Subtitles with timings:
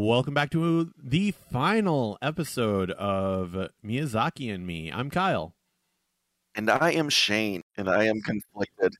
[0.00, 4.92] Welcome back to the final episode of Miyazaki and Me.
[4.92, 5.56] I'm Kyle.
[6.54, 8.94] And I am Shane, and I am conflicted.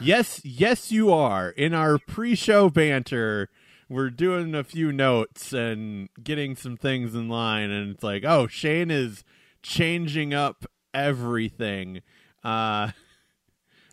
[0.00, 1.50] Yes, yes, you are.
[1.50, 3.48] In our pre show banter,
[3.88, 8.48] we're doing a few notes and getting some things in line, and it's like, oh,
[8.48, 9.22] Shane is
[9.62, 12.02] changing up everything.
[12.42, 12.90] Uh,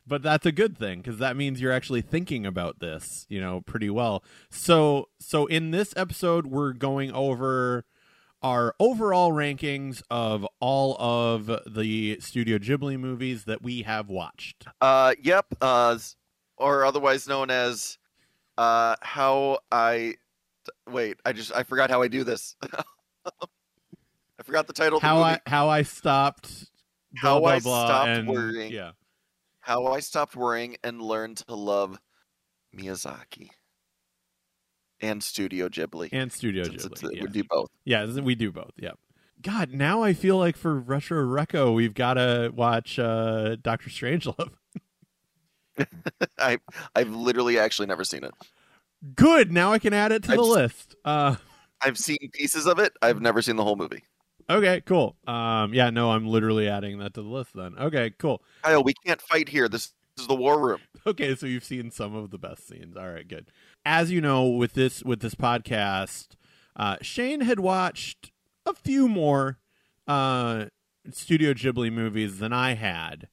[0.07, 3.61] but that's a good thing because that means you're actually thinking about this, you know,
[3.61, 4.23] pretty well.
[4.49, 7.85] So, so in this episode, we're going over
[8.41, 14.67] our overall rankings of all of the Studio Ghibli movies that we have watched.
[14.79, 15.45] Uh, yep.
[15.59, 15.97] Uh,
[16.57, 17.97] or otherwise known as
[18.57, 20.15] uh, how I
[20.89, 21.17] wait.
[21.25, 22.55] I just I forgot how I do this.
[23.25, 24.99] I forgot the title.
[24.99, 26.69] How the I how I stopped.
[27.21, 28.71] Blah, how blah, I blah, stopped and, worrying.
[28.71, 28.91] Yeah.
[29.67, 31.99] How I stopped worrying and learned to love
[32.73, 33.49] Miyazaki
[35.01, 36.07] and Studio Ghibli.
[36.13, 36.91] And Studio Since Ghibli.
[37.03, 37.21] it's- yeah.
[37.23, 37.69] We do both.
[37.83, 38.71] Yeah, we do both.
[38.77, 38.91] Yeah.
[39.41, 44.51] God, now I feel like for Retro Reco, we've got to watch uh, Doctor Strangelove.
[46.39, 46.59] I
[46.95, 48.31] I've literally actually never seen it.
[49.15, 49.51] Good.
[49.51, 50.95] Now I can add it to the I've s- list.
[51.03, 51.35] Uh,
[51.81, 52.93] I've seen pieces of it.
[53.01, 54.03] I've never seen the whole movie.
[54.49, 55.15] Okay, cool.
[55.27, 57.75] Um, yeah, no, I'm literally adding that to the list then.
[57.79, 58.41] Okay, cool.
[58.63, 59.67] Kyle, we can't fight here.
[59.67, 60.79] This is the war room.
[61.07, 62.97] Okay, so you've seen some of the best scenes.
[62.97, 63.49] All right, good.
[63.85, 66.29] As you know, with this with this podcast,
[66.75, 68.33] uh, Shane had watched
[68.65, 69.57] a few more
[70.05, 70.65] uh,
[71.09, 73.29] Studio Ghibli movies than I had.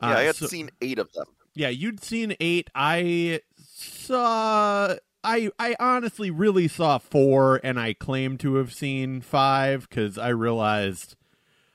[0.00, 1.26] Yeah, Uh, I had so- seen eight of them.
[1.54, 2.70] Yeah, you'd seen eight.
[2.76, 3.40] I
[3.74, 4.94] saw.
[5.24, 10.28] I I honestly really saw four, and I claim to have seen five because I
[10.28, 11.16] realized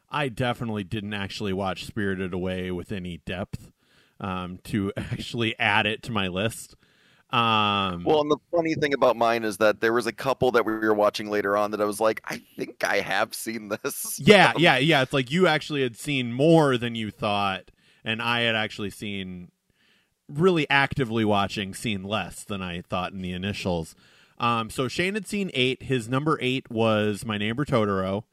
[0.10, 3.72] I definitely didn't actually watch Spirited Away with any depth
[4.20, 6.76] um, to actually add it to my list.
[7.32, 10.66] Um, Well, and the funny thing about mine is that there was a couple that
[10.66, 14.20] we were watching later on that I was like, I think I have seen this.
[14.24, 15.02] yeah, yeah, yeah.
[15.02, 17.72] It's like you actually had seen more than you thought,
[18.06, 19.50] and I had actually seen
[20.34, 23.96] really actively watching seen less than I thought in the initials.
[24.40, 25.84] Um, so Shane had seen eight.
[25.84, 28.24] His number eight was My Neighbor Totoro,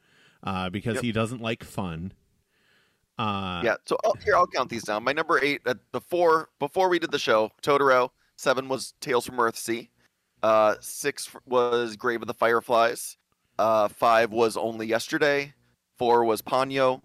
[0.43, 1.05] uh, because Yep.
[1.05, 2.13] he doesn't like fun.
[3.19, 3.77] Uh, Yeah.
[3.85, 5.05] So oh, here, I'll count these down.
[5.05, 8.11] My number eight uh, before before we did the show, Totoro.
[8.37, 9.89] Seven was Tales from Earthsea.
[10.43, 13.19] Uh, six was Grave of the Fireflies.
[13.59, 15.53] Uh, five was Only Yesterday.
[15.99, 17.03] Four was Ponyo.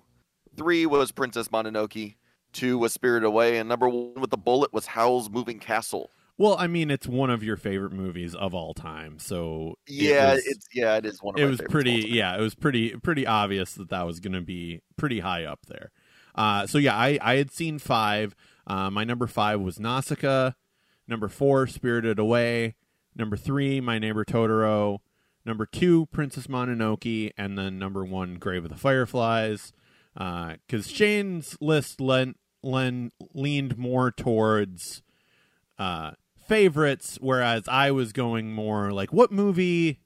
[0.55, 2.15] Three was Princess Mononoke.
[2.55, 6.09] Two was Spirited Away, and number one with the bullet was Howl's Moving Castle.
[6.37, 10.33] Well, I mean, it's one of your favorite movies of all time, so it Yeah,
[10.33, 12.35] was- it's yeah, it is one of it my was favorites of all pretty yeah
[12.37, 15.91] it was pretty pretty obvious that that was going to be pretty high up there.
[16.33, 18.35] Uh, so yeah I, I had seen five.
[18.67, 20.51] Uh, my number five was nausicaa.
[21.07, 22.75] Number four spirited away.
[23.15, 24.99] Number three my neighbor totoro.
[25.45, 27.31] Number two princess mononoke.
[27.37, 29.71] And then number one grave of the fireflies.
[30.13, 35.01] Because shane's list lent, len, leaned more towards
[35.77, 36.11] uh,
[36.47, 39.99] favorites whereas i was going more like what movie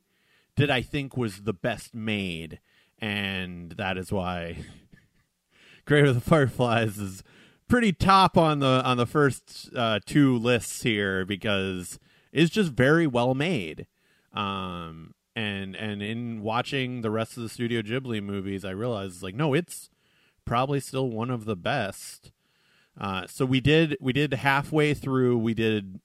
[0.59, 2.59] did I think was the best made,
[2.99, 4.57] and that is why
[5.87, 7.23] of the Fireflies is
[7.69, 11.97] pretty top on the on the first uh, two lists here because
[12.33, 13.87] it's just very well made.
[14.33, 19.35] Um, and and in watching the rest of the Studio Ghibli movies, I realized like
[19.35, 19.89] no, it's
[20.43, 22.33] probably still one of the best.
[22.99, 25.99] Uh, so we did we did halfway through we did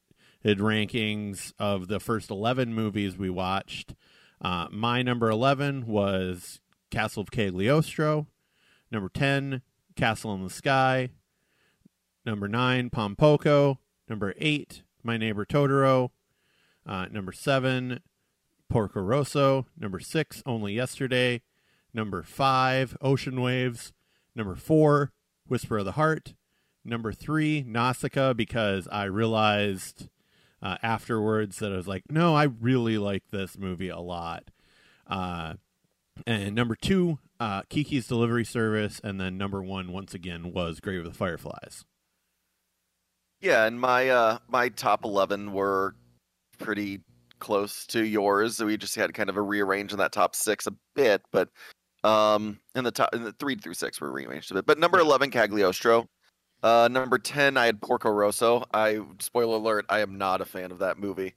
[0.44, 3.94] did rankings of the first 11 movies we watched
[4.41, 6.60] uh, my number 11 was
[6.91, 8.27] Castle of Cagliostro.
[8.91, 9.62] Number 10,
[9.97, 11.09] Castle in the Sky.
[12.27, 13.78] Number 9, Pompoko.
[14.09, 16.11] Number 8, My Neighbor Totoro.
[16.87, 18.00] Uh, number 7,
[18.69, 19.66] Porco Rosso.
[19.78, 21.43] Number 6, Only Yesterday.
[21.93, 23.93] Number 5, Ocean Waves.
[24.37, 25.11] Number 4,
[25.49, 26.34] Whisper of the Heart.
[26.84, 30.09] Number 3, Nausicaa, because I realized
[30.62, 34.45] uh, afterwards that I was like, no, I really like this movie a lot.
[35.06, 35.55] Uh,
[36.26, 41.00] and number two, uh, Kiki's Delivery Service, and then number one, once again, was Grave
[41.00, 41.85] of the Fireflies.
[43.41, 45.94] Yeah, and my uh my top eleven were
[46.58, 47.00] pretty
[47.41, 48.56] close to yours.
[48.56, 51.50] So we just had kind of a rearrange in that top six a bit, but
[52.05, 54.64] um in the top the three through six were rearranged a bit.
[54.64, 56.08] But number eleven, Cagliostro.
[56.64, 58.64] Uh number ten, I had Porco Rosso.
[58.72, 61.34] I spoiler alert, I am not a fan of that movie.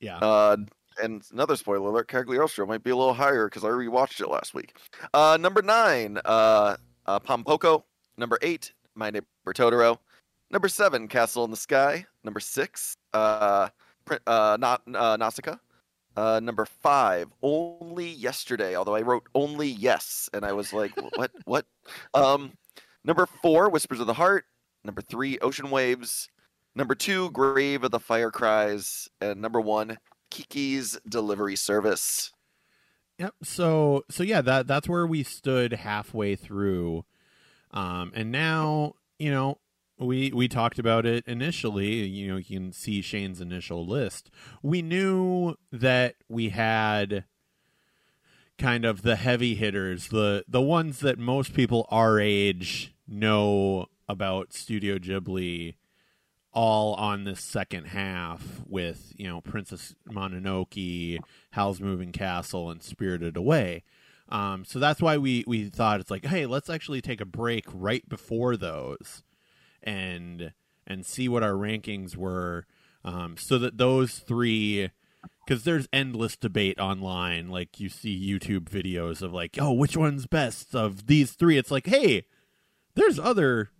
[0.00, 0.16] Yeah.
[0.18, 0.56] Uh
[1.02, 4.54] and another spoiler alert, Cagliostro might be a little higher because I rewatched it last
[4.54, 4.76] week.
[5.12, 6.76] Uh number nine, uh,
[7.06, 7.82] uh Pompoko.
[8.16, 9.98] Number eight, My Neighbor Totoro.
[10.50, 12.06] Number seven, Castle in the Sky.
[12.24, 13.68] Number six, uh,
[14.26, 15.56] uh, not uh, Nausicaa.
[16.16, 18.76] Uh, number five, only yesterday.
[18.76, 21.66] Although I wrote only yes, and I was like, what, what?
[22.14, 22.52] Um,
[23.04, 24.44] number four, Whispers of the Heart.
[24.84, 26.28] Number three, Ocean Waves.
[26.74, 29.98] Number two, Grave of the Fire Cries, and number one,
[30.30, 32.32] Kiki's Delivery Service.
[33.18, 33.34] Yep.
[33.42, 37.04] So so yeah, that that's where we stood halfway through,
[37.72, 39.58] um, and now you know
[39.98, 42.06] we we talked about it initially.
[42.06, 44.30] You know, you can see Shane's initial list.
[44.62, 47.24] We knew that we had
[48.56, 54.52] kind of the heavy hitters, the the ones that most people our age know about
[54.52, 55.74] Studio Ghibli
[56.52, 61.18] all on this second half with you know Princess Mononoke,
[61.52, 63.84] Howl's Moving Castle, and Spirited Away.
[64.28, 67.64] Um, so that's why we we thought it's like, hey, let's actually take a break
[67.72, 69.22] right before those,
[69.82, 70.52] and
[70.86, 72.66] and see what our rankings were,
[73.04, 74.90] um, so that those three.
[75.46, 80.26] Because there's endless debate online, like you see YouTube videos of like, oh, which one's
[80.26, 81.58] best of these three?
[81.58, 82.24] It's like, hey,
[83.00, 83.70] there's other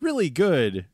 [0.00, 0.86] really good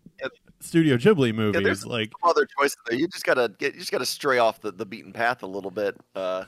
[0.63, 1.63] Studio Ghibli movies.
[1.63, 2.99] there's like Other choices there.
[2.99, 3.73] You just gotta get.
[3.73, 5.97] You just gotta stray off the, the beaten path a little bit.
[6.15, 6.45] Uh,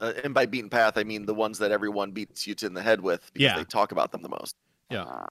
[0.00, 2.74] uh, and by beaten path, I mean the ones that everyone beats you to in
[2.74, 3.56] the head with because Yeah.
[3.56, 4.54] they talk about them the most.
[4.90, 5.26] yeah.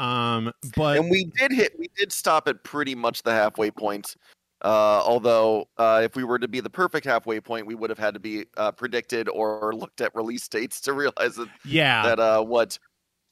[0.00, 1.78] Um, but and we did hit.
[1.78, 4.16] We did stop at pretty much the halfway point.
[4.62, 7.98] Uh, although, uh, if we were to be the perfect halfway point, we would have
[7.98, 12.18] had to be uh, predicted or looked at release dates to realize that yeah, that
[12.18, 12.78] uh, what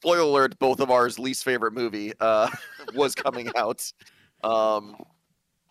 [0.00, 2.48] spoiler alert, both of ours least favorite movie uh,
[2.94, 3.92] was coming out
[4.42, 4.96] um,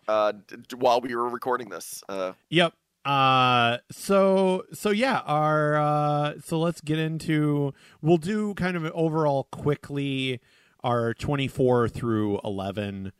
[0.06, 2.02] uh, d- while we were recording this.
[2.08, 2.74] Uh, Yep.
[3.02, 7.72] Uh so so yeah, our uh so let's get into
[8.02, 10.38] we'll do kind of an overall quickly
[10.84, 13.12] our 24 through 11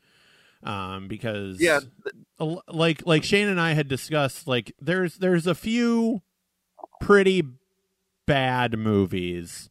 [0.65, 1.81] um because yeah,
[2.69, 6.21] like like Shane and I had discussed like there's there's a few
[7.01, 7.43] pretty
[8.27, 9.70] bad movies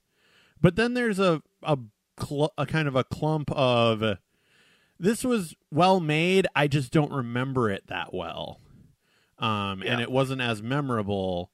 [0.61, 1.77] but then there's a a,
[2.19, 4.17] cl- a kind of a clump of
[4.99, 6.47] this was well made.
[6.55, 8.59] I just don't remember it that well.
[9.37, 11.51] Um and it wasn't as memorable.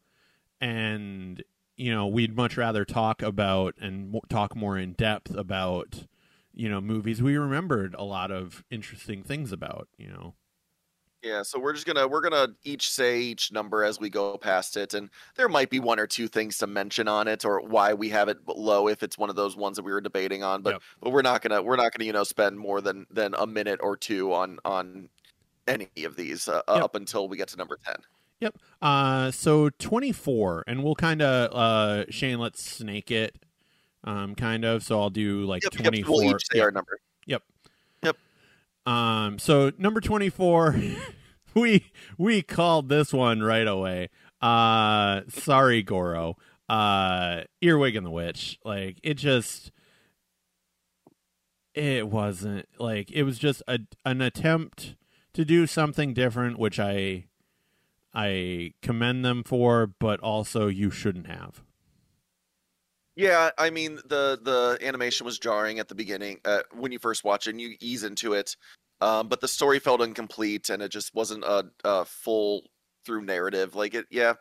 [0.62, 1.44] And
[1.78, 6.06] you know we'd much rather talk about and mo- talk more in depth about
[6.54, 10.36] you know movies we remembered a lot of interesting things about you know
[11.25, 11.42] yeah.
[11.42, 14.94] So we're just gonna we're gonna each say each number as we go past it,
[14.94, 18.10] and there might be one or two things to mention on it or why we
[18.10, 20.62] have it low if it's one of those ones that we were debating on.
[20.62, 20.81] But Yep.
[21.01, 23.80] but we're not gonna we're not gonna you know spend more than than a minute
[23.81, 25.10] or two on on
[25.68, 26.83] any of these uh, Yep.
[26.83, 27.95] up until we get to number ten.
[28.42, 28.57] Yep.
[28.81, 33.33] Uh, so 24, and we'll kind of, uh, Shane, let's snake it,
[34.04, 34.83] um, kind of.
[34.83, 36.12] So I'll do like Yep, yep, 24.
[36.16, 36.66] We'll each say Yep.
[36.66, 37.00] our number.
[38.86, 40.80] Um, so number 24,
[41.54, 44.10] we, we called this one right away.
[44.42, 46.38] Uh, sorry, Goro.
[46.70, 48.60] Uh, Earwig and the Witch.
[48.64, 49.72] Like, it just,
[51.74, 54.96] it wasn't like, it was just a, an attempt
[55.34, 57.26] to do something different, which I,
[58.14, 61.65] I commend them for, but also you shouldn't have.
[63.16, 67.24] Yeah, I mean the the animation was jarring at the beginning uh, when you first
[67.24, 68.56] watch it and you ease into it,
[69.02, 72.64] um, but the story felt incomplete and it just wasn't a, a full
[73.06, 73.76] through narrative.
[73.76, 74.34] Like it, yeah,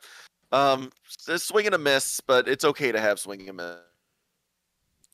[0.50, 3.77] um, swing and a miss, but it's okay to have swing and a miss.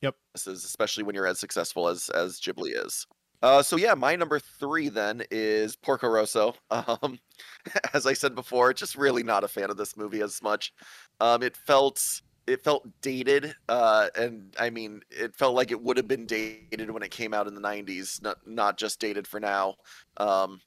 [0.01, 0.15] Yep.
[0.33, 3.05] misses, especially when you're as successful as as Ghibli is.
[3.43, 6.55] Uh, so yeah, my number three then is Porco Rosso.
[6.71, 7.19] Um,
[7.93, 10.73] as I said before, just really not a fan of this movie as much.
[11.19, 15.97] Um, it felt it felt dated, uh, and I mean, it felt like it would
[15.97, 19.39] have been dated when it came out in the '90s, not not just dated for
[19.39, 19.75] now.
[20.17, 20.61] Um,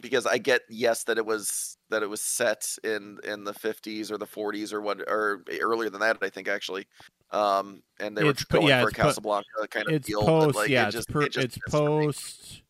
[0.00, 4.10] because I get yes that it was that it was set in in the 50s
[4.10, 6.86] or the 40s or what or earlier than that, I think actually.
[7.30, 10.08] Um, and they It's were going yeah, for a it's po- Casablanca kind of It's
[10.08, 10.22] deal.
[10.24, 12.08] post, like, yeah, it it's, just, per, it just it's missed for me.
[12.08, 12.62] post.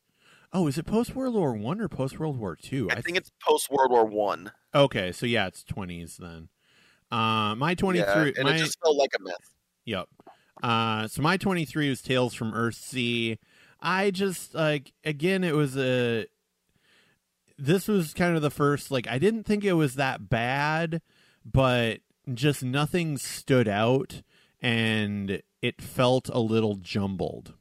[0.52, 2.92] Oh, is it post World War One or post World War Two?
[2.94, 4.52] I think it's post World War One.
[4.74, 5.12] okay.
[5.12, 6.48] So yeah, it's twenties then.
[7.10, 8.06] Uh, my 23.
[8.06, 9.34] Yeah, and my, it just felt like a myth.
[9.84, 10.08] Yep.
[10.62, 13.38] Uh, so my 23 was Tales from Earthsea.
[13.80, 16.26] I just like again it was a
[17.58, 21.00] this was kind of the first like I didn't think it was that bad,
[21.44, 22.00] but
[22.32, 24.22] just nothing stood out
[24.60, 27.54] and it felt a little jumbled.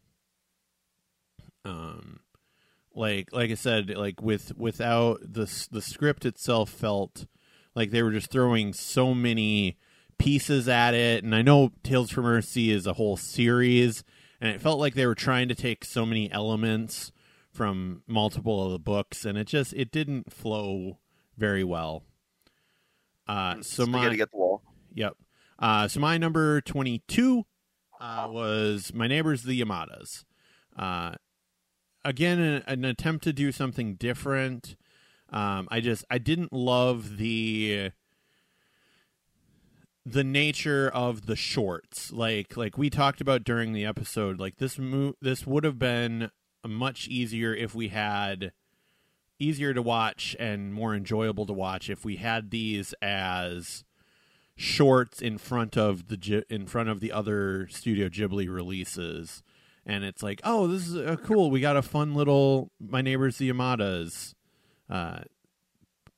[1.63, 2.20] Um
[2.94, 7.27] like like I said like with without the the script itself felt
[7.79, 9.77] like they were just throwing so many
[10.17, 14.03] pieces at it and i know tales from Earthsea is a whole series
[14.41, 17.12] and it felt like they were trying to take so many elements
[17.53, 21.00] from multiple of the books and it just it didn't flow
[21.38, 22.03] very well
[23.27, 24.62] Uh, Mm, so my get the wall.
[24.93, 25.13] yep.
[25.57, 27.45] Uh, so my number twenty two
[28.00, 30.24] uh, was my neighbors the Yamadas.
[30.75, 31.13] Uh,
[32.05, 34.75] again, an, an attempt to do something different.
[35.31, 37.91] Um, I just I didn't love the
[40.05, 42.12] the nature of the shorts.
[42.12, 44.39] Like like we talked about during the episode.
[44.39, 46.31] Like this mo- this would have been
[46.67, 48.51] much easier if we had
[49.39, 53.86] easier to watch and more enjoyable to watch if we had these as
[54.55, 59.43] shorts in front of the in front of the other Studio Ghibli releases.
[59.86, 61.50] And it's like, oh, this is uh, cool.
[61.50, 64.36] We got a fun little My Neighbors the Yamadas
[64.89, 65.22] uh,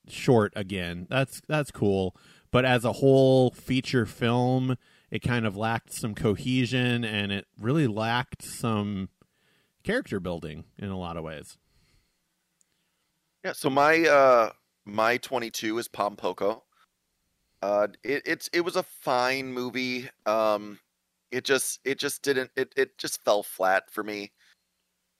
[0.07, 1.07] short again.
[1.09, 2.15] That's that's cool.
[2.51, 4.77] But as a whole feature film,
[5.09, 9.09] it kind of lacked some cohesion and it really lacked some
[9.83, 11.57] character building in a lot of ways.
[13.43, 14.51] Yeah, so my uh
[14.85, 16.61] my 22 is Pompoko.
[17.61, 20.09] Uh it it's it was a fine movie.
[20.25, 20.79] Um
[21.31, 24.31] it just it just didn't it it just fell flat for me.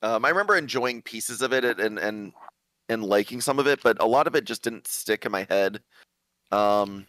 [0.01, 2.33] Um I remember enjoying pieces of it and and
[2.91, 5.45] and liking some of it, but a lot of it just didn't stick in my
[5.49, 5.83] head.
[6.51, 7.07] Um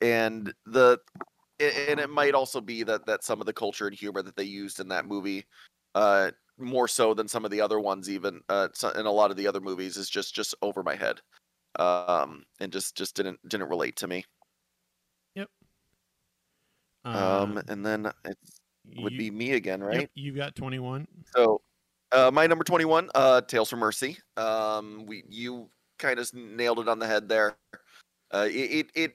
[0.00, 0.98] and the
[1.60, 4.44] and it might also be that that some of the culture and humor that they
[4.44, 5.44] used in that movie
[5.94, 9.36] uh more so than some of the other ones even uh in a lot of
[9.36, 11.20] the other movies is just just over my head
[11.76, 14.24] um and just just didn't didn't relate to me
[15.34, 15.50] Yep.
[17.12, 18.38] um Uh, and then it
[18.96, 21.06] would you- be me again yep, right you got 21.
[21.34, 21.62] so
[22.12, 26.88] uh my number 21 uh tales from Earthsea um we you kind of nailed it
[26.88, 27.56] on the head there
[28.32, 29.12] uh it it, it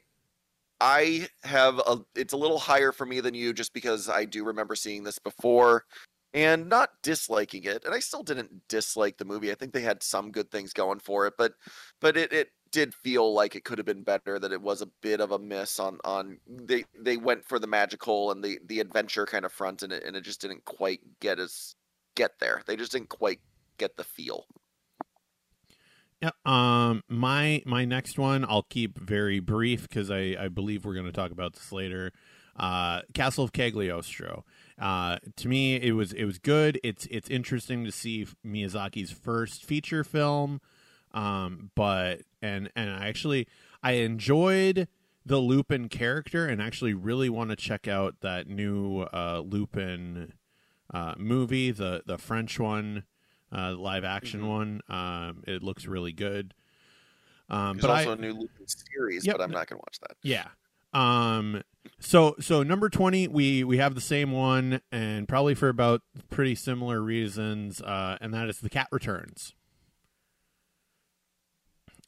[0.79, 4.43] I have a it's a little higher for me than you just because I do
[4.43, 5.85] remember seeing this before
[6.33, 7.83] and not disliking it.
[7.85, 9.51] And I still didn't dislike the movie.
[9.51, 11.53] I think they had some good things going for it, but
[11.99, 14.89] but it, it did feel like it could have been better that it was a
[15.01, 18.79] bit of a miss on on they they went for the magical and the the
[18.79, 21.75] adventure kind of front and it and it just didn't quite get as
[22.17, 22.61] get there.
[22.65, 23.39] They just didn't quite
[23.77, 24.45] get the feel.
[26.21, 26.31] Yeah.
[26.45, 27.03] Um.
[27.07, 31.11] My my next one I'll keep very brief because I I believe we're going to
[31.11, 32.11] talk about this later.
[32.57, 34.43] Uh, Castle of Cagliostro.
[34.81, 36.79] Uh, to me, it was it was good.
[36.83, 40.59] It's it's interesting to see Miyazaki's first feature film.
[41.13, 41.69] Um.
[41.75, 43.47] But and and I actually
[43.83, 44.87] I enjoyed
[45.23, 50.33] the Lupin character and actually really want to check out that new uh Lupin
[50.93, 53.03] uh movie the the French one
[53.51, 54.47] uh, live action Mhm.
[54.47, 54.81] one.
[54.89, 56.53] Um, it looks really good.
[57.49, 59.99] Um, There's but also I, a new Lupin series, Yep, but I'm not gonna watch
[60.01, 60.17] that.
[60.21, 60.47] yeah.
[60.93, 61.63] Um,
[61.99, 66.55] so so number twenty, we we have the same one, and probably for about pretty
[66.55, 69.53] similar reasons, uh, and that is the Cat Returns.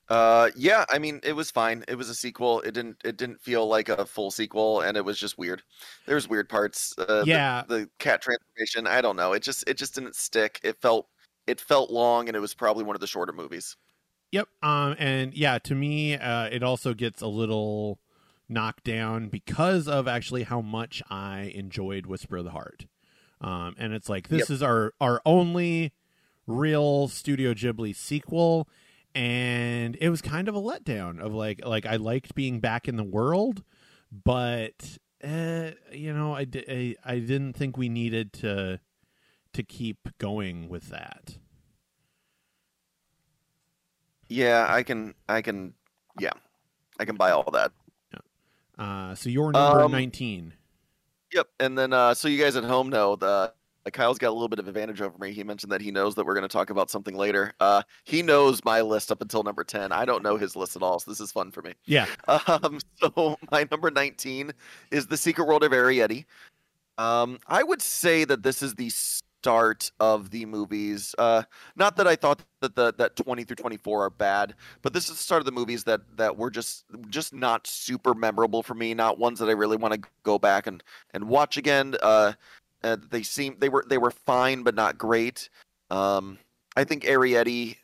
[0.10, 1.84] Uh, yeah, I mean, it was fine.
[1.88, 2.62] It was a sequel.
[2.62, 2.98] It didn't.
[3.06, 5.62] It didn't feel like a full sequel, and it was just weird.
[6.08, 6.96] There's weird parts.
[6.98, 7.64] Uh, the- Yeah.
[7.68, 8.88] the, cat transformation.
[8.88, 9.34] I don't know.
[9.34, 9.64] It just.
[9.68, 10.60] It just didn't stick.
[10.64, 11.08] It felt.
[11.48, 13.76] It felt long, and it was probably one of the shorter movies.
[14.32, 14.48] Yep.
[14.62, 18.00] Um, and yeah, to me, uh, it also gets a little
[18.48, 22.86] knocked down because of actually how much I enjoyed Whisper of the Heart.
[23.42, 24.56] Um, and it's like this Yep.
[24.56, 25.94] is our our only
[26.46, 28.68] real Studio Ghibli sequel,
[29.16, 31.20] and it was kind of a letdown.
[31.20, 33.64] Of like like I liked being back in the world,
[34.12, 38.80] but uh, you know I, I I didn't think we needed to
[39.54, 41.38] to keep going with that.
[44.28, 45.16] Yeah, I can.
[45.28, 45.74] I can.
[46.20, 46.34] Yeah,
[47.00, 47.72] I can buy all that.
[48.14, 48.20] Yeah.
[48.84, 50.54] Uh, so you're number Um, nineteen.
[51.34, 51.48] Yep.
[51.60, 53.54] And then, uh, so you guys at home know the
[53.90, 55.32] uh, Kyle's got a little bit of advantage over me.
[55.32, 57.54] He mentioned that he knows that we're going to talk about something later.
[57.60, 59.92] Uh, he knows my list up until number ten.
[59.92, 61.74] I don't know his list at all, so this is fun for me.
[61.86, 62.06] Yeah.
[62.48, 64.52] Um, so my number 19
[64.92, 66.26] is The Secret World of Arrietty.
[66.98, 71.16] Um, I would say that this is the start of the movies.
[71.18, 71.44] Uh,
[71.76, 75.12] not that I thought that the that 20 through 24 are bad, but this is
[75.12, 78.94] the start of the movies that that were just just not super memorable for me.
[78.94, 81.96] Not ones that I really want to go back and and watch again.
[82.02, 82.34] Uh,
[82.84, 85.50] uh, they seem they were they were fine, but not great.
[85.90, 86.40] Um,
[86.76, 87.78] I think Arrietty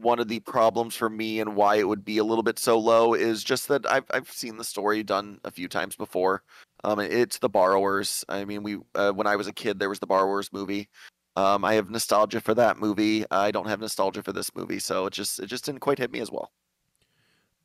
[0.00, 2.78] one of the problems for me and why it would be a little bit so
[2.78, 6.42] low is just that I've I've seen the story done a few times before.
[6.84, 8.24] Um, it's the borrowers.
[8.28, 10.88] I mean, we uh, when I was a kid, there was the borrowers movie.
[11.36, 13.24] Um, I have nostalgia for that movie.
[13.30, 16.12] I don't have nostalgia for this movie, so it just it just didn't quite hit
[16.12, 16.52] me as well.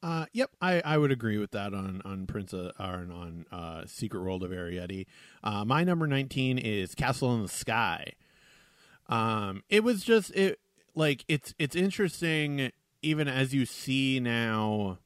[0.03, 4.21] Uh, yep, I, I would agree with that on on Prince of, on uh, Secret
[4.21, 5.05] World of Arrietty.
[5.41, 8.11] Uh, my number nineteen is Castle in the Sky.
[9.07, 10.59] Um, it was just it
[10.93, 14.97] like it's it's interesting even as you see now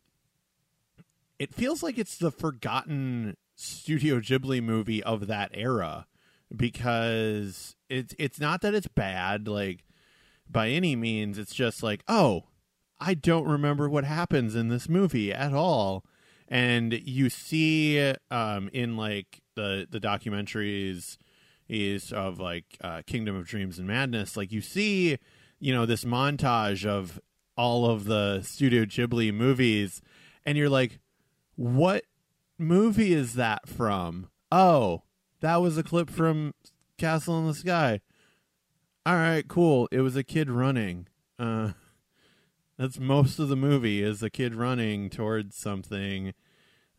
[1.37, 6.07] it feels like it's the forgotten Studio Ghibli movie of that era
[6.55, 9.83] because it's it's not that it's bad like
[10.49, 12.45] by any means it's just like oh
[12.99, 16.03] I don't remember what happens in this movie at all.
[16.47, 21.17] And you see um in like the the documentaries
[21.67, 25.17] is of like uh, Kingdom of Dreams and Madness like you see
[25.59, 27.19] you know this montage of
[27.57, 30.01] all of the Studio Ghibli movies
[30.45, 30.99] and you're like
[31.55, 32.05] what
[32.57, 34.29] movie is that from?
[34.51, 35.03] Oh
[35.41, 36.53] that was a clip from
[36.97, 37.99] Castle in the Sky.
[39.05, 39.89] All right cool.
[39.91, 41.07] It was a kid running.
[41.37, 41.73] Uh
[42.77, 46.33] that's most of the movie is a kid running towards something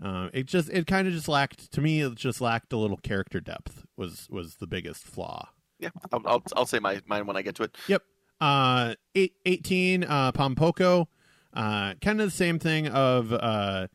[0.03, 2.97] uh, it just it kind of just lacked to me it just lacked a little
[2.99, 7.37] character depth was was the biggest flaw Yeah, I'll, I'll I'll say my mine when
[7.37, 7.77] I get to it.
[7.87, 8.03] Yep.
[8.41, 11.07] Uh eight, 18 uh pompoko
[11.55, 13.89] uh kind of the same thing of uh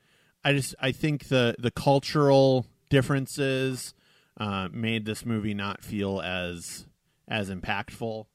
[0.44, 3.94] i just i think the the cultural differences
[4.38, 6.86] uh made this movie not feel as
[7.28, 8.26] as impactful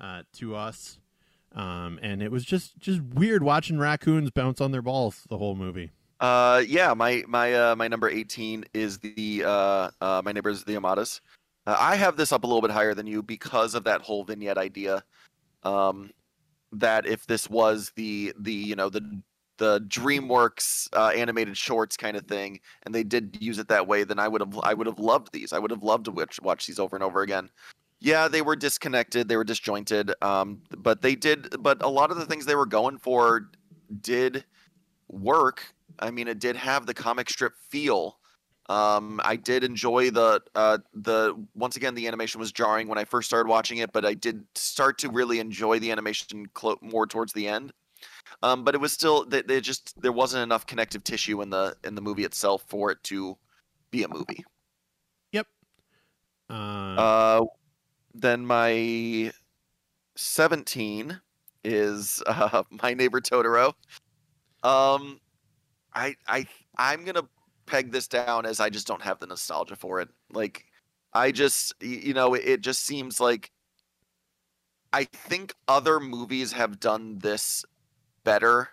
[0.00, 0.98] uh to us
[1.56, 5.56] um and it was just just weird watching raccoons bounce on their balls the whole
[5.56, 10.64] movie Uh, yeah, my my uh, my number eighteen is the uh, uh my neighbors
[10.64, 11.20] the Yamadas.
[11.66, 14.24] Uh, I have this up a little bit higher than you because of that whole
[14.24, 15.04] vignette idea.
[15.62, 16.10] Um,
[16.72, 19.20] that if this was the the you know the
[19.58, 24.04] the DreamWorks uh, animated shorts kind of thing, and they did use it that way,
[24.04, 25.52] then I would have I would have loved these.
[25.52, 27.50] I would have loved to watch, watch these over and over again.
[28.00, 31.62] Yeah, they were disconnected, they were disjointed, um, but they did.
[31.62, 33.50] But a lot of the things they were going for
[34.00, 34.44] did
[35.08, 35.74] work.
[35.98, 38.20] I mean, it did have the comic strip feel.
[38.68, 43.04] Um, I did enjoy the uh, the once again the animation was jarring when I
[43.04, 47.06] first started watching it, but I did start to really enjoy the animation clo- more
[47.06, 47.72] towards the end.
[48.42, 51.76] Um, but it was still they, they just there wasn't enough connective tissue in the
[51.84, 53.38] in the movie itself for it to
[53.90, 54.44] be a movie.
[56.96, 57.04] uh,
[57.40, 57.44] Uh,
[58.20, 59.32] then my
[60.16, 61.20] 17
[61.64, 63.74] is uh, my neighbor Totoro.
[64.62, 65.20] Um,
[65.94, 66.46] I I
[66.78, 67.28] I'm gonna
[67.66, 70.08] peg this down as I just don't have the nostalgia for it.
[70.32, 70.64] Like,
[71.12, 73.50] I just you know it, it just seems like
[74.92, 77.64] I think other movies have done this
[78.24, 78.70] better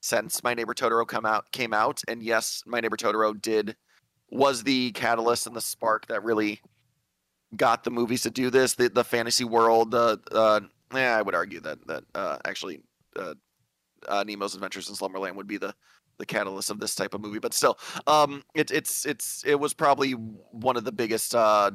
[0.00, 3.76] since My Neighbor Totoro come out came out, and yes, My Neighbor Totoro did
[4.30, 6.60] was the catalyst and the spark that really
[7.56, 8.74] got the movies to do this.
[8.74, 10.60] The the fantasy world, uh, uh,
[10.94, 12.80] yeah, I would argue that that uh, actually
[13.16, 13.34] uh,
[14.08, 15.74] uh, Nemo's Adventures in Slumberland would be the
[16.18, 17.38] the catalyst of this type of movie.
[17.38, 21.70] But still, um, it, it's it's it was probably one of the biggest uh,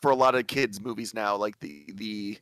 [0.00, 2.38] for a lot of kids movies now, like the the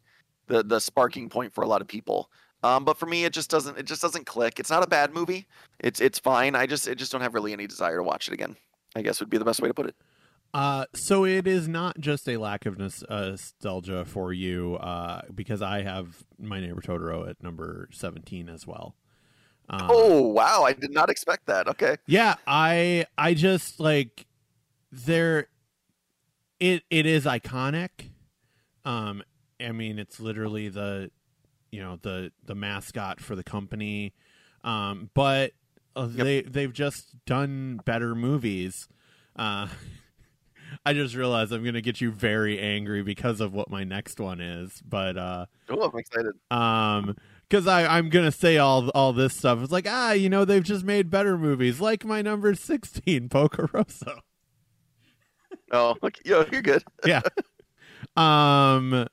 [0.47, 2.31] the the sparking point for a lot of people.
[2.63, 4.61] Um, but for me, it just doesn't it just doesn't click.
[4.61, 5.47] It's not a bad movie.
[5.79, 6.55] It's it's fine.
[6.55, 8.57] I just I just don't have really any desire to watch it again.
[8.97, 9.95] I guess would be the best way to put it.
[10.53, 15.63] Uh, so it is not just a lack of uh, nostalgia for you, uh, because
[15.63, 18.97] I have my neighbor Totoro at number seventeen as well.
[19.69, 21.69] Um, Oh wow, I did not expect that.
[21.69, 21.97] Okay.
[22.07, 24.27] yeah, I I just like
[24.91, 25.47] there.
[26.59, 28.11] It it is iconic.
[28.85, 29.23] Um,
[29.61, 31.11] I mean, it's literally the,
[31.71, 34.15] you know, the the mascot for the company.
[34.65, 35.53] Um, but
[35.95, 36.25] uh, Yep.
[36.25, 38.89] they they've just done better movies.
[39.37, 39.69] Uh,
[40.87, 44.41] I just realized I'm gonna get you very angry because of what my next one
[44.41, 46.33] is, but uh, Oh, I'm excited.
[46.51, 47.17] um,
[47.49, 49.61] because I I'm gonna say all all this stuff.
[49.63, 53.69] It's like ah, you know, they've just made better movies, like my number sixteen, Porco
[53.73, 54.21] Rosso.
[55.73, 56.21] Oh, okay.
[56.25, 56.83] Yo, you're good.
[57.07, 57.21] yeah.
[58.17, 59.07] Um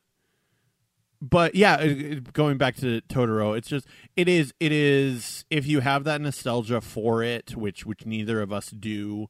[1.22, 5.80] but yeah, it- going back to Totoro, it's just it is it is if you
[5.82, 9.28] have that nostalgia for it, which which neither of us do,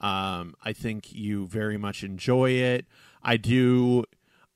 [0.00, 2.86] um I think you very much enjoy it.
[3.22, 4.04] I do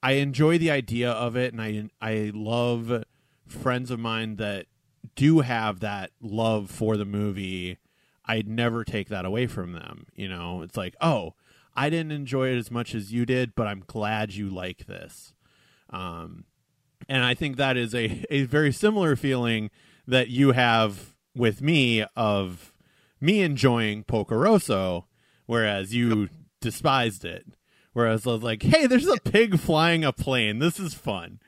[0.02, 3.04] I enjoy the idea of it and I I love
[3.46, 4.66] friends of mine that
[5.14, 7.78] do have that love for the movie.
[8.24, 10.60] I'd never take that away from them, you know.
[10.60, 11.34] It's like, "Oh,
[11.78, 15.32] I didn't enjoy it as much as you did, but I'm glad you like this.
[15.90, 16.44] Um,
[17.08, 19.70] and I think that is a, a very similar feeling
[20.04, 22.72] that you have with me of
[23.20, 25.06] me enjoying Porco Rosso,
[25.48, 26.28] whereas you
[26.60, 27.46] despised it.
[27.94, 30.60] Whereas I was like, hey, there's a pig flying a plane.
[30.60, 31.40] This is fun.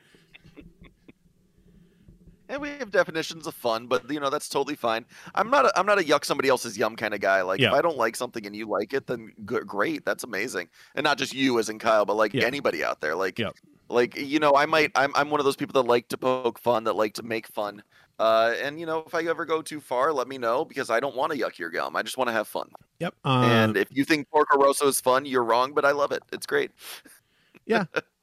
[2.49, 5.05] And we have definitions of fun, but you know that's totally fine.
[5.35, 7.41] I'm not a, I'm not a yuck somebody else's yum kind of guy.
[7.43, 7.69] Like Yeah.
[7.69, 10.67] if I don't like something and you like it, then good, great, that's amazing.
[10.95, 12.43] And not just you as in Kyle, but like Yeah.
[12.43, 13.15] anybody out there.
[13.15, 13.51] Like Yeah.
[13.87, 16.59] like you know, I might I'm I'm one of those people that like to poke
[16.59, 17.83] fun, that like to make fun.
[18.21, 20.99] Uh, and you know, if I ever go too far, let me know because I
[20.99, 21.95] don't want to yuck your gum.
[21.95, 22.69] I just want to have fun.
[22.99, 23.15] Yep.
[23.23, 26.21] Um, and if you think Porco Rosso is fun, you're wrong, but I love it.
[26.31, 26.69] It's great.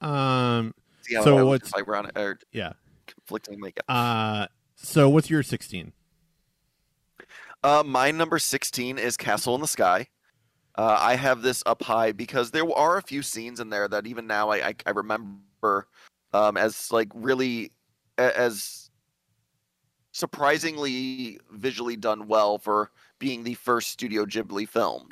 [0.00, 2.74] um, See how So what's- ironic or yeah.
[3.08, 3.84] conflicting makeup.
[3.88, 5.92] Uh, so what's your 16?
[7.64, 10.06] Uh, my number 16 is Castle in the Sky.
[10.76, 14.06] Uh, I have this up high because there are a few scenes in there that
[14.06, 15.88] even now I, I, I remember
[16.32, 17.72] um, as like really
[18.16, 18.87] as
[20.18, 25.08] surprisingly visually done well for being the first Studio Ghibli film.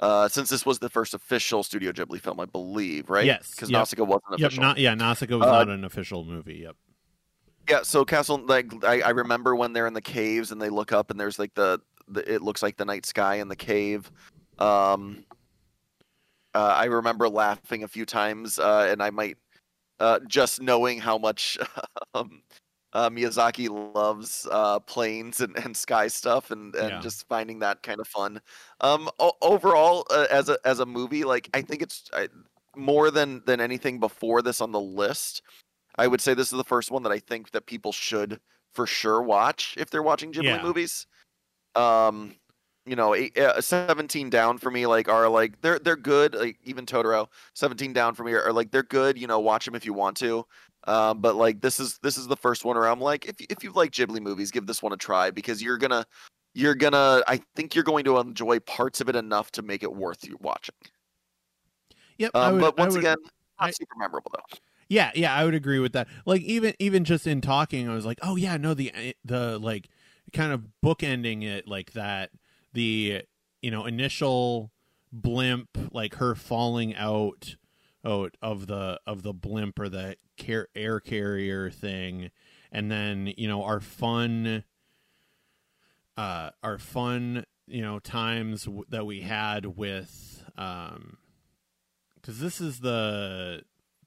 [0.00, 3.26] Uh, since this was the first official Studio Ghibli film, I believe, right?
[3.26, 3.80] Yes, because yep.
[3.80, 4.48] Nausicaa wasn't Yep.
[4.48, 4.62] official.
[4.62, 4.94] Not yeah.
[4.94, 6.56] Nausicaa was Uh, not an official movie.
[6.56, 6.76] Yep.
[7.68, 10.92] Yeah, so Castle, like I, I remember when they're in the caves and they look
[10.92, 14.10] up and there's like the, the it looks like the night sky in the cave.
[14.58, 15.24] Um,
[16.54, 19.36] uh, I remember laughing a few times, uh, and I might
[20.00, 21.58] uh, just knowing how much
[22.14, 22.42] um,
[22.92, 27.02] uh, Miyazaki loves uh, planes and, and sky stuff, and, and Yeah.
[27.02, 28.40] just finding that kind of fun.
[28.80, 32.28] Um, o- overall, uh, as a as a movie, like I think it's I,
[32.76, 35.42] more than than anything before this on the list.
[35.98, 38.40] I would say this is the first one that I think that people should
[38.74, 40.60] for sure watch if they're watching Ghibli Yeah.
[40.60, 41.06] movies.
[41.74, 42.36] Um,
[42.86, 46.34] you know, eight, uh, seventeen down for me like are like they're they're good.
[46.34, 49.18] Like even Totoro, seventeen down for me are, are like they're good.
[49.18, 50.44] You know, watch them if you want to.
[50.84, 53.62] Um, but like this is this is the first one where I'm like, if if
[53.62, 56.06] you like Ghibli movies, give this one a try because you're gonna
[56.54, 59.94] you're gonna I think you're going to enjoy parts of it enough to make it
[59.94, 60.74] worth you watching.
[62.18, 62.30] Yep.
[62.34, 63.18] Um, would, but once would- again,
[63.60, 64.58] not I- super memorable though.
[64.88, 66.08] Yeah, yeah, I would agree with that.
[66.26, 69.56] Like even even just in talking, I was like, oh yeah, no, the eh, the
[69.58, 69.88] like
[70.32, 72.30] kind of bookending it like that.
[72.72, 73.22] The
[73.62, 74.72] you know initial
[75.12, 77.54] blimp, like her falling out
[78.04, 82.30] out of the of the blimp or the car- air carrier thing,
[82.72, 84.64] and then you know our fun,
[86.16, 91.16] uh, our fun you know times w- that we had with um.
[92.16, 93.62] Because this is the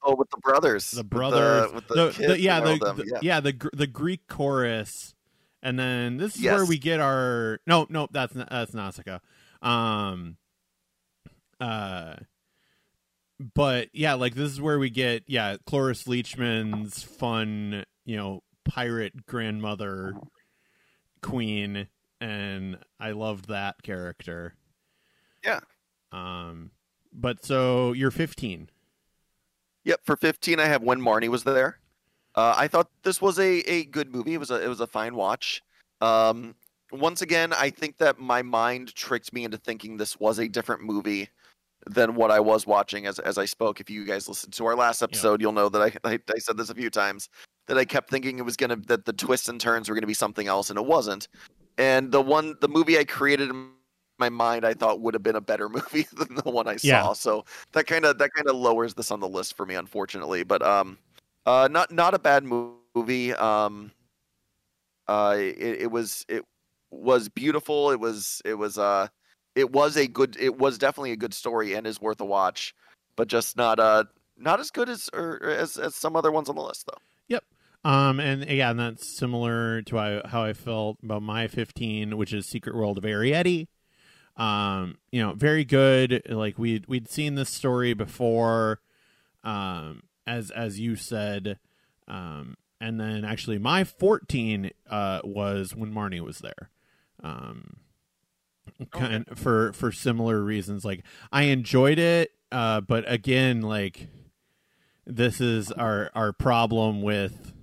[0.05, 3.19] Oh, with the brothers, the with brothers, with the, the- the- yeah, the, the- yeah.
[3.21, 5.15] yeah, the the Greek chorus,
[5.63, 9.19] and then this is where we get our no, no, that's not- that's Nausicaa,
[9.61, 10.35] um,
[11.59, 12.15] uh,
[13.39, 19.25] but yeah, like this is where we get yeah, Cloris Leachman's fun, you know, pirate
[19.25, 20.13] grandmother
[21.21, 21.87] queen,
[22.21, 24.55] and I loved that character.
[25.43, 25.61] Yeah.
[26.11, 26.71] Um,
[27.11, 28.69] but so you're 15.
[29.85, 31.79] Yep, for 15 I have when Marnie was there.
[32.35, 34.33] Uh, I thought this was a, a good movie.
[34.33, 35.61] It was a it was a fine watch.
[36.01, 36.55] Um,
[36.91, 40.83] once again, I think that my mind tricked me into thinking this was a different
[40.83, 41.29] movie
[41.87, 43.79] than what I was watching as as I spoke.
[43.79, 46.57] If you guys listened to our last episode, you'll know that I, I I said
[46.57, 47.29] this a few times
[47.67, 50.13] that I kept thinking it was gonna that the twists and turns were gonna be
[50.13, 51.27] something else, and it wasn't.
[51.77, 53.69] And the one the movie I created in
[54.19, 56.87] my mind I thought would have been a better movie than the one I saw.
[56.87, 57.13] Yeah.
[57.13, 60.43] So that kind of that kind of lowers this on the list for me, unfortunately.
[60.43, 60.97] But um,
[61.45, 63.33] uh, not not a bad movie.
[63.33, 63.91] Um,
[65.07, 66.43] uh, it, it was it
[66.91, 67.91] was beautiful.
[67.91, 69.07] It was it was uh,
[69.55, 70.37] it was a good.
[70.39, 72.73] It was definitely a good story and is worth a watch,
[73.15, 74.05] but just not uh
[74.37, 77.01] not as good as or as as some other ones on the list though.
[77.27, 77.43] Yep.
[77.85, 82.45] Um, and yeah, and that's similar to how, I felt about my 15, which is
[82.45, 83.67] Secret World of Arrietty.
[84.37, 86.23] Um, you know, very good.
[86.29, 88.79] Like we we'd seen this story before,
[89.43, 91.59] um, as as you said,
[92.07, 96.71] um, and then actually my 14 uh was when Marnie was there.
[97.21, 97.77] Um,
[98.91, 100.85] kind for for similar reasons.
[100.85, 104.07] Like I enjoyed it, uh, but again, like
[105.05, 107.53] this is our our problem with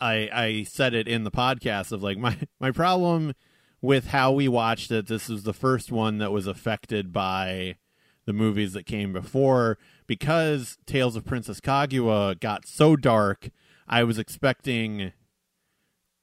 [0.00, 3.34] I I said it in the podcast of like my my problem
[3.80, 5.06] with how we watched it.
[5.06, 7.76] This is the first one that was affected by
[8.24, 13.50] the movies that came before because Tales of Princess Kaguya got so dark.
[13.86, 15.12] I was expecting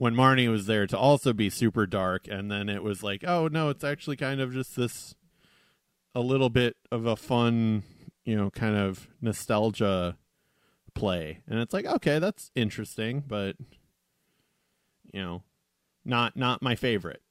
[0.01, 3.47] when Marnie was there to also be super dark, and then it was like, oh
[3.47, 5.13] no, it's actually kind of just this
[6.15, 7.83] a little bit of a fun,
[8.25, 10.17] you know, kind of nostalgia
[10.93, 13.55] play and it's like okay that's interesting but
[15.13, 15.41] you know
[16.03, 17.21] not not my favorite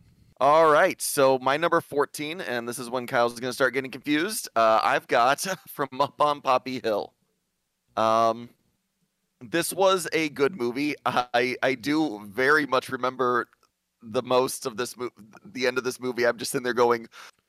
[0.41, 3.91] All right, so my number 14, and this is when Kyle's going to start getting
[3.91, 4.49] confused.
[4.57, 7.13] Uh, I've got from Up on Poppy Hill.
[7.95, 8.49] Um,
[9.41, 10.95] this was a good movie.
[11.07, 13.49] I I do very much remember
[14.03, 15.13] the most of this movie.
[15.45, 17.09] The end of this movie, I'm just in there going,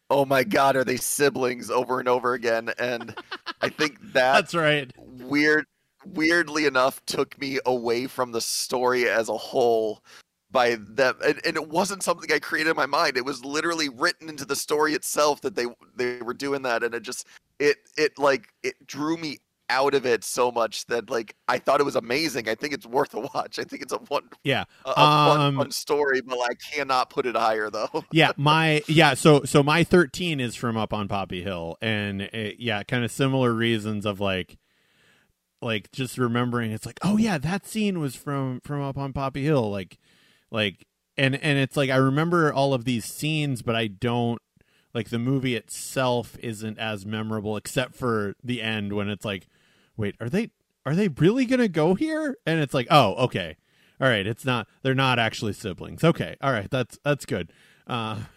[0.09, 3.15] "Oh my God, are they siblings?" over and over again, and
[3.61, 5.65] I think that that's right weird
[6.05, 10.03] weirdly enough took me away from the story as a whole
[10.49, 13.15] by them, and, and it wasn't something I created in my mind.
[13.15, 16.93] It was literally written into the story itself that they they were doing that, and
[16.93, 17.25] it just
[17.59, 19.37] it it like it drew me
[19.71, 22.47] out of it so much that like I thought it was amazing.
[22.47, 23.57] I think it's worth a watch.
[23.57, 24.65] I think it's a one Yeah.
[24.85, 28.03] a, a fun, Um, fun story, but I cannot put it higher though.
[28.11, 32.57] yeah, my yeah, so so my 13 is from Up on Poppy Hill and it,
[32.59, 34.57] yeah, kind of similar reasons of like
[35.61, 39.43] like just remembering it's like, "Oh yeah, that scene was from from Up on Poppy
[39.43, 39.97] Hill." Like
[40.49, 40.85] like
[41.17, 44.41] and and it's like I remember all of these scenes, but I don't
[44.93, 49.47] like the movie itself isn't as memorable except for the end when it's like,
[49.97, 50.51] "Wait, are they
[50.85, 53.57] are they really going to go here?" And it's like, "Oh, okay."
[53.99, 56.03] All right, it's not they're not actually siblings.
[56.03, 56.35] Okay.
[56.41, 57.51] All right, that's that's good.
[57.85, 58.21] Uh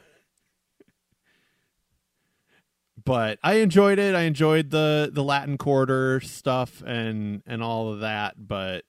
[3.04, 4.14] but I enjoyed it.
[4.14, 8.84] I enjoyed the the Latin Quarter stuff and and all of that, but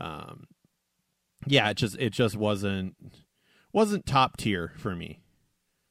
[0.00, 0.46] um
[1.46, 2.96] yeah, it just it just wasn't
[3.72, 5.20] wasn't top tier for me.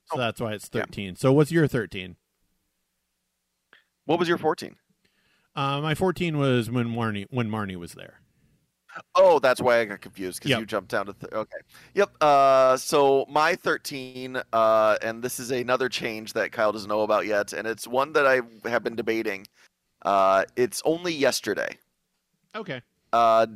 [0.06, 0.82] So Oh, that's why it's yeah.
[0.82, 1.16] 13.
[1.16, 2.18] So what's your 13?
[4.06, 4.76] What was your fourteen?
[5.56, 8.22] Uh, my 14 was when Marnie when Marnie was there.
[9.16, 10.60] Oh, that's why I got confused because Yep.
[10.60, 11.58] you jumped down to th- okay.
[11.94, 12.12] Yep.
[12.20, 17.26] Uh, so my thirteen, uh, and this is another change that Kyle doesn't know about
[17.26, 19.48] yet, and it's one that I have been debating.
[20.02, 21.78] Uh, it's only yesterday.
[22.54, 22.82] Okay.
[23.14, 23.48] Uh,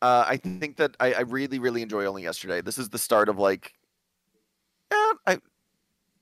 [0.00, 2.62] uh, I think that I, I really, really enjoy only yesterday.
[2.62, 3.74] This is the start of like,
[4.90, 5.38] eh, I,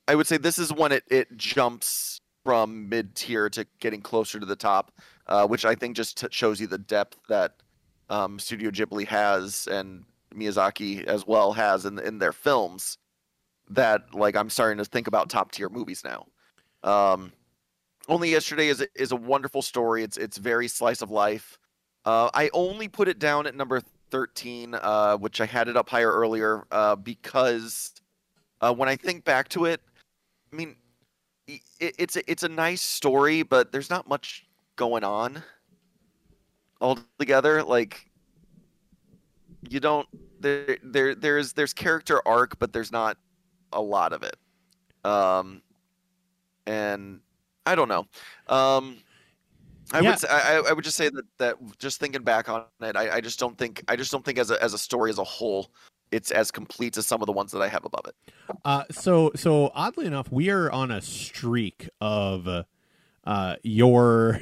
[0.08, 4.40] I would say this is when it it jumps from mid tier to getting closer
[4.40, 4.92] to the top,
[5.26, 7.54] uh, which I think just t- shows you the depth that
[8.08, 12.98] um, Studio Ghibli has and Miyazaki as well has in in their films.
[13.68, 16.26] That like I'm starting to think about top tier movies now.
[16.82, 17.32] Um,
[18.08, 20.02] only yesterday is is a wonderful story.
[20.02, 21.58] It's it's very slice of life.
[22.04, 25.88] Uh, I only put it down at number 13, uh, which I had it up
[25.88, 27.92] higher earlier, uh, because
[28.60, 29.82] uh, when I think back to it,
[30.50, 30.76] I mean,
[31.78, 35.42] it, it's a, it's a nice story, but there's not much going on
[36.80, 37.62] altogether.
[37.62, 38.10] Like,
[39.68, 40.08] you don't
[40.40, 43.16] there there there's there's character arc, but there's not
[43.72, 44.36] a lot of it.
[45.04, 45.62] Um,
[46.66, 47.20] and
[47.66, 48.06] I don't know.
[48.48, 48.96] Um,
[49.92, 50.10] I Yeah.
[50.10, 52.96] would say, I, I- I would just say that that just thinking back on it,
[52.96, 55.18] I, I just don't think I just don't think as a as a story as
[55.18, 55.70] a whole,
[56.12, 58.14] it's as complete as some of the ones that I have above it.
[58.64, 62.48] Uh, so so oddly enough, we are on a streak of
[63.24, 64.40] uh, your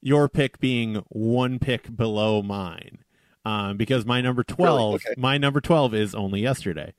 [0.00, 2.98] your pick being one pick below mine,
[3.44, 5.14] um, because my number twelve, Okay.
[5.16, 6.92] my number twelve is only yesterday,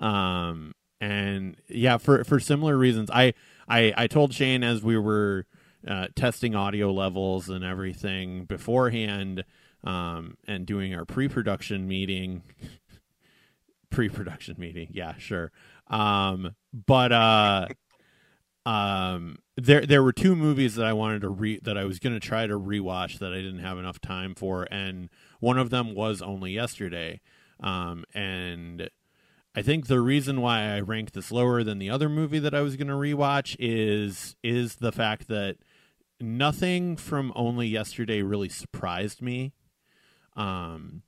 [0.00, 3.34] um, and yeah, for for similar reasons, I
[3.68, 5.46] I I told Shane as we were
[5.86, 9.44] uh, testing audio levels and everything beforehand,
[9.84, 12.42] um, and doing our pre-production meeting
[13.90, 14.88] pre-production meeting.
[14.92, 15.52] Yeah sure.
[15.88, 17.66] Um but uh
[18.66, 22.12] um there there were two movies that i wanted to re that i was going
[22.12, 25.08] to try to rewatch that i didn't have enough time for and
[25.40, 27.20] one of them was only yesterday.
[27.60, 28.90] Um and
[29.54, 32.60] i think the reason why i ranked this lower than the other movie that i
[32.60, 35.56] was going to rewatch is is the fact that
[36.20, 39.52] nothing from only yesterday really surprised me.
[40.36, 41.02] Um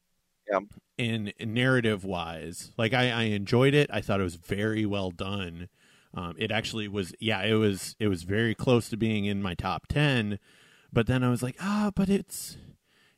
[0.50, 0.60] Yeah.
[0.98, 3.90] in narrative wise like I, I enjoyed it.
[3.92, 5.68] I thought it was very well done.
[6.12, 9.54] Um, it actually was yeah it was it was very close to being in my
[9.54, 10.40] top 10
[10.92, 12.56] but then i was like ah but it's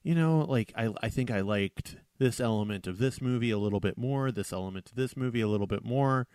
[0.02, 3.80] you know like i i think i liked this element of this movie a little
[3.80, 6.28] bit more this element of this movie a little bit more.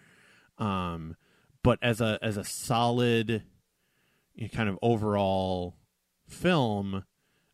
[0.58, 1.16] Um
[1.64, 3.44] but as a as a solid
[4.36, 5.76] you know, kind of overall
[6.28, 7.06] film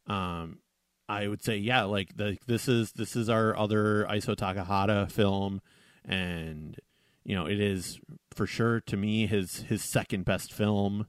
[0.08, 0.60] um
[1.08, 5.62] I would say yeah, like the this is this is our other Isao Takahata film,
[6.06, 6.78] and
[7.24, 8.00] you know it is
[8.34, 11.08] for sure to me his his second best film.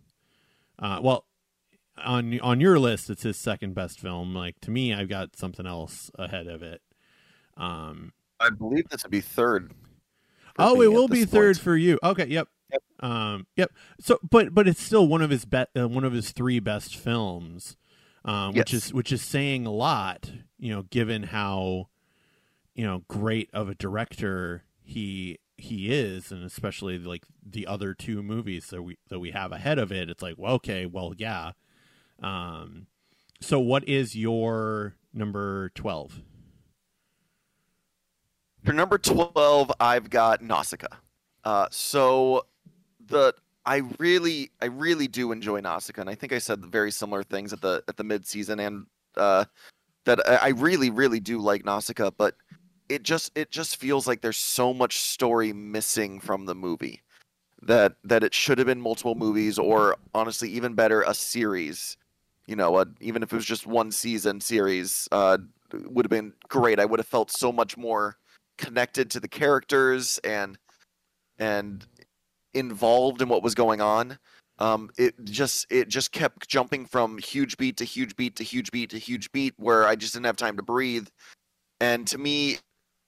[0.79, 1.27] Uh, well,
[2.03, 4.35] on on your list, it's his second best film.
[4.35, 6.83] Like to me, I've got something else ahead of it.
[7.57, 9.73] Um, I believe this would be third.
[10.59, 11.65] oh, it will be third point.
[11.65, 11.99] for you.
[12.03, 12.49] Okay, yep.
[12.73, 12.83] Yep.
[13.11, 13.73] Um, yep.
[14.01, 16.97] So, but but it's still one of his be- uh, one of his three best
[16.97, 17.77] films,
[18.25, 20.31] um, which is which is saying a lot.
[20.59, 21.89] You know, given how
[22.75, 28.23] you know great of a director he he is, and especially like the other two
[28.23, 30.09] movies that we that we have ahead of it.
[30.09, 31.53] It's like, well, okay, well, yeah.
[32.23, 32.87] Um,
[33.41, 36.21] so what is your number twelve?
[38.65, 40.87] For number 12, I've got Nausicaa.
[41.45, 42.47] Uh, so
[42.99, 43.35] the
[43.67, 47.53] I really I really do enjoy Nausicaa, and I think I said very similar things
[47.53, 49.45] at the at the mid season, and uh,
[50.05, 52.11] that I I really really do like Nausicaa.
[52.17, 52.35] But
[52.89, 57.03] it just it just feels like there's so much story missing from the movie
[57.63, 61.97] that that it should have been multiple movies or honestly even better a series
[62.47, 65.39] you know a, even if it was just one season series uh,
[65.73, 68.17] would have been great i would have felt so much more
[68.59, 70.59] connected to the characters and
[71.39, 71.87] and
[72.55, 74.19] involved in what was going on
[74.59, 78.71] um, it just it just kept jumping from huge beat to huge beat to huge
[78.71, 81.09] beat to huge beat where i just didn't have time to breathe
[81.81, 82.59] and to me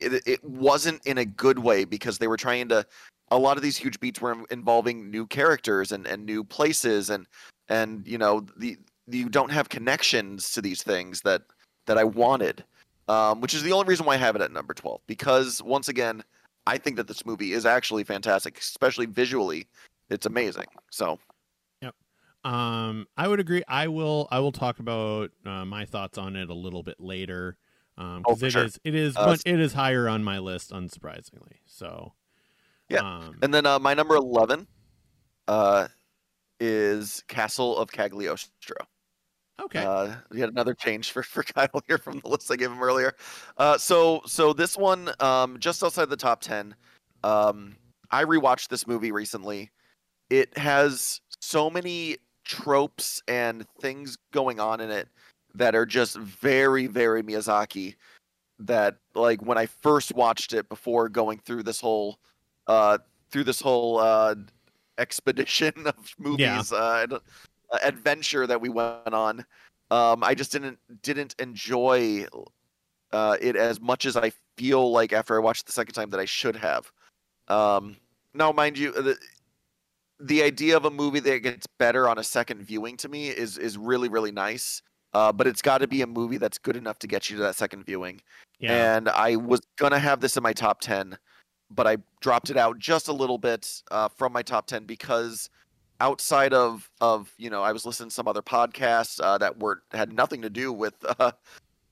[0.00, 2.84] it, it wasn't in a good way because they were trying to
[3.30, 7.26] a lot of these huge beats were involving new characters and, and new places and
[7.68, 8.76] and you know the
[9.08, 11.42] you don't have connections to these things that
[11.86, 12.64] that I wanted,
[13.08, 15.00] um, which is the only reason why I have it at number twelve.
[15.06, 16.24] Because once again,
[16.66, 19.66] I think that this movie is actually fantastic, especially visually.
[20.10, 20.66] It's amazing.
[20.90, 21.18] So,
[21.80, 21.94] yep.
[22.44, 23.62] Um, I would agree.
[23.68, 24.28] I will.
[24.30, 27.56] I will talk about uh, my thoughts on it a little bit later.
[27.98, 28.64] Um, oh, it sure.
[28.64, 31.60] is, it is uh, it is higher on my list, unsurprisingly.
[31.66, 32.12] So,
[32.88, 33.00] yeah.
[33.00, 34.66] Um, and then uh, my number eleven,
[35.48, 35.88] uh,
[36.60, 38.76] is Castle of Cagliostro.
[39.60, 39.84] Okay.
[39.84, 42.82] Uh, we had another change for, for Kyle here from the list I gave him
[42.82, 43.14] earlier.
[43.56, 46.74] Uh, so so this one, um, just outside the top ten.
[47.24, 47.76] Um,
[48.10, 49.70] I rewatched this movie recently.
[50.30, 55.08] It has so many tropes and things going on in it
[55.54, 57.96] that are just very very Miyazaki.
[58.58, 62.18] That like when I first watched it before going through this whole
[62.66, 62.98] uh,
[63.30, 64.34] through this whole uh,
[64.98, 66.70] expedition of movies.
[66.72, 66.78] Yeah.
[66.78, 67.18] Uh,
[67.82, 69.44] adventure that we went on.
[69.90, 72.26] Um, I just didn't didn't enjoy
[73.12, 76.20] uh, it as much as I feel like after I watched the second time that
[76.20, 76.90] I should have.
[77.48, 77.96] Um,
[78.34, 79.16] now, mind you, the,
[80.20, 83.58] the idea of a movie that gets better on a second viewing to me is
[83.58, 84.82] is really really nice.
[85.14, 87.42] Uh, but it's got to be a movie that's good enough to get you to
[87.42, 88.20] that second viewing.
[88.58, 88.96] Yeah.
[88.96, 91.16] And I was gonna have this in my top ten,
[91.70, 95.48] but I dropped it out just a little bit uh, from my top ten because
[96.00, 99.82] outside of of you know I was listening to some other podcasts uh, that were
[99.92, 101.32] had nothing to do with uh,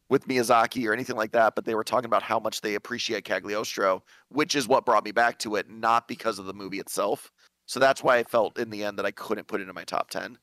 [0.08, 3.24] with Miyazaki or anything like that, but they were talking about how much they appreciate
[3.24, 7.32] Cagliostro, which is what brought me back to it, not because of the movie itself.
[7.66, 9.84] So that's why I felt in the end that I couldn't put it in my
[9.84, 10.38] top ten.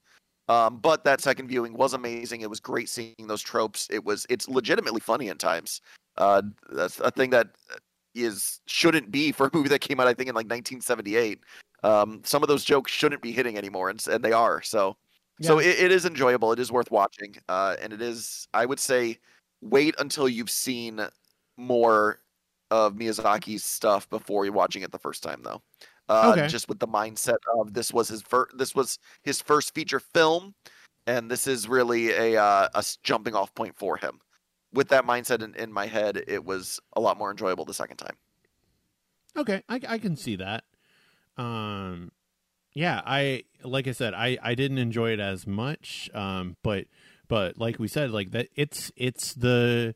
[0.50, 2.42] Um, but that second viewing was amazing.
[2.42, 3.88] It was great seeing those tropes.
[3.92, 5.82] It was it's legitimately funny at times.
[6.18, 7.50] Uh, that's a thing that
[8.16, 11.40] is shouldn't be for a movie that came out I think in like 1978
[11.84, 14.62] um, some of those jokes shouldn't be hitting anymore, and, and they are.
[14.62, 14.98] So,
[15.40, 15.48] yeah.
[15.48, 16.52] so it, it is enjoyable.
[16.52, 18.48] It is worth watching, uh, and it is.
[18.54, 19.18] I would say,
[19.62, 21.02] wait until you've seen
[21.58, 22.20] more
[22.70, 25.62] of Miyazaki's stuff before you're watching it the first time, though.
[26.08, 26.48] Uh, okay.
[26.48, 28.58] Just with the mindset of this was his first.
[28.58, 30.54] This was his first feature film,
[31.08, 34.20] and this is really a uh, a jumping off point for him.
[34.74, 37.98] With that mindset in, in my head, it was a lot more enjoyable the second
[37.98, 38.16] time.
[39.36, 40.64] Okay, I, I can see that
[41.42, 42.12] um
[42.74, 46.86] yeah i like i said i i didn't enjoy it as much um but
[47.28, 49.96] but like we said like that it's it's the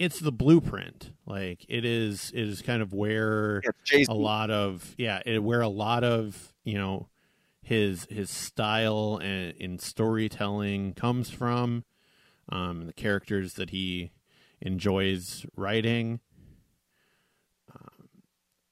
[0.00, 1.12] it's the blueprint.
[1.26, 3.62] Like it is it is kind of where
[4.08, 7.08] a lot of yeah it, where a lot of you know
[7.62, 11.84] his his style and in storytelling comes from
[12.48, 14.10] um the characters that he
[14.62, 16.20] enjoys writing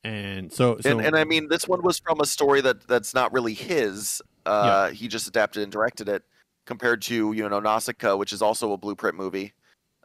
[0.09, 3.13] and so, so and, and, I mean, this one was from a story that that's
[3.13, 4.23] not really his.
[4.47, 4.95] Uh, yeah.
[4.95, 6.23] He just adapted and directed it,
[6.65, 9.53] compared to you know Nausicaa, which is also a blueprint movie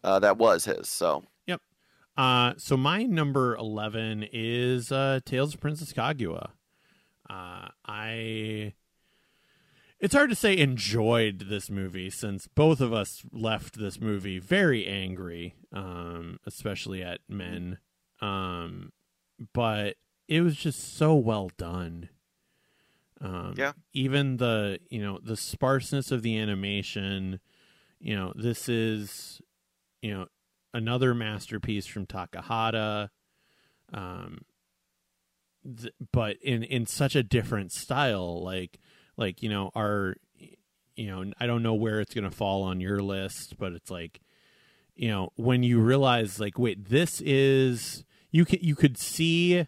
[0.03, 0.89] uh, that was his.
[0.89, 1.61] So, yep.
[2.17, 6.49] Uh, so my number eleven is uh, Tales of Princess Kaguya.
[7.29, 8.73] Uh, I.
[10.01, 14.85] It's hard to say enjoyed this movie since both of us left this movie very
[14.85, 17.77] angry, um, especially at men.
[18.19, 18.91] Um,
[19.53, 19.95] but
[20.27, 22.09] it was just so well done.
[23.21, 23.73] Um, yeah.
[23.93, 27.39] Even the you know the sparseness of the animation,
[27.99, 29.41] you know this is
[30.01, 30.27] you know
[30.73, 33.09] another masterpiece from Takahata,
[33.93, 34.41] um,
[35.63, 38.43] th- but in in such a different style.
[38.43, 38.79] Like
[39.15, 40.15] like you know our
[40.95, 44.19] you know I don't know where it's gonna fall on your list, but it's like
[44.95, 48.03] you know when you realize like wait this is
[48.33, 49.65] you can you could see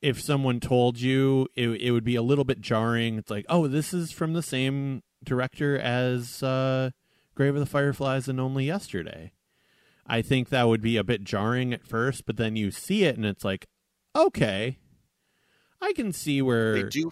[0.00, 3.18] if someone told you it, it would be a little bit jarring.
[3.18, 6.90] It's like oh this is from the same director as uh,
[7.36, 9.32] grave of the fireflies and only yesterday.
[10.06, 13.16] I think that would be a bit jarring at first but then you see it
[13.16, 13.66] and it's like
[14.16, 14.78] okay
[15.82, 17.10] i can see where they do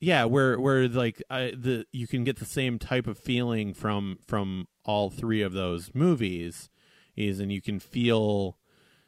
[0.00, 4.18] yeah where where like I, the you can get the same type of feeling from
[4.26, 6.70] from all three of those movies
[7.16, 8.58] is, and you can feel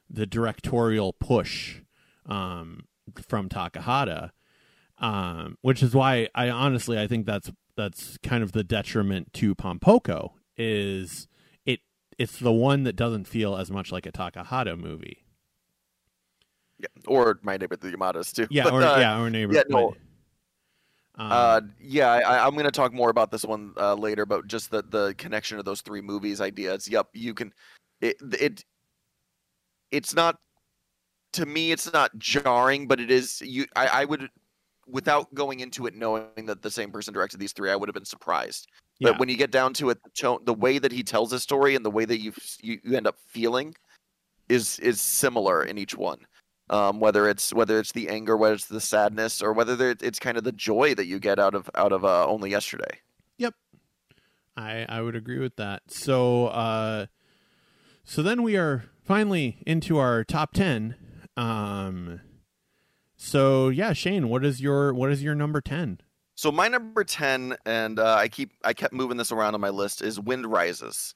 [0.08, 1.80] the directorial push
[2.26, 2.86] um,
[3.26, 4.30] from Takahata,
[4.98, 9.54] um, which is why I honestly I think that's that's kind of the detriment to
[9.54, 11.26] Pompoko is
[11.66, 11.80] it
[12.18, 15.24] it's the one that doesn't feel as much like a Takahata movie.
[16.78, 18.46] Yeah, or my neighbor the Yamadas too.
[18.50, 19.54] Yeah, But, or uh, yeah, or neighbor.
[19.54, 19.88] yeah, no.
[21.16, 24.46] um, Uh, yeah, I, I'm going to talk more about this one uh, later, but
[24.46, 26.88] just the the connection of those three movies ideas.
[26.88, 27.52] Yep, you can.
[28.00, 28.64] It it
[29.94, 30.36] it's not
[31.32, 31.72] to me.
[31.72, 33.40] It's not jarring, but it is.
[33.40, 34.28] You, I, I would,
[34.86, 37.94] without going into it knowing that the same person directed these three, I would have
[37.94, 38.68] been surprised.
[38.98, 41.32] yeah, But when you get down to it, the tone, the way that he tells
[41.32, 42.32] his story and the way that you
[42.62, 43.74] you, you end up feeling
[44.48, 46.18] is is similar in each one.
[46.70, 50.38] Um, whether it's whether it's the anger, whether it's the sadness, or whether it's kind
[50.38, 52.98] of the joy that you get out of out of uh, only yesterday.
[53.38, 53.54] Yep
[54.56, 55.82] i I would agree with that.
[55.88, 57.06] So uh
[58.04, 60.96] so then we are finally into our top 10.
[61.36, 62.20] Um
[63.16, 66.00] so yeah, Shane, what is your what is your number 10?
[66.36, 69.68] So my number ten, and uh, I keep I kept moving this around on my
[69.70, 71.14] list, is Wind Rises.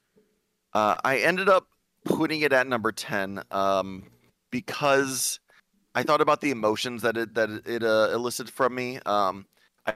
[0.73, 1.67] Uh, I ended up
[2.05, 4.09] putting it at number ten um,
[4.49, 5.39] because
[5.93, 8.99] I thought about the emotions that it that it uh, elicited from me.
[9.05, 9.45] Um,
[9.85, 9.95] I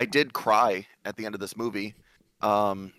[0.00, 1.94] I did cry at the end of this movie.
[2.40, 2.92] Um,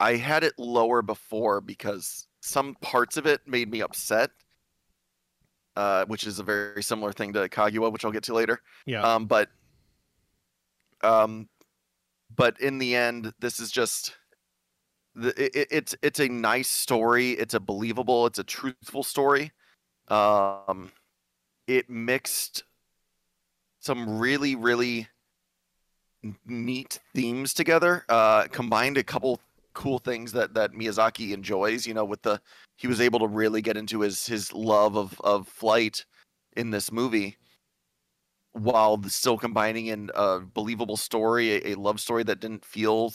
[0.00, 4.30] I had it lower before because some parts of it made me upset,
[5.76, 8.60] uh, which is a very similar thing to Kaguya, which I'll get to later.
[8.84, 9.02] Yeah.
[9.02, 9.48] Um, but
[11.02, 11.48] um,
[12.34, 14.16] but in the end, this is just
[15.14, 17.30] the it, it- it's it's a nice story.
[17.32, 18.26] It's a believable.
[18.26, 19.52] It's a truthful story.
[20.08, 20.90] Um,
[21.66, 22.64] it mixed
[23.78, 25.08] some really really
[26.46, 28.04] neat themes together.
[28.08, 29.40] Uh, combined a couple
[29.74, 31.86] cool things that that Miyazaki enjoys.
[31.86, 32.40] You know, with the
[32.76, 36.04] he was able to really get into his his love of of flight
[36.56, 37.36] in this movie
[38.52, 43.12] while still combining in a believable story, a, a love story that didn't feel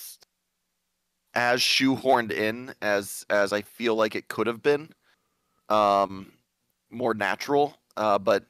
[1.34, 4.90] as shoehorned in as as I feel like it could have been,
[5.70, 6.32] um,
[6.90, 8.46] more natural, uh, but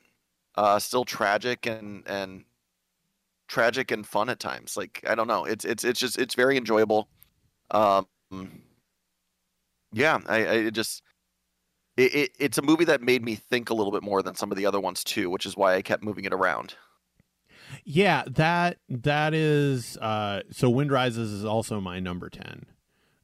[0.56, 2.46] uh, still tragic and and
[3.48, 4.78] tragic and fun at times.
[4.78, 7.10] Like I don't know, it's it's it's just it's very enjoyable.
[7.72, 8.08] Um,
[9.92, 11.02] yeah, I, I just
[11.98, 14.52] it, it, it's a movie that made me think a little bit more than some
[14.52, 16.76] of the other ones too, which is why I kept moving it around.
[17.84, 22.66] Yeah, that that is uh so Wind Rises is also my number 10.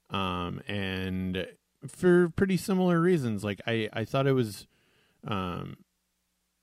[0.10, 1.48] Um and
[1.88, 3.44] for pretty similar reasons.
[3.44, 4.68] Like I I thought it was
[5.26, 5.78] um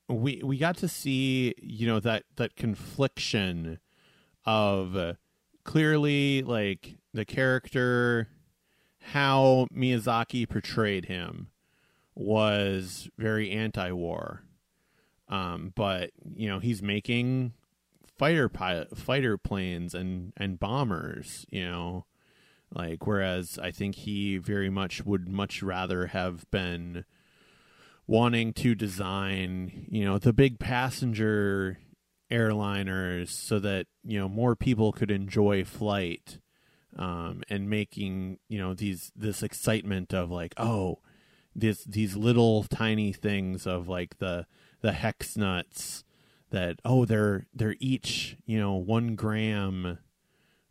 [0.09, 3.78] we we got to see, you know, that that confliction
[4.45, 5.14] of uh,
[5.64, 8.28] clearly like the character
[9.00, 11.48] how Miyazaki portrayed him
[12.14, 14.44] was very anti-war.
[15.28, 17.52] Um, but you know he's making
[18.20, 22.04] fighter pilot fighter planes and and bombers you know
[22.70, 27.06] like whereas i think he very much would much rather have been
[28.06, 31.78] wanting to design you know the big passenger
[32.31, 36.39] airliners so that you know more people could enjoy flight
[36.97, 40.99] um, and making you know these this excitement of like oh
[41.55, 44.47] this these little tiny things of like the
[44.81, 46.05] the hex nuts
[46.51, 49.99] that oh they're they're each you know one gram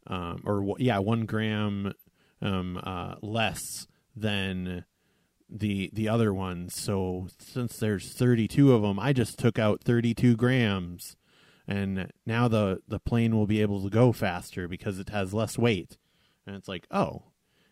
[0.08, 1.94] um or yeah one gram
[2.42, 4.86] um uh less than
[5.50, 6.76] the the other ones.
[6.76, 11.16] So since there's 32 of them i just took out 32 grams
[11.70, 15.58] and now the the plane will be able to go faster because it has less
[15.58, 15.98] weight
[16.48, 17.24] and it's like oh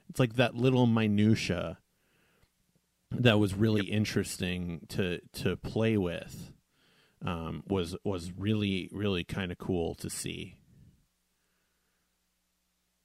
[0.09, 1.79] it's like that little minutia
[3.11, 6.53] that was really interesting to to play with
[7.25, 10.57] um, was was really really kind of cool to see.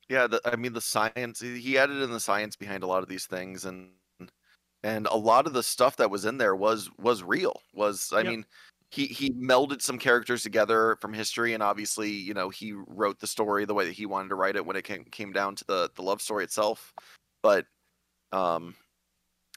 [0.09, 1.41] Yeah, the, I mean the science.
[1.41, 3.93] He added in the science behind a lot of these things, and
[4.83, 7.63] and a lot of the stuff that was in there was was real.
[7.75, 8.25] Was I Yep.
[8.25, 8.45] mean,
[8.93, 13.27] he he melded some characters together from history, and obviously, you know, he wrote the
[13.27, 15.65] story the way that he wanted to write it when it came came down to
[15.65, 16.93] the the love story itself.
[17.43, 17.67] But
[18.33, 18.75] um,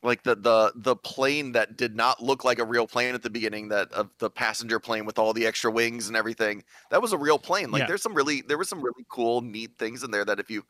[0.04, 3.30] like the the the plane that did not look like a real plane at the
[3.30, 7.14] beginning that of the passenger plane with all the extra wings and everything that was
[7.14, 7.88] a real plane like Yeah.
[7.88, 10.64] there's some really there were some really cool neat things in there that if you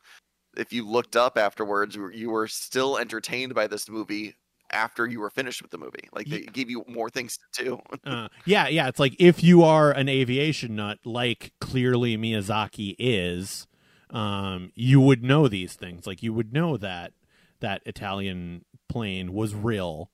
[0.56, 4.34] if you looked up afterwards you were still entertained by this movie
[4.72, 7.64] after you were finished with the movie like they Ye- gave you more things to
[7.64, 12.94] do Uh, yeah, yeah, it's like if you are an aviation nut, like clearly Miyazaki
[12.98, 13.66] is,
[14.10, 16.06] um, you would know these things.
[16.06, 17.12] Like you would know that
[17.60, 20.10] that Italian plane was real.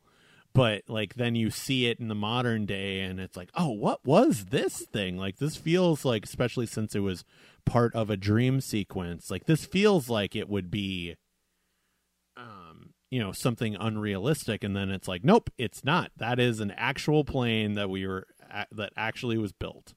[0.55, 4.05] But like then you see it in the modern day and it's like, "Oh, what
[4.05, 7.25] was this thing?" Like this feels like especially since it was
[7.65, 9.31] part of a dream sequence.
[9.31, 11.17] Like this feels like it would be
[13.13, 16.11] you know, something unrealistic and then it's like, "Nope, it's not.
[16.17, 18.27] That is an actual plane that we were
[18.73, 19.93] that actually was built."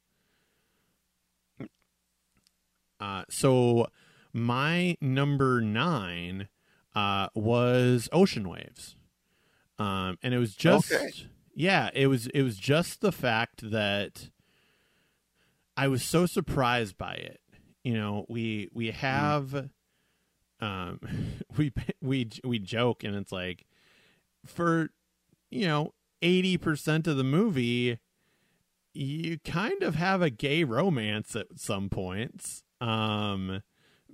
[3.00, 3.88] Uh, so
[4.34, 6.50] my number nine
[6.94, 8.98] uh, was Ocean Waves,
[9.80, 11.10] um, and it was just Okay.
[11.54, 14.30] yeah, it was it was just the fact that
[15.78, 17.40] I was so surprised by it.
[17.82, 19.70] You know, we we have
[20.66, 21.00] um,
[21.58, 23.66] we we we joke and it's like
[24.46, 24.90] for
[25.50, 28.00] you know eighty percent of the movie
[28.94, 33.62] you kind of have a gay romance at some points um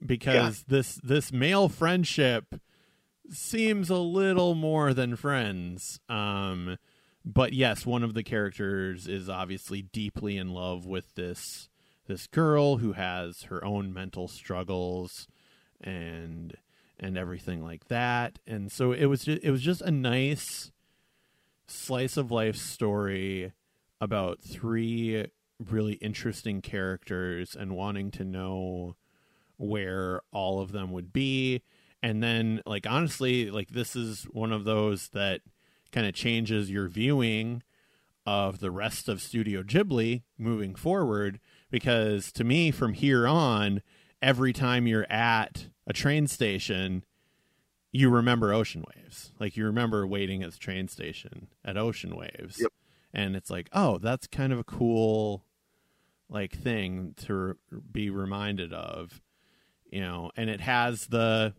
[0.03, 2.55] because this this male friendship
[3.29, 6.77] seems a little more than friends um
[7.23, 11.69] but yes one of the characters is obviously deeply in love with this
[12.07, 15.27] this girl who has her own mental struggles
[15.81, 16.55] and
[17.01, 18.39] and everything like that.
[18.45, 20.71] And so it was just, it was just a nice
[21.67, 23.53] slice of life story
[23.99, 25.25] about three
[25.69, 28.95] really interesting characters and wanting to know
[29.57, 31.61] where all of them would be.
[32.03, 35.41] And then like honestly like this is one of those that
[35.91, 37.63] kind of changes your viewing
[38.25, 43.81] of the rest of Studio Ghibli moving forward because to me from here on
[44.21, 47.03] every time you're at a train station
[47.93, 49.33] you remember ocean waves.
[49.37, 52.57] Like you remember waiting at the train station at ocean waves.
[52.59, 52.71] Yep.
[53.13, 55.45] and it's like oh that's kind of a cool
[56.29, 57.57] like thing to
[57.91, 59.21] be reminded of
[59.91, 60.31] you know?
[60.37, 61.53] And it has the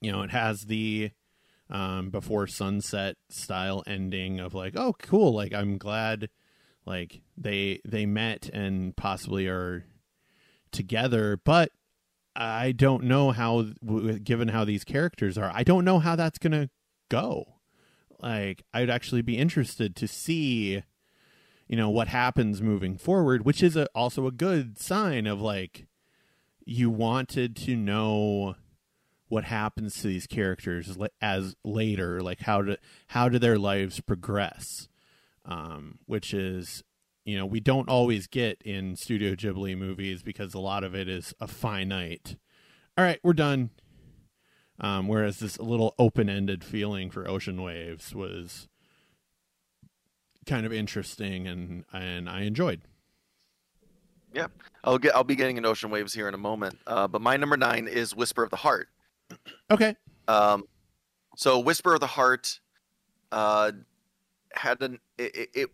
[0.00, 1.10] you know it has the
[1.70, 6.28] um before sunset style ending of like oh cool like i'm glad
[6.84, 9.84] like they they met and possibly are
[10.72, 11.70] together but
[12.34, 13.62] i don't know how
[14.24, 16.70] given how these characters are i don't know how that's gonna
[17.08, 17.44] go.
[18.20, 20.82] Like i'd actually be interested to see
[21.68, 25.86] you know what happens moving forward which is a, also a good sign of like
[26.64, 28.54] you wanted to know
[29.28, 32.76] what happens to these characters as later like how do
[33.08, 34.88] how do their lives progress
[35.44, 36.84] um which is
[37.24, 41.08] you know we don't always get in studio ghibli movies because a lot of it
[41.08, 42.36] is a finite
[42.98, 43.70] all right we're done
[44.80, 48.68] um whereas this little open-ended feeling for ocean waves was
[50.46, 52.82] kind of interesting and and i enjoyed
[54.34, 54.46] Yeah,
[54.82, 56.78] I'll get I'll be getting an Ocean Waves here in a moment.
[56.86, 58.88] Uh, but my number nine is Whisper of the Heart.
[59.70, 59.94] okay
[60.26, 60.64] Um,
[61.36, 62.58] so Whisper of the Heart
[63.30, 63.72] uh,
[64.54, 65.70] had an it, it-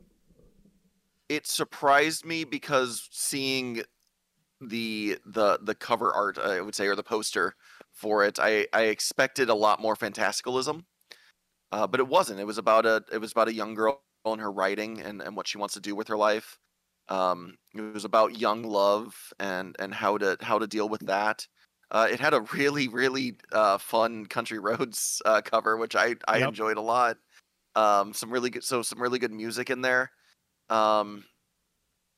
[1.28, 3.82] it surprised me because seeing
[4.60, 7.54] the the the cover art I would say or the poster
[7.92, 10.84] for it I I expected a lot more fantasticalism
[11.72, 14.40] uh, but it wasn't it was about a it was about a young girl and
[14.40, 16.58] her writing and and what she wants to do with her life
[17.08, 21.46] um it was about young love and and how to how to deal with that
[21.90, 26.38] uh, it had a really, really uh, fun Country Roads uh, cover, which I, I
[26.38, 26.40] Yep.
[26.40, 27.16] enjoyed a lot.
[27.76, 30.10] Um, some really good, so some really good music in there.
[30.70, 31.24] Um,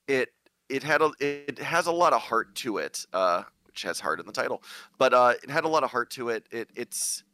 [0.09, 0.31] it
[0.69, 4.21] it had a it has a lot of heart to it, uh, which has heart
[4.21, 4.63] in the title,
[4.99, 6.47] but uh, it had a lot of heart to it.
[6.51, 7.25] It it's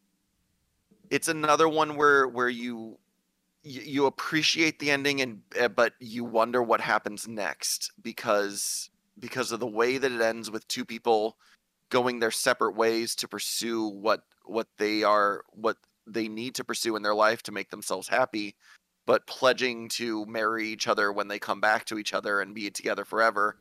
[1.11, 2.99] it's another one where where you
[3.69, 9.59] you, appreciate the ending and uh, but you wonder what happens next because because of
[9.59, 11.37] the way that it ends with two people
[11.91, 16.95] going their separate ways to pursue what what they are what they need to pursue
[16.95, 18.55] in their life to make themselves happy
[19.07, 22.71] but pledging to marry each other when they come back to each other and be
[22.71, 23.57] together forever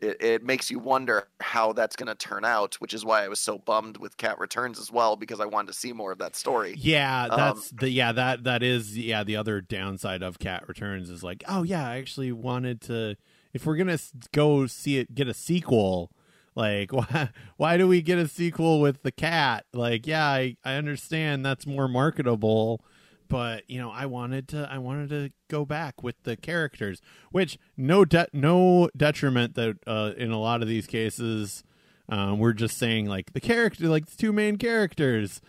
[0.00, 3.28] it, it makes you wonder how that's going to turn out which is why i
[3.28, 6.18] was so bummed with cat returns as well because i wanted to see more of
[6.18, 6.74] that story.
[6.78, 11.10] Yeah, Um, that's the yeah that that is yeah the other downside of Cat Returns
[11.10, 13.16] is like oh yeah I actually wanted to
[13.52, 13.98] if we're gonna
[14.32, 16.10] go see it get a sequel
[16.54, 19.64] like why why do we get a sequel with the cat?
[19.72, 22.84] Like yeah I I understand that's more marketable
[23.28, 27.00] but you know I wanted to I wanted to go back with the characters
[27.30, 31.62] which no de- no detriment that uh, in a lot of these cases
[32.08, 35.40] um, we're just saying like the character like the two main characters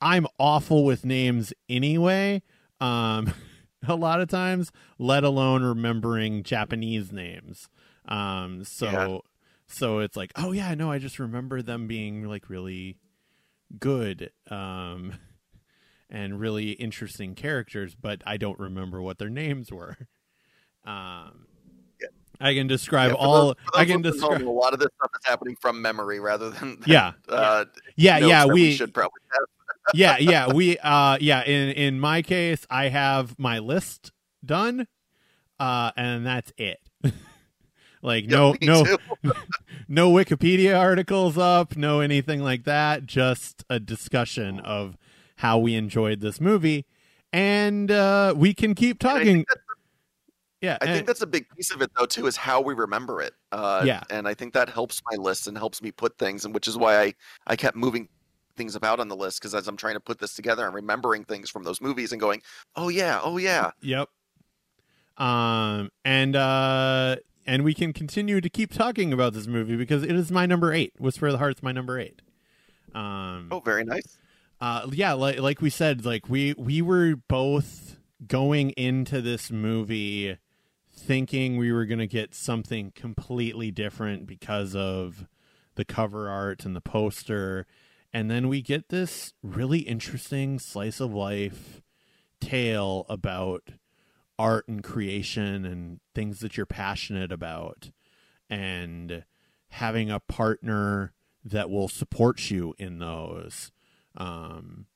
[0.00, 2.42] I'm awful with names anyway.
[2.80, 3.34] Um,
[3.88, 7.68] a lot of times, let alone remembering Japanese names.
[8.06, 9.18] Um, so Yeah.
[9.66, 12.96] so it's like, oh yeah, no, I just remember them being like really,
[13.80, 15.14] good um,
[16.10, 19.96] and really interesting characters, but I don't remember what their names were.
[20.84, 21.46] Um,
[22.40, 23.46] I can describe Yeah, all.
[23.48, 24.42] those- I can describe.
[24.42, 27.64] a lot of this stuff is happening from memory rather than Yeah, uh,
[27.96, 28.46] yeah, yeah.
[28.46, 29.46] that We, should probably have.
[29.94, 30.52] yeah, yeah.
[30.52, 31.42] We, uh, yeah.
[31.44, 34.12] In in my case, I have my list
[34.44, 34.86] done,
[35.58, 36.78] uh, and that's it.
[38.02, 39.32] like Yeah, no, no,
[39.88, 43.04] no Wikipedia articles up, no anything like that.
[43.06, 44.96] Just a discussion of
[45.38, 46.84] how we enjoyed this movie,
[47.32, 49.44] and uh, we can keep talking.
[50.60, 53.22] Yeah, I think that's a big piece of it, though, too, is how we remember
[53.22, 53.32] it.
[53.52, 54.02] Uh, Yeah.
[54.10, 56.76] and I think that helps my list and helps me put things, and which is
[56.76, 57.14] why I
[57.46, 58.08] I kept moving
[58.56, 61.22] things about on the list because as I'm trying to put this together, I'm remembering
[61.22, 62.42] things from those movies and going,
[62.74, 64.08] oh yeah, oh yeah, Yep.
[65.16, 67.16] Um and uh
[67.46, 70.72] and we can continue to keep talking about this movie because it is my number
[70.72, 70.94] 8.
[70.98, 72.20] Whisper of the Heart's my number 8.
[72.96, 74.18] Um oh very nice.
[74.60, 80.38] Uh yeah, like like we said like we we were both going into this movie
[80.90, 85.28] thinking we were going to get something completely different because of
[85.76, 87.66] the cover art and the poster.
[88.12, 91.80] And then we get this really interesting slice of life
[92.40, 93.70] tale about
[94.38, 97.90] art and creation and things that you're passionate about
[98.50, 99.24] and
[99.70, 101.12] having a partner
[101.44, 103.70] that will support you in those
[104.16, 104.86] um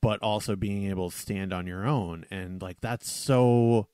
[0.00, 2.24] but also being able to stand on your own.
[2.30, 3.88] And like that's so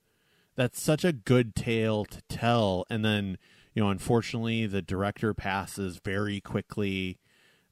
[0.55, 2.85] that's such a good tale to tell.
[2.89, 3.37] And then
[3.73, 7.19] you know unfortunately the director passes very quickly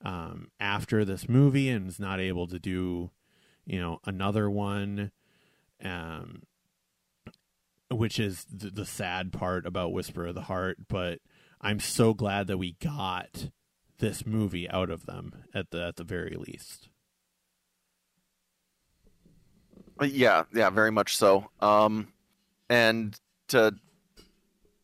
[0.04, 3.10] um, after this movie and is not able to do
[3.66, 5.12] you know another one
[5.84, 6.44] um,
[7.92, 10.78] which is the, the sad part about whisper of the heart.
[10.88, 11.20] But
[11.62, 13.50] i'm so glad that we got
[14.00, 16.90] this movie out of them at the at the very least
[20.02, 21.50] Yeah, yeah, very much so.
[21.62, 22.10] Um,
[22.70, 23.18] and
[23.50, 23.74] to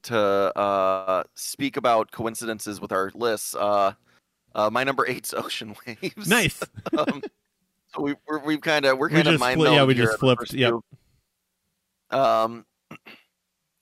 [0.04, 3.94] to uh, speak about coincidences with our lists, uh,
[4.56, 6.28] uh, my number eight's Ocean Waves.
[6.28, 6.62] nice
[6.98, 7.22] um,
[7.94, 10.74] so we, we're, we've kind of we're kind of mind yeah, we just flipped, yep.
[12.10, 12.66] Um,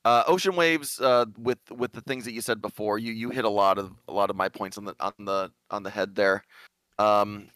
[0.10, 1.00] uh, Ocean Waves.
[1.00, 3.94] Uh, with with the things that you said before, you you hit a lot of
[4.08, 6.44] a lot of my points on the on the on the head there.
[7.00, 7.50] Um,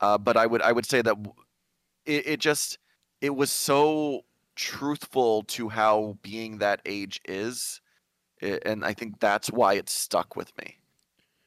[0.00, 1.16] uh, but I would I would say that
[2.06, 2.78] it, it just
[3.20, 4.24] it was so
[4.56, 7.80] truthful to how being that age is,
[8.42, 10.78] and I think that's why it stuck with me.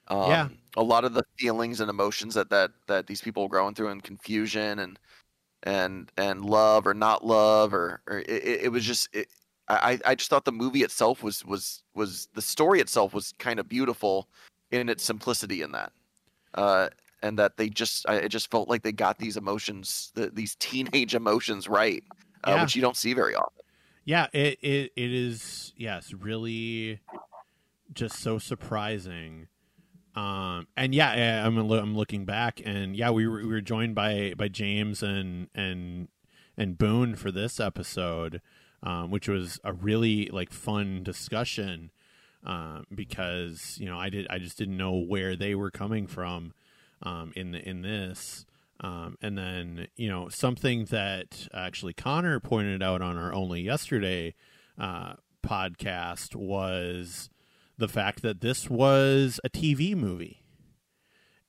[0.08, 0.50] Um, Yeah.
[0.78, 3.90] a lot of the feelings and emotions that that that these people were going through,
[3.90, 5.00] and confusion, and
[5.64, 9.10] and and love or not love, or or it, it it was just.
[9.14, 9.30] It,
[9.68, 13.60] I, I just thought the movie itself was was was the story itself was kind
[13.60, 14.28] of beautiful
[14.72, 15.92] in its simplicity in that,
[16.54, 16.90] uh,
[17.24, 20.56] and that they just I, it just felt like they got these emotions, the, these
[20.56, 22.04] teenage emotions right,
[22.44, 22.62] uh, Yeah.
[22.64, 23.64] which you don't see very often.
[24.06, 27.00] yeah it, it it is yes really
[27.94, 29.48] just so surprising
[30.16, 33.96] um and yeah yeah, i'm i'm looking back and yeah we were, we were joined
[33.96, 36.08] by by james and and
[36.58, 38.42] and boone for this episode
[38.86, 41.92] um which was a really like fun discussion
[42.46, 46.54] um because you know i did i just didn't know where they were coming from
[47.04, 48.46] um in the in this
[48.82, 54.36] um, and then, you know, something that actually Connor pointed out on our Only Yesterday
[54.78, 55.14] uh,
[55.46, 57.30] podcast was
[57.78, 60.42] the fact that this was a TV movie.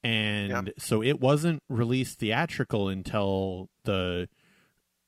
[0.04, 4.28] And so it wasn't released theatrical until the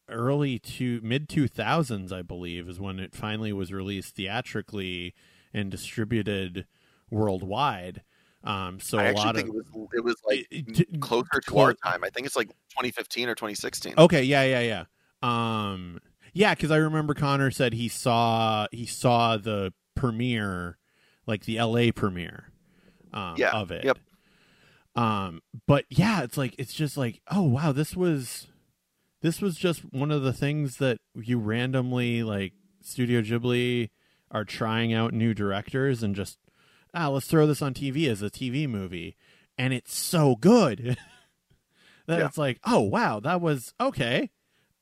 [0.08, 5.14] early to mid 2000s, I believe, is when it finally was released theatrically
[5.54, 6.66] and distributed
[7.10, 8.02] worldwide.
[8.44, 11.40] Um, so I a actually lot think of it was it was like it- closer
[11.48, 12.04] to our time.
[12.04, 13.94] I think it's like 2015 or 2016.
[13.98, 14.84] Okay, yeah, yeah, yeah.
[15.22, 16.00] Um,
[16.32, 20.78] yeah, because I remember Connor said he saw he saw the premiere,
[21.26, 21.90] like the L.A.
[21.90, 22.52] premiere,
[23.12, 23.84] um, Yeah, of it.
[23.84, 23.98] yep.
[24.94, 28.46] Um, but yeah, it's like it's just like, oh wow, this was
[29.20, 32.52] this was just one of the things that you randomly like
[32.82, 33.90] Studio Ghibli
[34.30, 36.38] are trying out new directors and just
[36.94, 39.16] ah, let's throw this on TV as a TV movie,
[39.56, 40.96] and it's so good.
[42.06, 42.26] that Yeah.
[42.26, 44.30] it's like, oh wow, that was okay.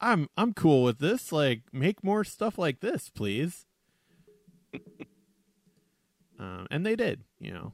[0.00, 1.32] I'm I'm cool with this.
[1.32, 3.64] Like, make more stuff like this, please.
[6.38, 7.72] um, and they did, you know.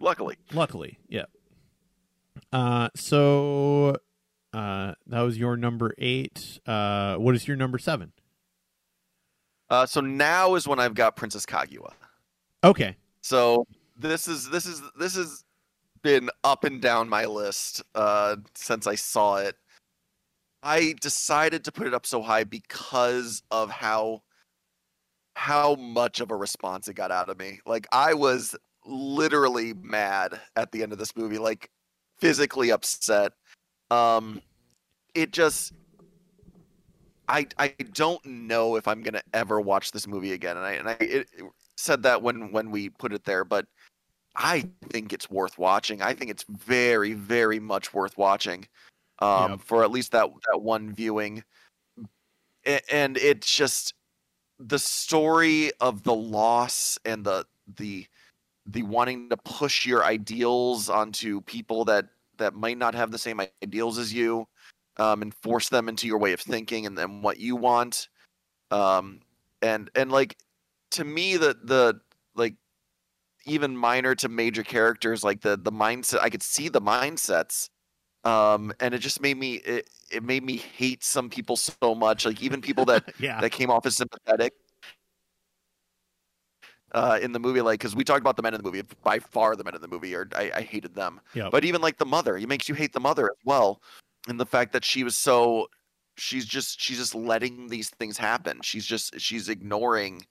[0.00, 1.24] Luckily, Luckily, yeah.
[2.52, 3.96] Uh, so
[4.52, 6.60] uh, that was your number eight.
[6.66, 8.12] Uh, what is your number seven?
[9.70, 11.92] uh, so now is when I've got Princess Kaguya.
[12.64, 13.66] Okay, So
[13.98, 15.44] this is this is this is
[16.02, 19.56] been up and down my list uh, since I saw it.
[20.62, 24.22] I decided to put it up so high because of how
[25.36, 27.60] how much of a response it got out of me.
[27.64, 31.70] Like I was literally mad at the end of this movie, like
[32.18, 33.32] physically upset.
[33.90, 34.42] Um
[35.14, 35.72] it just
[37.28, 40.88] I I don't know if I'm gonna ever watch this movie again, and I and
[40.88, 41.44] I it, it
[41.76, 43.66] said that when when we put it there, but
[44.36, 46.00] I think it's worth watching.
[46.00, 48.66] I think it's very very much worth watching,
[49.20, 49.60] um, Yep.
[49.62, 51.44] for at least that that one viewing,
[52.66, 53.94] A- and it's just
[54.58, 58.06] the story of the loss and the the
[58.66, 62.08] the wanting to push your ideals onto people that
[62.38, 64.46] that might not have the same ideals as you
[64.98, 68.08] um, and force them into your way of thinking and then what you want
[68.70, 69.20] um,
[69.62, 70.36] and and like
[70.92, 72.00] to me the the
[72.34, 72.54] like
[73.46, 77.70] even minor to major characters like the the mindset i could see the mindsets
[78.24, 82.26] um and it just made me it, it made me hate some people so much
[82.26, 83.40] like even people that yeah.
[83.40, 84.52] that came off as sympathetic
[86.92, 88.82] uh, in the movie, like because we talked about the men in the movie.
[89.02, 91.20] By far, the men in the movie are I, I hated them.
[91.34, 91.50] Yep.
[91.50, 93.80] But even like the mother, it makes you hate the mother as well,
[94.28, 95.68] and the fact that she was so
[96.16, 98.60] she's just she's just letting these things happen.
[98.62, 100.22] She's just she's ignoring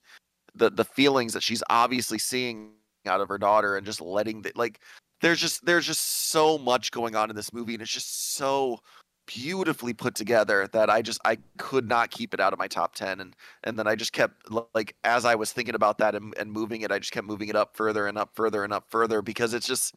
[0.55, 2.72] the the feelings that she's obviously seeing
[3.05, 4.82] out of her daughter and just letting the, like
[5.22, 8.80] there's just there's just so much going on in this movie and it's just so
[9.28, 12.96] beautifully put together that I just I could not keep it out of my top
[12.96, 16.34] 10 and and then I just kept like as I was thinking about that and,
[16.38, 18.90] and moving it I just kept moving it up further and up further and up
[18.90, 19.94] further because it's just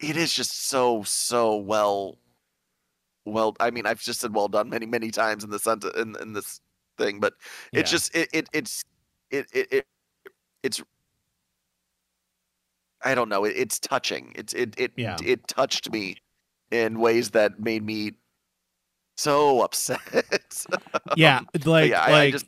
[0.00, 2.18] it is just so so well
[3.24, 6.16] well I mean I've just said well done many many times in the sent in,
[6.20, 6.60] in this
[6.98, 7.34] thing but
[7.74, 7.96] it's Yeah.
[7.96, 8.82] just it, it it's
[9.30, 9.86] it, it it
[10.62, 10.82] it's
[13.04, 15.16] I don't know it, it's touching it's it it Yeah.
[15.24, 16.16] it touched me
[16.72, 18.14] in ways that made me
[19.22, 20.00] so upset
[21.16, 22.46] yeah, like yeah, I- I like just-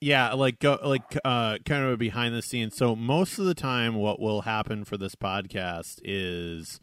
[0.00, 2.76] yeah, like go like uh kind of a behind the scenes.
[2.76, 6.80] So most of the time what will happen for this podcast is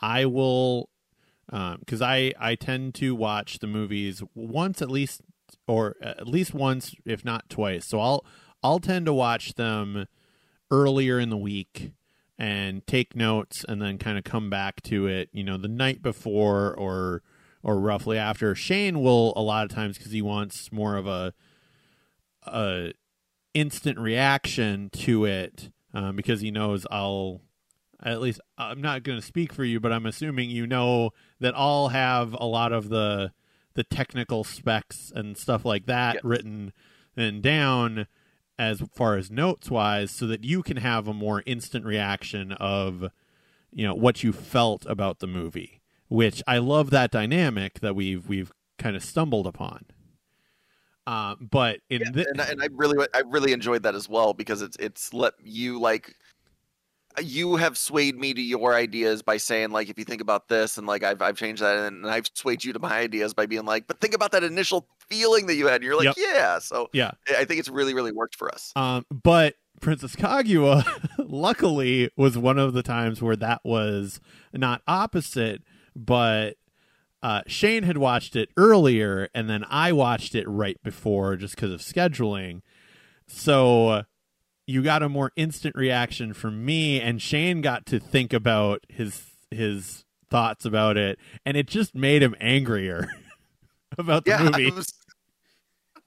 [0.00, 0.88] I will
[1.52, 5.20] um cuz I I tend to watch the movies once at least
[5.68, 7.86] or at least once if not twice.
[7.86, 8.26] So I'll
[8.64, 10.06] I'll tend to watch them
[10.70, 11.92] earlier in the week
[12.38, 16.02] and take notes and then kind of come back to it, you know, the night
[16.02, 17.22] before or
[17.66, 18.54] or roughly after.
[18.54, 21.34] Shane will a lot of times because he wants more of a
[22.46, 22.92] a
[23.54, 27.40] instant reaction to it um, because he knows I'll
[28.00, 31.10] at least I'm not going to speak for you, but I'm assuming you know
[31.40, 33.32] that I'll have a lot of the
[33.74, 36.72] the technical specs and stuff like that written
[37.16, 38.06] and down
[38.58, 43.10] as far as notes wise so that you can have a more instant reaction of
[43.72, 48.28] you know what you felt about the movie which i love that dynamic that we've
[48.28, 49.84] we've kind of stumbled upon.
[51.06, 54.08] Uh, but in Yeah, thi- and, I- and I really I really enjoyed that as
[54.08, 56.14] well because it's it's let you like
[57.22, 60.76] you have swayed me to your ideas by saying like if you think about this
[60.78, 63.64] and like I've I've changed that and I've swayed you to my ideas by being
[63.64, 66.16] like but think about that initial feeling that you had and you're like Yep.
[66.18, 66.58] yeah.
[66.58, 67.12] So yeah.
[67.38, 68.72] I think it's really really worked for us.
[68.76, 70.84] Um, but Princess Kaguya,
[71.18, 74.20] luckily, was one of the times where that was
[74.52, 75.62] not opposite,
[75.96, 76.56] but
[77.22, 81.72] uh, Shane had watched it earlier, and then I watched it right before just because
[81.72, 82.60] of scheduling.
[83.26, 84.04] So
[84.66, 89.24] you got a more instant reaction from me, and Shane got to think about his
[89.50, 93.08] his thoughts about it, and it just made him angrier
[93.98, 94.70] about the yeah movie.
[94.70, 94.92] Was,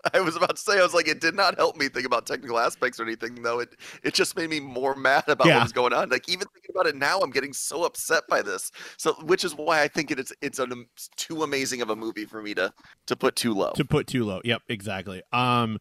[0.13, 2.25] I was about to say I was like it did not help me think about
[2.25, 5.55] technical aspects or anything though it it just made me more mad about Yeah.
[5.57, 8.41] what was going on like even thinking about it now I'm getting so upset by
[8.41, 11.89] this so which is why I think it is it's an, it's too amazing of
[11.89, 12.71] a movie for me to
[13.07, 14.39] to put too low to put too low.
[14.43, 15.21] Yep, exactly.
[15.33, 15.79] Um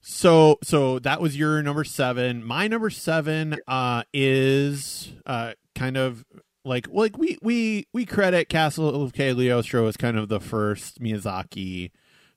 [0.00, 2.44] so so that was your number 7.
[2.44, 6.24] My number 7 uh is uh kind of
[6.64, 11.90] like like we we we credit Castle of Cagliostro as kind of the first Miyazaki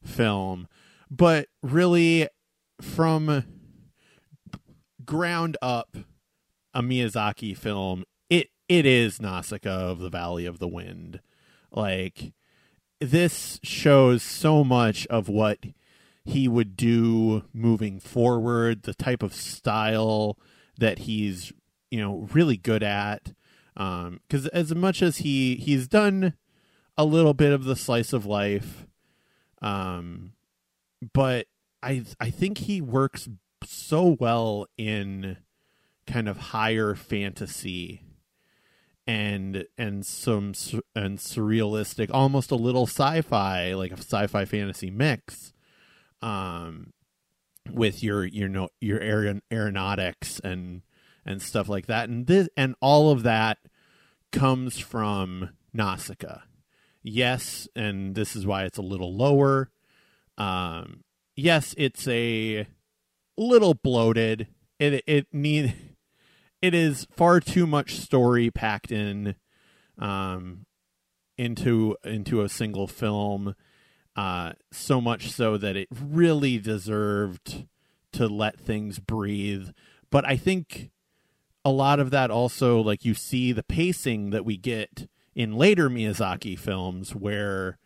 [0.03, 0.67] film,
[1.09, 2.27] but really
[2.81, 3.45] from
[5.05, 5.95] ground up
[6.73, 11.21] a Miyazaki film, it it is Nausicaa of the Valley of the Wind.
[11.71, 12.33] Like
[12.99, 15.59] this shows so much of what
[16.23, 20.37] he would do moving forward, the type of style
[20.79, 21.53] that he's,
[21.91, 23.33] you know, really good at.
[23.77, 26.33] Um, cuz as much as he he's done
[26.97, 28.87] a little bit of the slice of life
[29.61, 30.31] um
[31.13, 31.47] but
[31.81, 33.29] I I think he works
[33.63, 35.37] so well in
[36.07, 38.01] kind of higher fantasy
[39.07, 40.53] and and some
[40.95, 45.53] and surrealistic, almost a little sci-fi, like a sci-fi fantasy mix,
[46.21, 46.93] um,
[47.71, 50.81] with your you know your aer- aeronautics and
[51.25, 53.59] and stuff like that, and this and all of that
[54.31, 56.41] comes from Nausicaa.
[57.03, 59.69] Yes, and this is why it's a little lower.
[60.37, 61.03] Um,
[61.35, 62.67] yes, it's a
[63.37, 64.47] little bloated.
[64.79, 65.73] It it need
[66.61, 69.35] it is far too much story packed in
[69.99, 70.65] um
[71.37, 73.55] into into a single film
[74.15, 77.67] uh so much so that it really deserved
[78.11, 79.69] to let things breathe
[80.09, 80.91] but i think
[81.63, 85.89] a lot of that also like you see the pacing that we get in later
[85.89, 87.77] miyazaki films where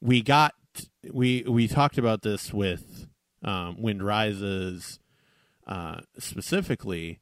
[0.00, 0.54] we got
[1.12, 3.06] we we talked about this with
[3.42, 4.98] um, wind rises
[5.66, 7.20] uh, specifically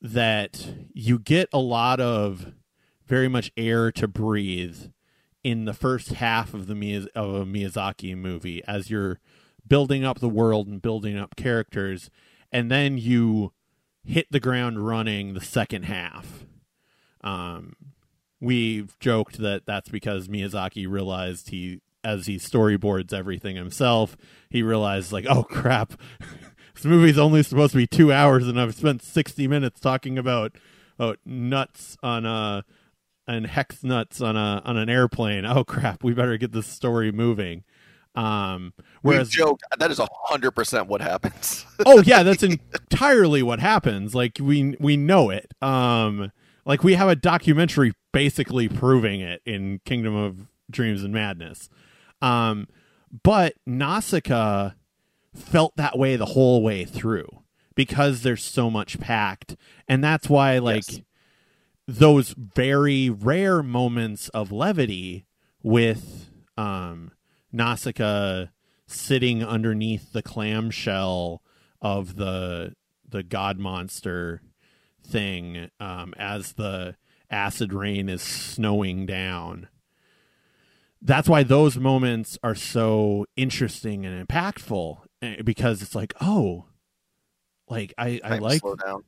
[0.00, 2.52] that you get a lot of
[3.06, 4.90] very much air to breathe
[5.42, 9.20] in the first half of the Miyaz- of a Miyazaki movie as you're
[9.66, 12.10] building up the world and building up characters
[12.52, 13.52] and then you
[14.04, 16.44] hit the ground running the second half.
[17.22, 17.74] Um,
[18.40, 24.16] we've joked that that's because Miyazaki realized he as he storyboards everything himself,
[24.50, 25.94] he realized like, oh crap,
[26.74, 30.56] this movie's only supposed to be two hours, and I've spent sixty minutes talking about
[31.00, 32.64] oh nuts on a
[33.26, 35.44] and hex nuts on a on an airplane.
[35.44, 37.64] Oh crap, we better get this story moving.
[38.16, 41.66] Um, whereas we joke that is a hundred percent what happens.
[41.86, 44.14] oh yeah, that's entirely what happens.
[44.14, 45.52] Like we we know it.
[45.60, 46.30] Um,
[46.64, 51.68] like we have a documentary basically proving it in Kingdom of Dreams and Madness.
[52.24, 52.68] Um,
[53.22, 54.70] but Nausicaa
[55.34, 57.28] felt that way the whole way through
[57.74, 59.56] because there's so much packed
[59.88, 61.00] and that's why like yes.
[61.88, 65.26] those very rare moments of levity
[65.62, 67.10] with um
[67.52, 68.46] Nausicaa
[68.86, 71.42] sitting underneath the clamshell
[71.82, 72.74] of the
[73.08, 74.40] the god monster
[75.04, 76.94] thing um as the
[77.28, 79.68] acid rain is snowing down
[81.04, 86.66] that's why those moments are so interesting and impactful Eh, because it's like oh
[87.68, 88.60] like i i like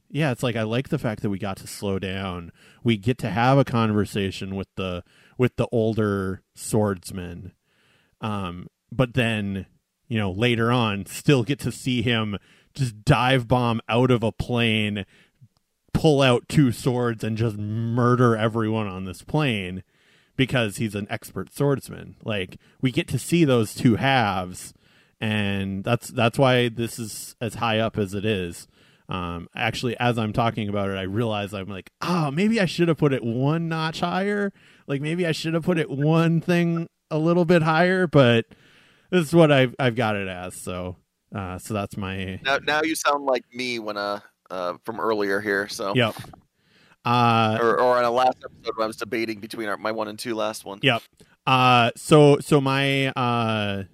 [0.08, 2.52] yeah it's like i like the fact that we got to slow down.
[2.82, 5.04] We get to have a conversation with the
[5.36, 7.52] with the older swordsman.
[8.22, 9.66] Um but then
[10.08, 12.38] you know later on still get to see him
[12.72, 15.04] just dive bomb out of a plane
[15.92, 19.82] pull out two swords and just murder everyone on this plane
[20.36, 24.74] because he's an expert swordsman like we get to see those two halves
[25.20, 28.68] and that's that's why this is as high up as it is.
[29.08, 32.88] Um, actually, as I'm talking about it, I realize I'm like, oh, maybe I should
[32.88, 34.52] have put it one notch higher.
[34.86, 38.46] Like maybe I should have put it one thing a little bit higher, but
[39.10, 40.60] this is what I've I've got it as.
[40.60, 40.96] So,
[41.34, 42.40] uh, so that's my.
[42.44, 44.20] Now, now you sound like me when uh,
[44.50, 45.68] uh from earlier here.
[45.68, 45.94] So.
[45.94, 46.16] Yep.
[47.06, 50.08] Uh, or, or on a last episode when I was debating between our, my one
[50.08, 50.80] and two last one.
[50.82, 51.02] Yep.
[51.46, 53.84] Uh, so so my uh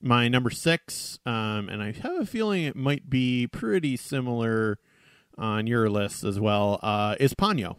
[0.00, 4.78] my number six, um, and I have a feeling it might be pretty similar
[5.36, 7.76] on your list as well, uh, is Ponyo.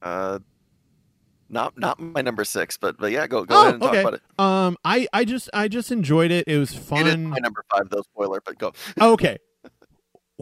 [0.00, 0.38] Uh,
[1.48, 3.92] not not my number six, but but yeah, go go oh, ahead and okay.
[3.94, 4.22] talk about it.
[4.38, 6.46] Um, I I just I just enjoyed it.
[6.46, 7.06] It was fun.
[7.08, 8.02] It my number five, though.
[8.02, 8.72] Spoiler, but go.
[9.00, 9.38] okay.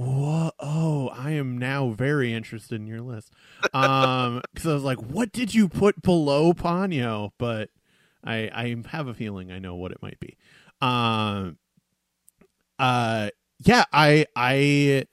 [0.01, 3.35] Whoa, oh, I am now very interested in your list.
[3.75, 7.33] Um, because I was like, what did you put below Ponyo?
[7.37, 7.69] But
[8.25, 10.39] I I have a feeling I know what it might be.
[10.81, 11.59] Um
[12.79, 13.29] uh
[13.59, 15.05] yeah, I I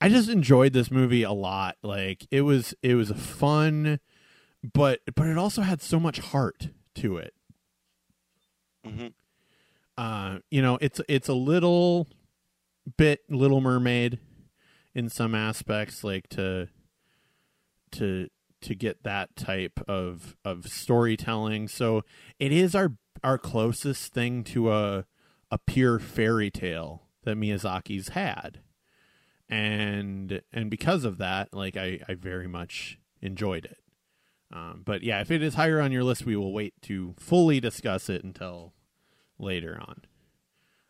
[0.00, 1.76] I just enjoyed this movie a lot.
[1.82, 3.98] Like it was it was a fun
[4.72, 7.34] but but it also had so much heart to it.
[8.86, 9.08] Mm-hmm.
[9.98, 12.06] Uh you know, it's it's a little
[12.96, 14.18] bit Little Mermaid
[14.94, 16.68] in some aspects like to
[17.92, 18.28] to
[18.62, 21.68] to get that type of of storytelling.
[21.68, 22.02] So
[22.38, 25.04] it is our our closest thing to a
[25.50, 28.60] a pure fairy tale that Miyazaki's had.
[29.48, 33.78] And and because of that, like I, I very much enjoyed it.
[34.52, 37.60] Um, but yeah, if it is higher on your list, we will wait to fully
[37.60, 38.72] discuss it until
[39.38, 40.02] later on.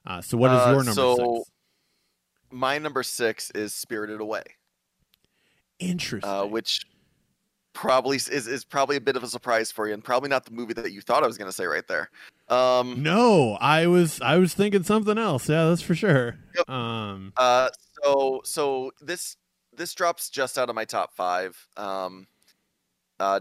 [0.07, 1.51] Uh, so what is uh, your number so six?
[2.51, 4.45] My number six is Spirited Away.
[5.79, 6.31] Interesting.
[6.31, 6.87] Uh, which
[7.73, 10.51] probably is, is probably a bit of a surprise for you and probably not the
[10.51, 12.11] movie that you thought I was going to say right there.
[12.49, 15.49] Um, no, I was I was thinking something else.
[15.49, 16.39] Yeah, that's for sure.
[16.57, 16.71] Yep.
[16.71, 17.69] Um, uh,
[18.03, 19.37] so so this
[19.77, 21.57] this drops just out of my top five.
[21.77, 22.27] Um,
[23.21, 23.41] uh,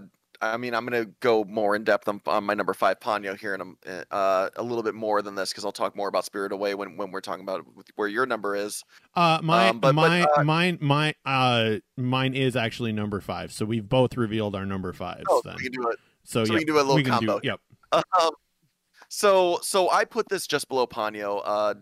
[0.53, 3.55] I mean, I'm gonna go more in depth on, on my number five Ponyo here
[3.55, 6.51] in a, uh, a little bit more than this because I'll talk more about Spirit
[6.51, 7.65] Away when, when we're talking about
[7.95, 8.83] where your number is.
[9.15, 13.51] Uh, my Um, but- but, my uh, mine my uh mine is actually number five.
[13.51, 15.25] So we've both revealed our number fives.
[15.29, 15.55] Oh, then.
[15.57, 15.99] we can do it.
[16.23, 17.39] so so we can do a little combo.
[17.39, 17.59] Do, yep.
[17.91, 18.31] Um,
[19.09, 21.41] so so I put this just below Ponyo.
[21.45, 21.73] Uh,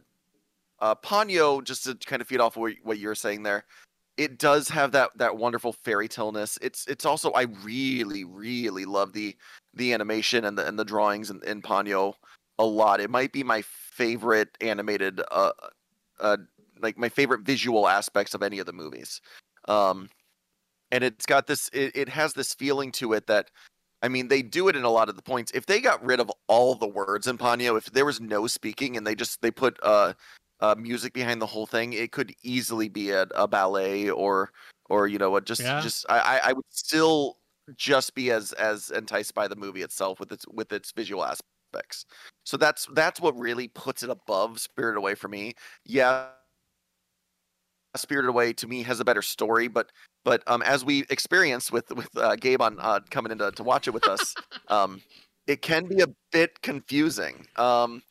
[0.80, 3.66] uh, Ponyo, just to kind of feed off what, what you're saying there,
[4.18, 6.57] it does have that that wonderful fairy tale-ness.
[6.61, 9.36] It's it's also I really really love the
[9.74, 12.14] the animation and the and the drawings in, in Ponyo
[12.59, 13.01] a lot.
[13.01, 15.51] It might be my favorite animated uh
[16.20, 16.38] uh
[16.82, 19.22] like my favorite visual aspects of any of the movies.
[19.68, 20.09] Um,
[20.91, 23.49] and it's got this it, it has this feeling to it that
[24.03, 25.49] I mean, they do it in a lot of the points.
[25.55, 28.97] If they got rid of all the words in Ponyo, if there was no speaking
[28.97, 30.14] and they just they put uh,
[30.64, 34.51] uh music behind the whole thing, it could easily be a, a ballet or
[34.89, 35.80] or you know what just Yeah.
[35.80, 37.39] just I I- would still
[37.76, 42.05] just be as as enticed by the movie itself with its with its visual aspects.
[42.45, 45.55] So that's that's what really puts it above Spirited Away for me.
[45.86, 46.30] Yeah,
[47.95, 49.91] Spirited Away to me has a better story, but
[50.24, 53.64] but um, as we experienced with with uh, Gabe on uh, coming in to, to
[53.64, 54.36] watch it with us,
[54.68, 55.03] um,
[55.45, 57.47] it can be a bit confusing.
[57.55, 58.01] Um,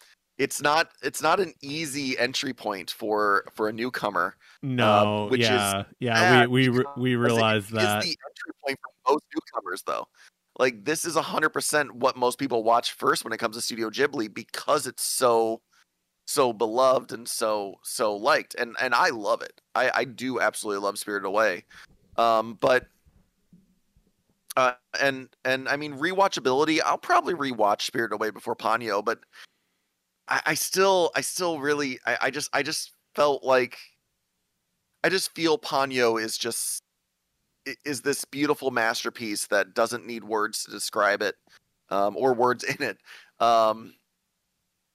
[0.42, 4.34] it's not it's not an easy entry point for for a newcomer.
[4.60, 6.46] No, which is yeah, yeah.
[6.46, 8.02] We we we because it realize is that.
[8.02, 10.08] the entry point for most newcomers, though.
[10.58, 13.88] Like this is hundred percent what most people watch first when it comes to Studio
[13.88, 15.60] Ghibli because it's so
[16.26, 19.60] so beloved and so so liked, and and I love it.
[19.76, 21.64] I I do absolutely love Spirited Away,
[22.16, 22.86] um, but.
[24.54, 26.78] Uh, and and I mean rewatchability.
[26.84, 29.20] I'll probably rewatch Spirited Away before Ponyo, but
[30.28, 33.78] I, I still I still really I, I just I just felt like
[35.04, 36.82] I just feel Ponyo is just
[37.84, 41.36] is this beautiful masterpiece that doesn't need words to describe it
[41.90, 42.98] um, or words in it
[43.40, 43.94] um,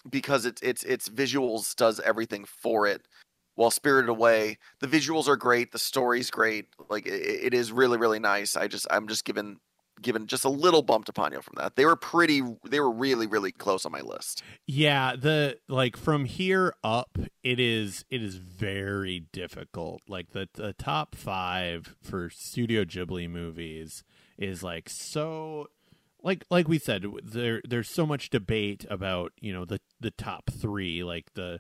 [0.10, 3.08] because it's it's its visuals does everything for it
[3.56, 7.98] while spirited away the visuals are great the story's great like it, it is really
[7.98, 8.56] really nice.
[8.56, 9.58] I just i'm just given
[10.02, 13.28] given just a little bump to Ponyo from that they were pretty they were really
[13.28, 18.36] really close on my list Yeah, the like from here up, it is it is
[18.36, 20.02] very difficult.
[20.08, 24.04] Like the the top five for Studio Ghibli movies
[24.38, 25.68] is like so
[26.22, 30.52] like like we said there there's so much debate about you know the the top
[30.52, 31.60] three like the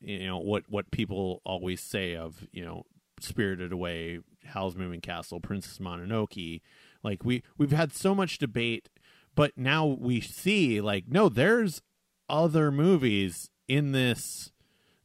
[0.00, 2.84] you know what what people always say of you know
[3.20, 6.60] Spirited Away, Howl's Moving Castle, Princess Mononoke.
[7.02, 8.88] Like we we've had so much debate,
[9.34, 11.82] but now we see like no, there's
[12.28, 14.52] other movies in this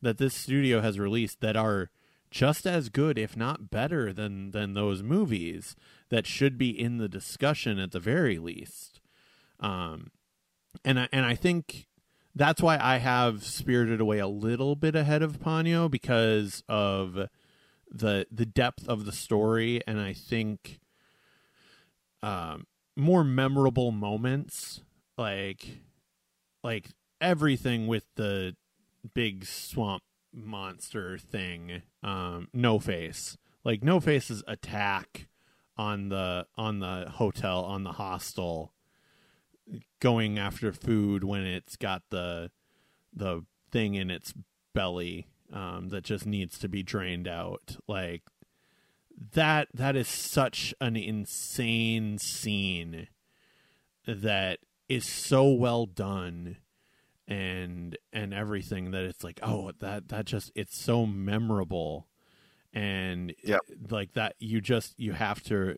[0.01, 1.89] that this studio has released that are
[2.31, 5.75] just as good if not better than than those movies
[6.09, 9.01] that should be in the discussion at the very least.
[9.59, 10.11] Um
[10.85, 11.87] and I, and I think
[12.33, 17.27] that's why I have Spirited Away a little bit ahead of Ponyo because of
[17.89, 19.81] the the depth of the story.
[19.85, 20.79] And I think
[22.23, 22.65] um
[22.95, 24.81] more memorable moments
[25.17, 25.79] like
[26.63, 28.55] like everything with the
[29.13, 30.03] big swamp
[30.33, 33.37] monster thing um no face.
[33.63, 35.27] Like no face's attack
[35.77, 38.73] on the on the hotel on the hostel
[39.99, 42.51] going after food when it's got the
[43.13, 44.33] the thing in its
[44.73, 47.77] belly um that just needs to be drained out.
[47.87, 48.23] Like
[49.33, 53.07] that that is such an insane scene
[54.07, 54.59] that
[54.89, 56.57] is so well done
[57.27, 62.07] and and everything that it's like oh that that just it's so memorable
[62.73, 63.59] and Yep.
[63.69, 65.75] it- like that you just you have to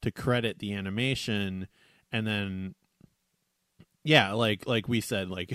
[0.00, 1.68] to credit the animation
[2.10, 2.74] and then
[4.02, 5.52] yeah like like we said like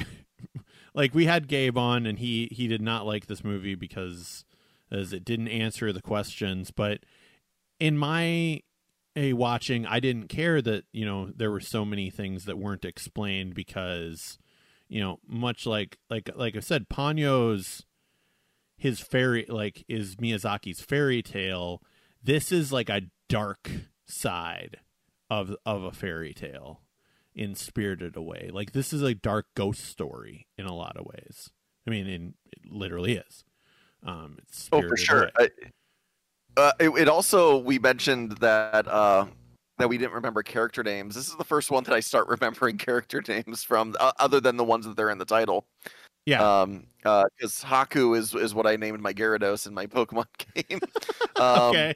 [0.93, 4.45] like we had Gabe on and he he did not like this movie because
[4.91, 6.71] as it didn't answer the questions.
[6.71, 7.01] But
[7.79, 8.61] in my
[9.17, 12.85] a watching I didn't care that you know there were so many things that weren't
[12.85, 14.37] explained because
[14.87, 17.83] you know much like like like I said Ponyo's
[18.77, 21.81] his fairy like is Miyazaki's fairy tale.
[22.23, 23.71] This is like a dark
[24.05, 24.77] side
[25.29, 26.81] of of a fairy tale
[27.33, 31.49] in Spirited Away like this is a dark ghost story in a lot of ways.
[31.87, 33.43] I mean in it literally is
[34.07, 35.29] um it's Oh, for sure.
[35.37, 35.49] I-
[36.55, 39.27] uh, it, it also we mentioned that uh,
[39.77, 41.13] that we didn't remember character names.
[41.13, 44.57] This is the first one that I start remembering character names from, uh, other than
[44.57, 45.67] the ones that they're in the title.
[46.25, 46.61] Yeah.
[46.61, 46.87] Um.
[47.03, 50.79] Because Haku is is what I named my Gyarados in my Pokemon game.
[51.35, 51.93] um, okay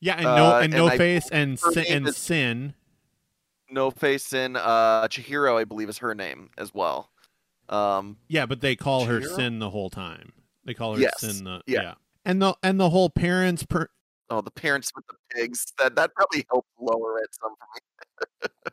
[0.00, 2.74] Yeah, and no Uh, and no and I- face and Sen, and is- Sen.
[3.68, 7.10] No Face in uh, Chihiro, I believe, is her name as well.
[7.68, 10.30] Um, Yeah, but they call her Sen the whole time.
[10.66, 11.20] They call her Yes.
[11.20, 11.94] Sen the Yeah.
[12.24, 13.88] And the and the whole parents per
[14.30, 15.64] oh, the parents with the pigs.
[15.78, 18.72] That that probably helped lower it some for me.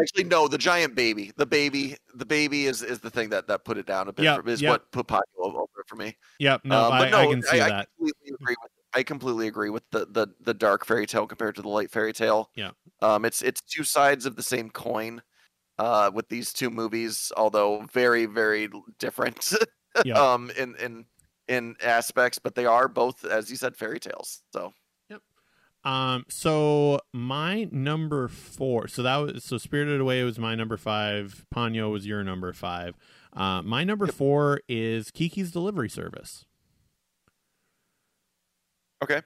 [0.00, 1.32] Actually, no, the giant baby.
[1.36, 1.96] The baby.
[2.14, 4.24] The baby is is the thing that that put it down a bit.
[4.24, 4.70] Yep, for, is yep.
[4.70, 6.16] what put Ponyo over for me.
[6.38, 7.88] Yep, no, Um, I, no, I can see I, that.
[7.96, 8.70] completely agree with.
[8.92, 12.12] I completely agree with the, the the dark fairy tale compared to the light fairy
[12.12, 12.50] tale.
[12.54, 12.70] Yeah.
[13.00, 15.22] Um, it's it's two sides of the same coin.
[15.78, 19.54] Uh, with these two movies, although very very different.
[20.04, 20.14] Yeah.
[20.32, 21.04] um, in in
[21.48, 24.42] in aspects, but they are both, as you said, fairy tales.
[24.52, 24.72] So
[25.08, 25.22] Yep.
[25.84, 28.86] Um, so my number four.
[28.88, 31.44] So that was so Spirited Away was my number five.
[31.54, 32.94] Ponyo was your number five.
[33.32, 34.14] Uh, my number Yep.
[34.14, 36.44] four is Kiki's Delivery Service.
[39.02, 39.22] Okay.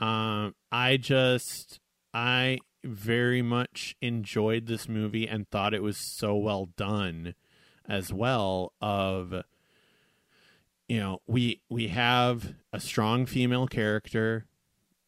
[0.00, 1.78] Um, I just
[2.14, 7.34] I very much enjoyed this movie and thought it was so well done,
[7.88, 8.72] as well.
[8.80, 9.34] Of
[10.92, 14.44] you know we we have a strong female character.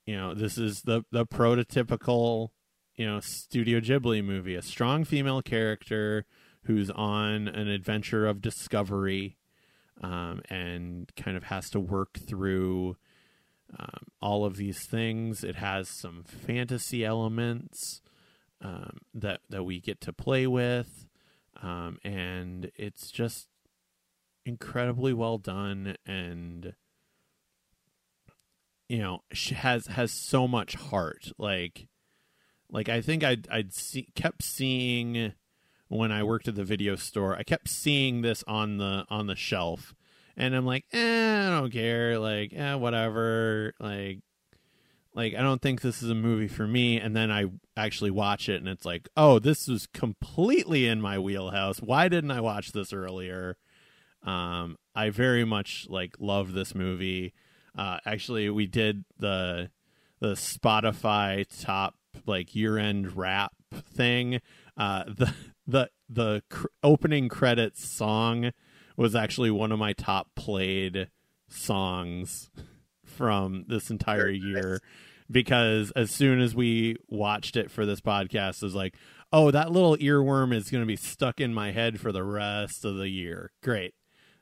[0.07, 2.53] You know this is the the prototypical
[2.97, 6.25] you know studio ghibli movie a strong female character
[6.63, 9.37] who's on an adventure of discovery
[10.01, 12.97] um, and kind of has to work through
[13.79, 15.45] um, all of these things.
[15.45, 18.01] It has some fantasy elements
[18.63, 21.09] um, that that we get to play with
[21.63, 23.49] um, and it's just
[24.47, 26.75] incredibly well done and
[28.89, 31.33] you know she has has so much heart.
[31.39, 31.89] Like
[32.71, 35.33] like i think i'd i'd see, kept seeing
[35.89, 39.37] when i worked at the video store i kept seeing this on the on the
[39.37, 39.95] shelf.
[40.37, 42.19] And i'm like eh, i don't care.
[42.19, 43.75] Like eh, whatever.
[43.79, 44.21] Like
[45.15, 46.99] like i don't think this is a movie for me.
[46.99, 51.19] And then i actually watch it and it's like oh this was completely in my
[51.19, 51.79] wheelhouse.
[51.79, 53.57] Why didn't i watch this earlier
[54.25, 57.33] um i very much like love this movie
[57.77, 59.71] uh, actually, we did the
[60.21, 61.97] the Spotify top
[62.27, 64.41] like year end rap thing.
[64.77, 65.35] Uh, the
[65.67, 68.53] the the cr- opening credits song
[68.97, 71.11] was actually one of my top played
[71.49, 72.51] songs
[73.05, 74.81] from this entire year
[75.31, 78.95] because as soon as we watched it for this podcast, it was like,
[79.33, 82.85] oh, that little earworm is going to be stuck in my head for the rest
[82.85, 83.51] of the year.
[83.63, 83.95] Great.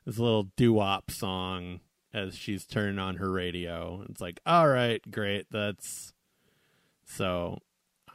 [0.05, 1.79] This little doo wop song
[2.13, 4.05] as she's turning on her radio.
[4.09, 5.47] It's like, all right, great.
[5.51, 6.13] That's
[7.05, 7.59] so.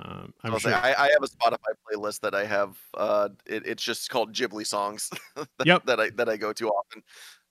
[0.01, 0.71] Um, I'm I'll sure.
[0.71, 2.79] say I, I have a Spotify playlist that I have.
[2.95, 5.11] Uh, it, it's just called Ghibli songs.
[5.35, 5.87] that, Yep.
[5.87, 7.03] that I that I go to often.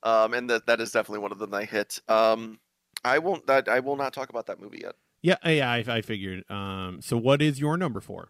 [0.03, 1.99] Um, and that that is definitely one of them I hit.
[2.07, 2.59] Um,
[3.03, 3.47] I won't.
[3.47, 4.95] That I will not talk about that movie yet.
[5.21, 5.69] yeah, yeah.
[5.69, 6.49] I, I figured.
[6.49, 8.29] Um, so what is your number four?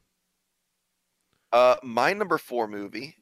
[1.51, 3.15] Uh, my number four movie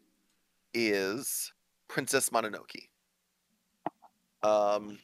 [0.74, 1.52] is
[1.88, 2.90] Princess Mononoke.
[4.44, 5.00] Um,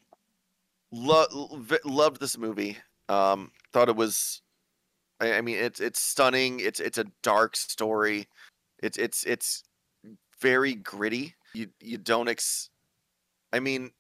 [0.91, 2.77] lo- loved this movie.
[3.09, 4.41] Um, thought it was.
[5.19, 6.59] I, I mean, it's it's stunning.
[6.59, 8.27] It's it's a dark story.
[8.82, 9.63] It's it's it's
[10.39, 11.36] very gritty.
[11.53, 12.69] You you don't ex.
[13.53, 13.91] I mean,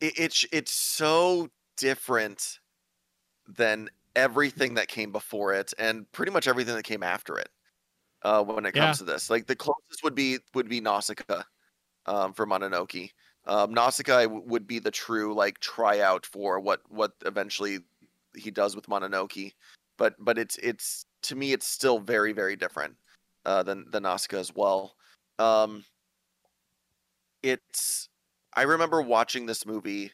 [0.00, 2.58] it, it's it's so different
[3.56, 7.48] than everything that came before it, and pretty much everything that came after it
[8.22, 8.86] uh, when it Yeah.
[8.86, 9.30] comes to this.
[9.30, 11.42] Like the closest would be would be Nausicaa
[12.08, 13.10] um, for Mononoke.
[13.46, 17.78] Um, Nausicaa w- would be the true like tryout for what what eventually
[18.36, 19.52] he does with Mononoke,
[19.96, 22.96] but but it's it's to me it's still very very different
[23.46, 24.94] uh, than than Nausicaa as well.
[25.38, 25.84] Um,
[27.42, 28.08] it's
[28.54, 30.12] I remember watching this movie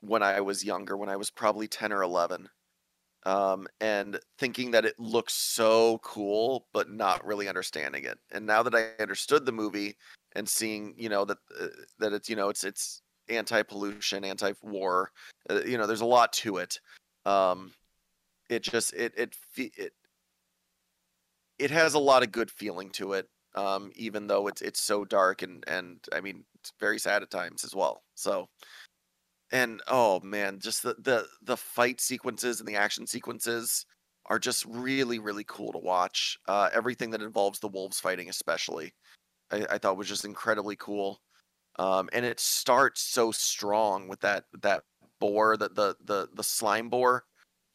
[0.00, 2.48] when I was younger, when I was probably ten or eleven,
[3.24, 8.18] um, and thinking that it looks so cool, but not really understanding it.
[8.32, 9.96] And now that I understood the movie
[10.34, 11.68] and seeing, you know, that uh,
[11.98, 15.10] that it's you know it's it's anti-pollution, anti-war,
[15.48, 16.78] uh, you know, there's a lot to it.
[17.24, 17.72] Um,
[18.50, 19.92] it just it it it
[21.58, 23.28] it has a lot of good feeling to it.
[23.56, 27.30] Um, even though it's it's so dark and and I mean it's very sad at
[27.30, 28.02] times as well.
[28.16, 28.48] So
[29.54, 33.86] and oh man, just the the the fight sequences and the action sequences
[34.26, 36.36] are just really really cool to watch.
[36.48, 38.92] Uh, everything that involves the wolves fighting, especially,
[39.52, 41.20] I, I thought was just incredibly cool.
[41.76, 44.82] Um, and it starts so strong with that that
[45.20, 47.24] boar, that the the the slime boar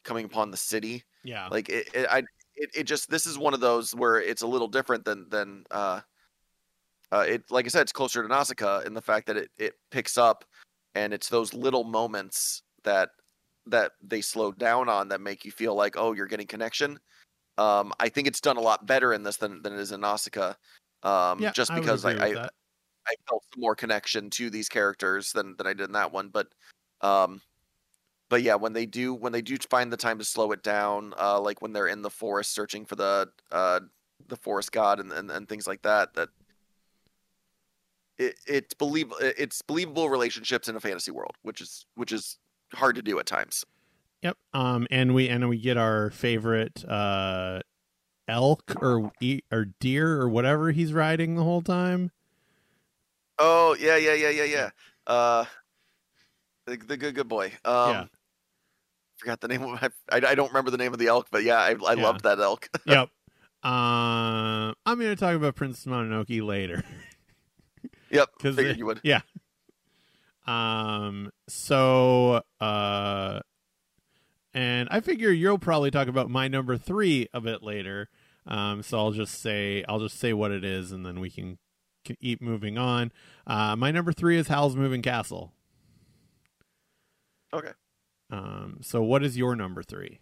[0.04, 1.04] coming upon the city.
[1.24, 2.18] Yeah, Like it, it I
[2.56, 5.64] it, it just this is one of those where it's a little different than than
[5.70, 6.02] uh
[7.10, 9.74] uh it like I said it's closer to Nausicaa in the fact that it it
[9.90, 10.44] picks up
[11.00, 13.10] and it's those little moments that
[13.66, 16.98] that they slow down on that make you feel like oh you're getting connection.
[17.58, 20.00] Um, I think it's done a lot better in this than than it is in
[20.00, 20.54] Nausicaa.
[21.02, 22.48] Um, Yeah, just because I, with I.
[23.08, 26.28] I felt more connection to these characters than than I did in that one.
[26.28, 26.48] But
[27.00, 27.40] um,
[28.28, 31.14] but yeah, when they do when they do find the time to slow it down,
[31.18, 33.80] uh, like when they're in the forest searching for the uh
[34.28, 36.28] the forest god and and, and things like that, that
[38.20, 42.38] it it's believe it's believable relationships in a fantasy world, which is which is
[42.74, 43.64] hard to do at times.
[44.22, 44.36] Yep.
[44.52, 47.60] Um, and we and we get our favorite uh,
[48.28, 49.10] elk or
[49.50, 52.10] or deer or whatever he's riding the whole time.
[53.38, 54.70] Oh yeah yeah yeah yeah yeah.
[55.06, 55.44] Uh,
[56.66, 57.46] the, the good good boy.
[57.64, 58.04] Um, Yeah.
[59.16, 61.56] forgot the name of I, I don't remember the name of the elk, but yeah,
[61.58, 62.02] I I Yeah.
[62.02, 62.68] loved that elk.
[62.86, 63.08] yep.
[63.62, 66.84] Um, I'm going to talk about Princess Mononoke later.
[68.10, 69.00] yep, 'Cause Because you would.
[69.02, 69.20] Yeah.
[70.46, 71.30] Um.
[71.48, 73.40] So, uh,
[74.54, 78.08] and I figure you'll probably talk about my number three a bit later.
[78.46, 78.82] Um.
[78.82, 81.58] So I'll just say I'll just say what it is, and then we can,
[82.04, 83.12] can keep moving on.
[83.46, 85.52] Uh, my number three is Howl's Moving Castle.
[87.52, 87.72] Okay.
[88.30, 88.78] Um.
[88.82, 90.20] So what is your number three?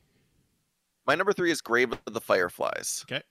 [1.07, 3.05] My number three is Grave of the Fireflies.
[3.11, 3.23] Okay.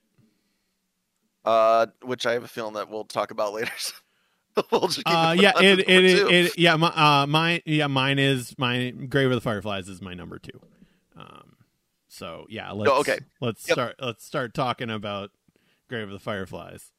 [1.44, 3.70] Uh, which I have a feeling that we'll talk about later.
[4.70, 5.36] We'll Uh.
[5.38, 5.52] Yeah.
[5.60, 5.80] It.
[5.80, 5.88] It.
[5.88, 6.30] It.
[6.30, 6.76] it yeah.
[6.76, 6.88] My.
[6.88, 7.26] Uh.
[7.26, 7.60] Mine.
[7.64, 7.86] Yeah.
[7.86, 10.60] Mine is my Grave of the Fireflies is my number two.
[11.16, 11.56] Um.
[12.08, 12.70] So yeah.
[12.72, 12.90] Let's.
[12.90, 13.18] okay.
[13.40, 13.74] Let's Yep.
[13.74, 13.96] start.
[14.00, 15.30] Let's start talking about
[15.88, 16.92] Grave of the Fireflies.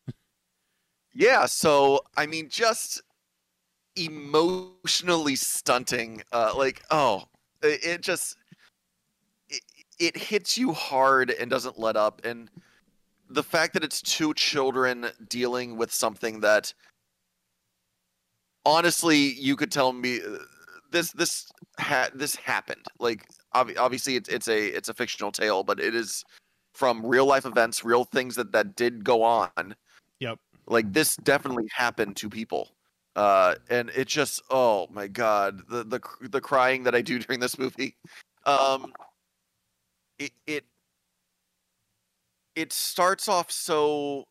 [1.13, 3.01] Yeah, so I mean, just
[3.95, 6.21] emotionally stunting.
[6.31, 7.23] Uh, like, oh,
[7.61, 8.37] it, it just
[9.49, 9.61] it,
[9.99, 12.21] it hits you hard and doesn't let up.
[12.23, 12.49] And
[13.29, 16.73] the fact that it's two children dealing with something that,
[18.69, 20.37] honestly, you could tell me uh,
[20.91, 21.47] this this
[21.79, 22.85] ha- this happened.
[22.99, 23.25] Like,
[23.55, 26.23] ob- obviously, it's it's a it's a fictional tale, but it is
[26.73, 29.75] from real life events, real things that that did go on
[30.19, 30.39] Yep.
[30.67, 32.75] like this definitely happened to people
[33.15, 37.39] uh and it just oh my god the the the crying that i do during
[37.39, 37.95] this movie
[38.45, 38.93] um
[40.19, 40.65] it it
[42.55, 44.25] it starts off so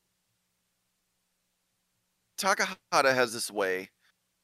[2.36, 3.90] takahata has this way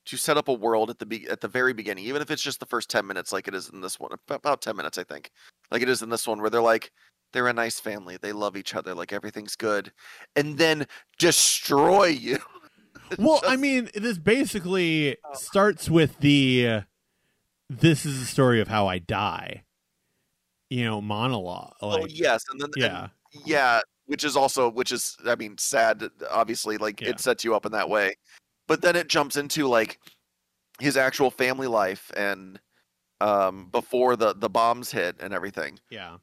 [0.07, 2.43] to set up a world at the be- at the very beginning even if it's
[2.43, 5.05] just the first 10 minutes like it is in this one about 10 minutes i
[5.05, 5.31] think
[5.71, 6.91] like it is in this one where they're like
[7.33, 9.93] they're a nice family they love each other like everything's good
[10.37, 10.87] and then
[11.19, 12.39] destroy you
[13.19, 16.81] Well, I mean, this basically starts with the uh,
[17.69, 19.65] "this is the story of how I die,"
[20.71, 21.75] you know, monologue.
[21.83, 23.09] oh yes and then and yeah,
[23.45, 27.11] yeah which is also which is i mean sad obviously like Yeah.
[27.11, 28.15] it sets you up in that way
[28.67, 29.99] but then it jumps into like
[30.81, 32.61] his actual family life and
[33.21, 35.79] um before the the bombs hit and everything.
[35.91, 36.19] Yeah,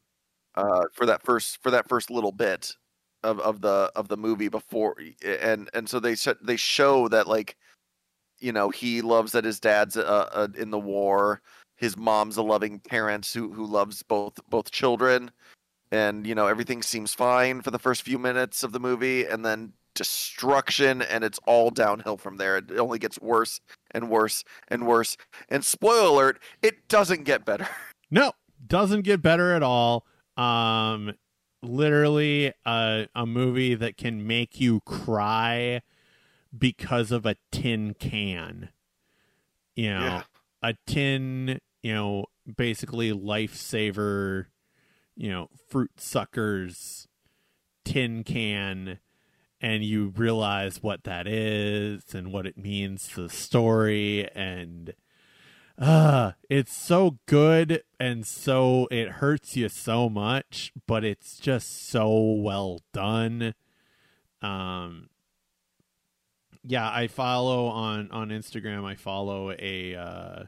[0.56, 2.76] uh for that first for that first little bit
[3.24, 7.56] of of the of the movie before and and so they they show that like
[8.40, 11.42] you know he loves that his dad's uh, uh in the war.
[11.78, 15.32] His mom's a loving parent who who loves both both children.
[15.92, 19.46] And you know everything seems fine for the first few minutes of the movie and
[19.46, 23.60] then destruction and it's all downhill from there it only gets worse
[23.92, 25.18] and worse and worse
[25.50, 27.68] and spoiler alert it doesn't get better
[28.12, 28.32] no,
[28.68, 30.06] doesn't get better at all.
[30.38, 31.14] Um,
[31.64, 35.82] literally, a a movie that can make you cry
[36.58, 38.70] because of a tin can.
[39.76, 40.24] You know, Yeah.
[40.62, 42.26] a tin, you know,
[42.58, 44.48] basically lifesaver,
[45.16, 47.08] you know, fruit suckers
[47.86, 49.00] tin can
[49.62, 54.28] and you realize what that is and what it means to the story.
[54.36, 54.94] And
[55.78, 62.20] uh it's so good and so it hurts you so much but it's just so
[62.20, 63.54] well done.
[64.42, 65.08] Um
[66.64, 70.44] yeah i follow on on instagram i follow a uh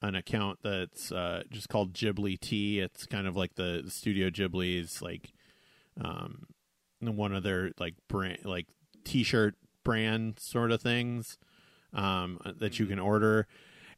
[0.00, 2.80] an account that's uh just called ghibli tea.
[2.80, 5.32] It's kind of like the, the studio ghibli's like
[6.02, 6.46] um
[7.00, 8.66] one of their like brand like
[9.04, 9.54] t-shirt
[9.84, 11.38] brand sort of things
[11.94, 13.46] um that you can order.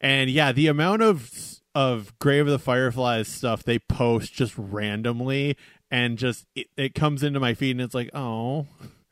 [0.00, 1.30] And yeah the amount of
[1.74, 5.56] of grave of the fireflies stuff they post just randomly
[5.90, 8.66] and just it, it comes into my feed and it's like oh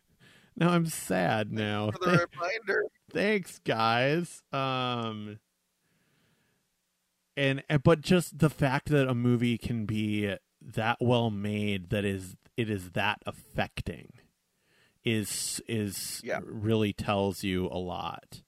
[0.56, 1.90] now i'm sad now.
[1.90, 2.84] for the reminder.
[3.12, 4.42] Thanks guys.
[4.52, 5.38] Um
[7.36, 12.04] and and- but just the fact that a movie can be that well made that
[12.04, 14.12] is it is that affecting
[15.04, 16.40] is is Yeah.
[16.44, 18.42] really tells you a lot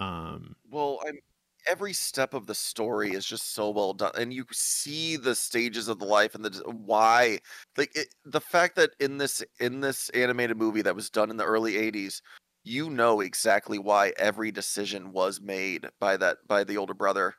[0.00, 1.18] um Well, I'm
[1.66, 5.88] every step of the story is just so well done and you see the stages
[5.88, 7.38] of the life and the why
[7.78, 11.38] like it, the fact that in this in this animated movie that was done in
[11.38, 12.20] the early 80s
[12.64, 17.34] you know exactly why every decision was made by that by the older brother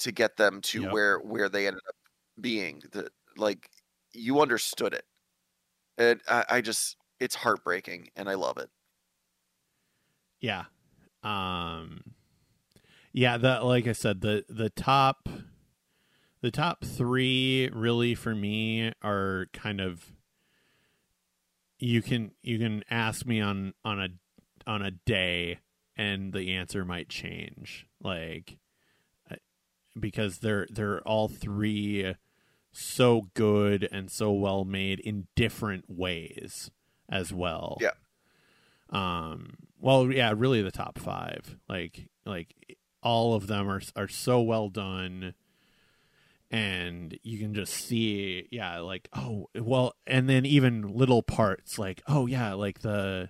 [0.00, 0.84] to get them to Yep.
[0.84, 1.96] where where they ended up
[2.40, 3.70] being the like
[4.12, 5.04] you understood it
[5.98, 8.70] and I, I just it's heartbreaking and i love it
[10.40, 10.64] Yeah.
[11.22, 12.02] Um
[13.12, 15.28] yeah, the like I said, the the top
[16.42, 20.12] the top 3 really for me are kind of
[21.78, 24.08] you can you can ask me on on a
[24.66, 25.60] on a day
[25.96, 27.86] and the answer might change.
[28.02, 28.58] Like
[29.98, 32.14] because they're they're all three
[32.74, 36.70] so good and so well made in different ways
[37.08, 37.78] as well.
[37.80, 37.90] Yeah.
[38.90, 41.56] Um well yeah, really the top 5.
[41.68, 45.34] Like like all of them are are so well done
[46.50, 52.00] and you can just see yeah like oh well and then even little parts like
[52.06, 53.28] oh yeah like the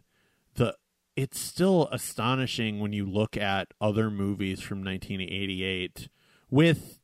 [0.57, 0.77] the
[1.17, 6.09] it's still astonishing when you look at other movies from 1988
[6.51, 6.99] with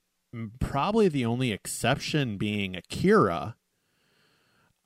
[0.59, 3.57] probably the only exception being Akira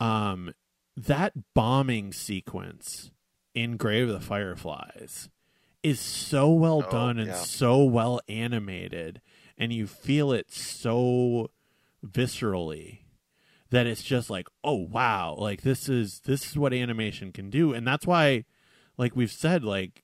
[0.01, 0.53] um
[0.97, 3.11] that bombing sequence
[3.55, 5.29] in Grave of the Fireflies
[5.83, 7.35] is so well Oh, done and yeah.
[7.35, 9.21] so well animated
[9.59, 11.51] and you feel it so
[12.05, 13.01] viscerally
[13.71, 17.73] that it's just like oh wow like this is this is what animation can do
[17.73, 18.45] and that's why
[18.97, 20.03] like we've said like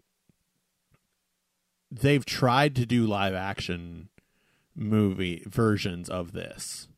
[1.91, 4.09] they've tried to do live action
[4.81, 6.89] movie versions of this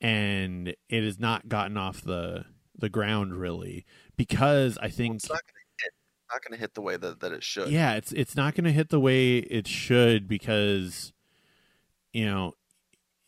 [0.00, 2.44] and it has not gotten off the
[2.76, 3.84] the ground really
[4.16, 5.92] because i think it's not gonna hit
[6.32, 8.72] not gonna hit the way that, that it should yeah, it's it's not going to
[8.72, 11.12] hit the way it should because
[12.12, 12.54] you know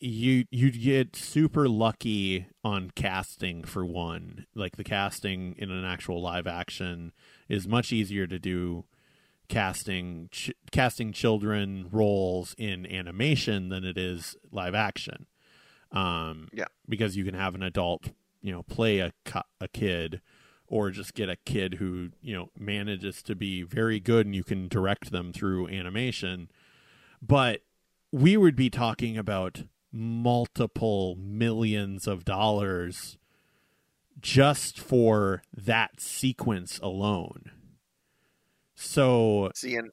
[0.01, 4.47] you you get super lucky on casting for one.
[4.55, 7.13] Like the casting in an actual live action
[7.49, 8.85] is much easier to do
[9.49, 15.27] casting ch- casting children roles in animation than it is live action.
[15.93, 16.67] Um Yeah.
[16.89, 18.11] because you can have an adult,
[18.43, 19.13] you know, play a
[19.61, 20.21] a kid
[20.69, 24.43] or just get a kid who you know manages to be very good and you
[24.45, 26.51] can direct them through animation
[27.23, 27.63] but
[28.11, 29.63] we would be talking about
[29.93, 33.17] multiple millions of dollars
[34.21, 37.51] just for that sequence alone
[38.77, 39.91] so See, and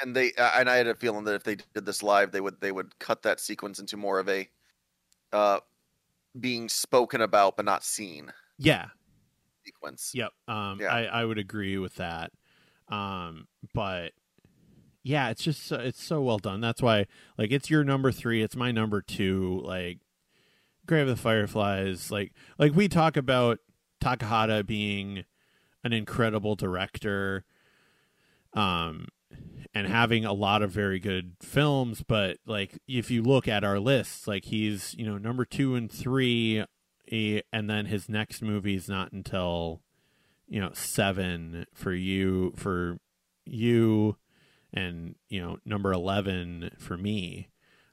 [0.00, 2.60] and they and I had a feeling that if they did this live, they would
[2.60, 4.48] they would cut that sequence into more of a
[5.32, 5.60] uh,
[6.38, 8.88] being spoken about but not seen yeah
[9.64, 10.12] sequence.
[10.14, 10.30] Yep.
[10.48, 10.88] Um, Yeah.
[10.92, 12.32] I, I would agree with that.
[12.88, 14.12] Um, but
[15.02, 16.60] yeah, it's just so, it's so well done.
[16.60, 17.06] That's why
[17.38, 18.42] like it's your number three.
[18.42, 19.60] It's my number two.
[19.64, 19.98] Like
[20.86, 22.10] Grave of the Fireflies.
[22.10, 23.58] Like like we talk about
[24.02, 25.24] Takahata being
[25.84, 27.44] an incredible director.
[28.54, 29.08] Um,
[29.74, 33.78] and having a lot of very good films, but like if you look at our
[33.78, 36.64] lists, like he's you know number two and three
[37.10, 39.80] eh, and then his next movie is not until
[40.46, 42.98] you know seven for you for
[43.46, 44.16] you
[44.72, 47.48] and you know number 11 for me.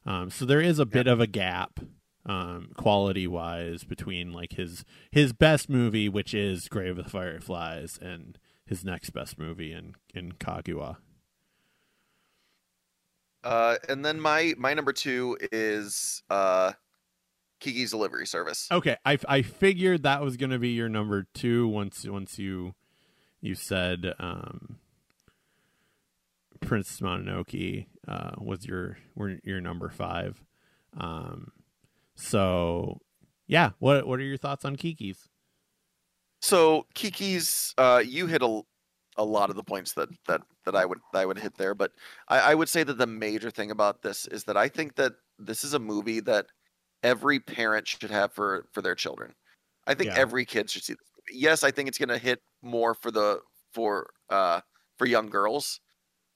[0.05, 1.79] Um, so there is a bit of a gap
[2.25, 7.97] um, quality wise between like his his best movie which is grave of the fireflies
[8.01, 8.37] and
[8.69, 10.95] his next best movie in in kaguya
[13.43, 16.73] Uh, and then my my number two is uh,
[17.59, 18.67] Kiki's Delivery Service.
[18.71, 22.73] okay i i figured that was going to be your number 2 once once you
[23.41, 24.77] you said um
[26.61, 30.43] Prince Mononoke uh, was your were your number five.
[30.97, 31.53] Um,
[32.15, 32.99] so
[33.47, 35.28] yeah, what what are your thoughts on Kiki's?
[36.41, 38.61] So Kiki's, uh, you hit a,
[39.17, 41.91] a lot of the points that that that I would I would hit there, but
[42.29, 45.13] I, I would say that the major thing about this is that I think that
[45.37, 46.47] this is a movie that
[47.03, 49.35] every parent should have for for their children.
[49.87, 50.15] I think Yeah.
[50.15, 51.39] every kid should see this movie.
[51.41, 53.41] Yes, I think it's going to hit more for the
[53.73, 54.61] for uh
[54.97, 55.81] for young girls,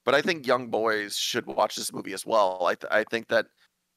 [0.06, 2.66] but I think young boys should watch this movie as well.
[2.66, 3.48] I th- I think that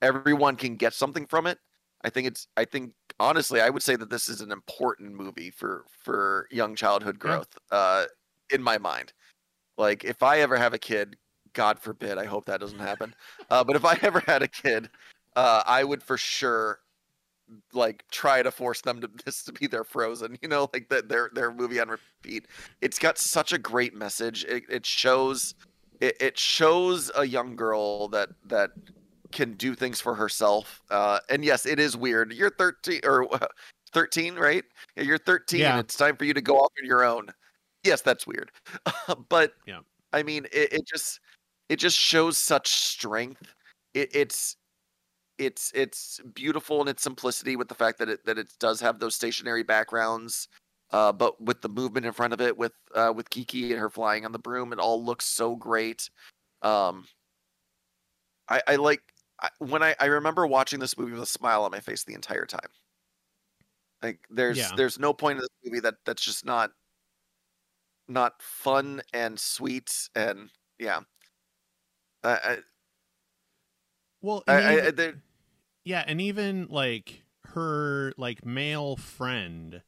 [0.03, 1.59] everyone can get something from it.
[2.05, 5.51] I think it's I think honestly I would say that this is an important movie
[5.51, 7.43] for for young childhood Yeah.
[7.43, 8.07] growth uh
[8.53, 9.13] in my mind.
[9.79, 11.17] Like if I ever have a kid,
[11.55, 13.15] god forbid, I hope that doesn't happen.
[13.51, 14.91] Uh but if I ever had a kid,
[15.37, 16.81] uh I would for sure
[17.73, 21.09] like try to force them to this to be their frozen you know like that
[21.09, 22.47] their their movie on repeat
[22.81, 25.55] it's got such a great message it, it shows
[26.01, 28.71] it, it shows a young girl that that
[29.37, 30.83] can do things for herself.
[30.91, 32.33] Uh, and yes, it is weird.
[32.33, 33.29] You're 13 or
[33.93, 34.65] 13, right?
[34.97, 35.61] You're 13.
[35.61, 35.79] Yeah.
[35.79, 37.29] It's time for you to go off on your own.
[37.85, 38.51] Yes, that's weird.
[39.29, 39.81] but Yeah.
[40.13, 41.21] I mean, it, it just
[41.69, 43.53] it just shows such strength.
[43.93, 44.57] It, it's
[45.39, 48.99] it's it's beautiful in its simplicity with the fact that it that it does have
[48.99, 50.49] those stationary backgrounds.
[50.93, 53.91] Uh, but with the movement in front of it, with uh, with Kiki and her
[53.91, 56.09] flying on the broom, it all looks so great.
[56.63, 57.05] Um,
[58.49, 59.03] I, I like
[59.41, 62.15] I, when I, I remember watching this movie with a smile on my face the
[62.15, 62.71] entire time.
[64.03, 64.73] Like there's Yeah.
[64.77, 66.71] there's no point in this movie that that's just not
[68.09, 71.01] not fun and sweet and yeah.
[72.23, 72.59] I,
[74.21, 75.23] Well, I, even-
[75.85, 79.83] yeah, and even like her like male friend,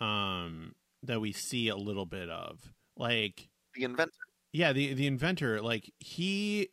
[0.00, 4.12] um, that we see a little bit of, like the inventor.
[4.52, 6.70] yeah, the the inventor, like he,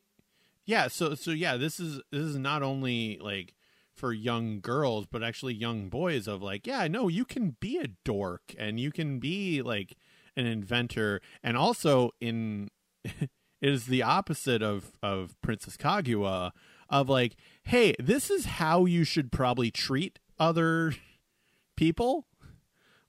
[0.72, 3.53] yeah, so so yeah, this is this is not only like
[3.93, 7.89] for young girls, but actually young boys of like, yeah, no, you can be a
[8.06, 9.98] dork and you can be like
[10.38, 12.69] an inventor, and also in
[13.03, 13.30] it
[13.61, 16.52] is the opposite of of Princess Kaguya
[16.89, 20.93] of like, hey, this is how you should probably treat other
[21.76, 22.27] people.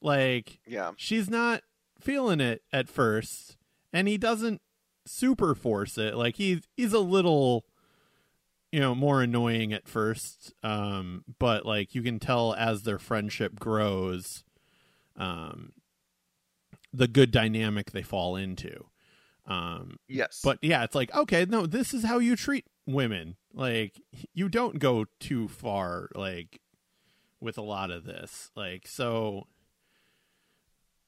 [0.00, 0.92] Like, Yeah.
[0.96, 1.62] she's not
[2.00, 3.56] feeling it at first,
[3.92, 4.60] and he doesn't
[5.06, 6.14] super force it.
[6.16, 7.64] Like he's he's a little,
[8.70, 13.58] you know, more annoying at first, um, but like you can tell as their friendship
[13.58, 14.44] grows,
[15.16, 15.72] um,
[16.92, 18.84] the good dynamic they fall into.
[19.46, 20.40] Um, Yes.
[20.44, 23.36] but yeah, it's like, okay, no, this is how you treat women.
[23.52, 24.00] Like
[24.32, 26.60] you don't go too far like
[27.40, 28.50] with a lot of this.
[28.54, 29.48] Like so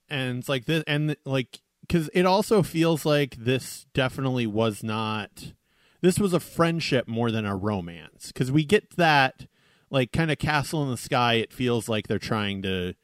[0.08, 5.52] and it's like this and like cuz it also feels like this definitely was not
[6.00, 8.30] this was a friendship more than a romance.
[8.34, 9.46] Cuz we get that
[9.90, 12.94] like kind of castle in the sky it feels like they're trying to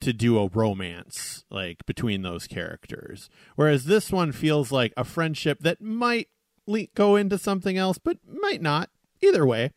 [0.00, 3.28] to do a romance like between those characters.
[3.56, 6.28] Whereas this one feels like a friendship that might
[6.66, 9.72] le- go into something else but might not either way.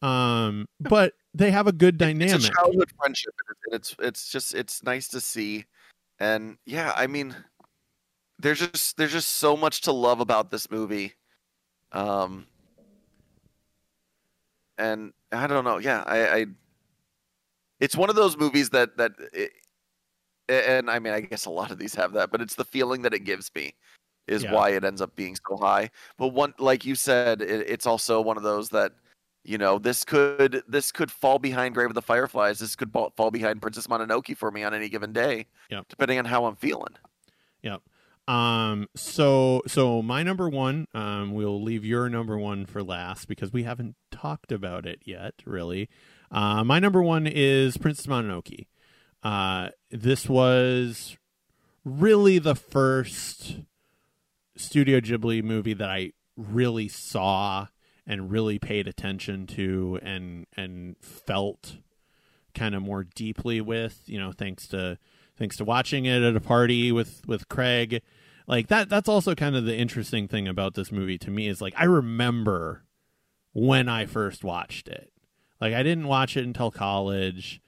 [0.00, 3.34] Um but they have a good dynamic It's a childhood friendship,
[3.66, 5.64] and it's it's just it's nice to see,
[6.24, 7.36] and yeah, I mean,
[8.38, 11.12] there's just there's just so much to love about this movie,
[11.92, 12.46] um,
[14.78, 16.46] and I don't know, yeah, I, I
[17.78, 19.52] it's one of those movies that that, it,
[20.48, 23.02] and I mean, I guess a lot of these have that, but it's the feeling
[23.02, 23.74] that it gives me
[24.26, 24.52] is Yeah.
[24.52, 25.90] why it ends up being so high.
[26.16, 28.92] But one, like you said, it, it's also one of those that
[29.44, 33.30] you know this could this could fall behind grave of the fireflies this could fall
[33.30, 35.86] behind princess mononoke for me on any given day Yep.
[35.88, 36.94] depending on how i'm feeling
[37.62, 37.80] Yep.
[38.28, 38.88] Um.
[38.94, 40.86] So so my number one.
[40.94, 41.32] Um.
[41.32, 45.34] We'll leave your number one for last because we haven't talked about it yet.
[45.46, 45.88] Really.
[46.30, 46.64] Uh.
[46.64, 48.66] My number one is Princess Mononoke.
[49.22, 49.70] Uh.
[49.90, 51.16] This was
[51.84, 53.56] really the first
[54.56, 57.66] Studio Ghibli movie that I really saw
[58.06, 61.76] and really paid attention to and and felt
[62.54, 64.02] kind of more deeply with.
[64.06, 64.98] You know, thanks to
[65.36, 68.02] thanks to watching it at a party with with Craig.
[68.46, 71.60] Like that that's also kind of the interesting thing about this movie to me is
[71.60, 72.84] like I remember
[73.52, 75.12] when I first watched it.
[75.60, 77.60] Like I didn't watch it until college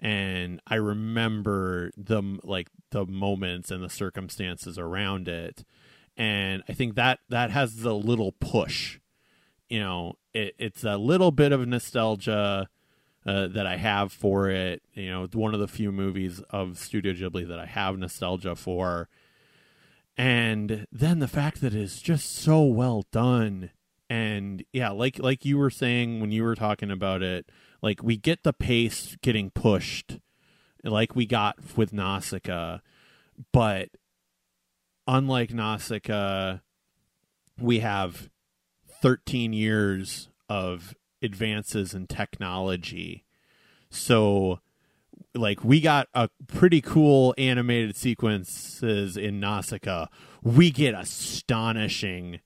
[0.00, 5.64] and I remember the like the moments and the circumstances around it.
[6.16, 8.98] And I think that that has the little push.
[9.68, 12.68] You know, it, it's a little bit of nostalgia
[13.26, 14.82] uh, that I have for it.
[14.92, 18.54] You know, it's one of the few movies of Studio Ghibli that I have nostalgia
[18.54, 19.08] for.
[20.16, 23.70] And then the fact that it's just so well done.
[24.10, 27.50] And yeah, like like you were saying when you were talking about it,
[27.82, 30.18] like we get the pace getting pushed
[30.84, 32.78] like we got with Nausicaa,
[33.52, 33.88] but
[35.06, 36.58] unlike Nausicaa,
[37.58, 38.28] we have
[39.04, 43.22] 13 years of advances in technology.
[43.90, 44.60] So
[45.34, 50.06] like we got a pretty cool animated sequences in Nausicaa.
[50.42, 52.40] We get astonishing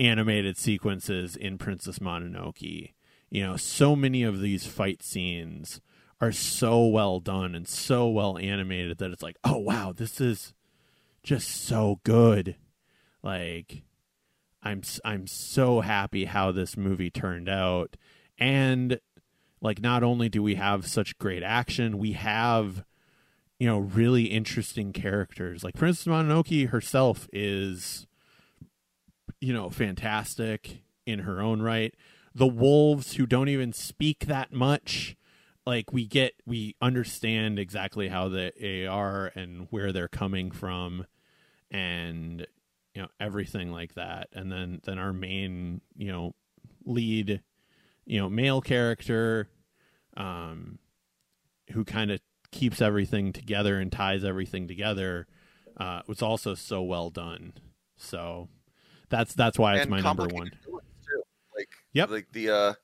[0.00, 2.94] animated sequences in Princess Mononoke.
[3.30, 5.80] You know, so many of these fight scenes
[6.20, 10.54] are so well done and so well animated that it's like, oh wow, this is
[11.22, 12.56] just so good.
[13.22, 13.84] Like
[14.68, 17.96] I'm I'm so happy how this movie turned out
[18.38, 19.00] and
[19.60, 22.84] like not only do we have such great action, we have
[23.58, 25.64] you know really interesting characters.
[25.64, 28.06] Like Princess Mononoke herself is
[29.40, 31.94] you know, fantastic in her own right.
[32.34, 35.16] The wolves who don't even speak that much,
[35.66, 41.06] like we get, we understand exactly how they are and where they're coming from,
[41.70, 42.46] and
[42.94, 44.28] you know everything like that.
[44.32, 46.34] And then then our main, you know,
[46.84, 47.42] lead,
[48.06, 49.48] you know, male character,
[50.16, 50.78] um,
[51.72, 52.20] who kind of
[52.50, 55.26] keeps everything together and ties everything together,
[55.76, 57.52] uh, was also so well done.
[57.96, 58.48] So
[59.08, 60.30] that's that's why it's And my number one.
[60.32, 61.22] complicated villains, too.
[61.56, 62.10] Like Yep.
[62.10, 62.74] like the uh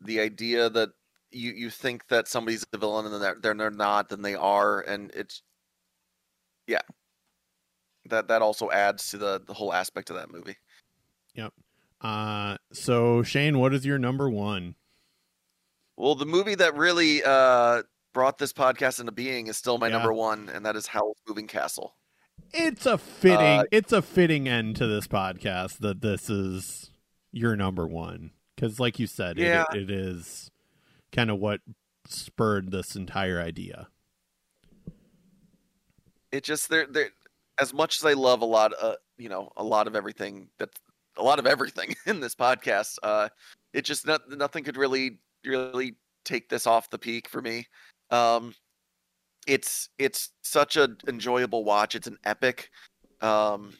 [0.00, 0.90] the idea that
[1.30, 4.34] you you think that somebody's a villain and then they're, they're they're not, then they
[4.34, 5.42] are, and it's
[6.66, 6.80] yeah.
[8.10, 10.56] That that also adds to the the whole aspect of that movie.
[11.34, 11.52] Yep.
[12.00, 14.74] Uh, so Shane, what is your number one?
[15.96, 17.82] Well, the movie that really uh
[18.12, 19.94] brought this podcast into being is still my Yeah.
[19.98, 21.94] number one, and that is Howl's Moving Castle.
[22.52, 23.60] It's a fitting.
[23.60, 26.90] Uh, it's a fitting end to this podcast that this is
[27.32, 29.64] your number one because, like you said, it- Yeah.
[29.74, 30.50] it is
[31.12, 31.60] kind of what
[32.06, 33.88] spurred this entire idea.
[36.32, 37.10] it just there there
[37.60, 40.70] as much as I love a lot uh you know a lot of everything that
[41.16, 43.28] a lot of everything in this podcast uh
[43.72, 47.66] it just not, nothing could really really take this off the peak for me.
[48.10, 48.54] Um
[49.46, 51.94] it's it's such an enjoyable watch.
[51.94, 52.70] It's an epic
[53.20, 53.74] um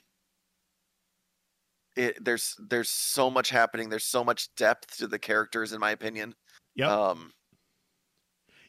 [1.97, 3.89] it there's there's so much happening.
[3.89, 6.35] There's so much depth to the characters in my opinion.
[6.77, 6.89] Yep.
[6.89, 7.33] um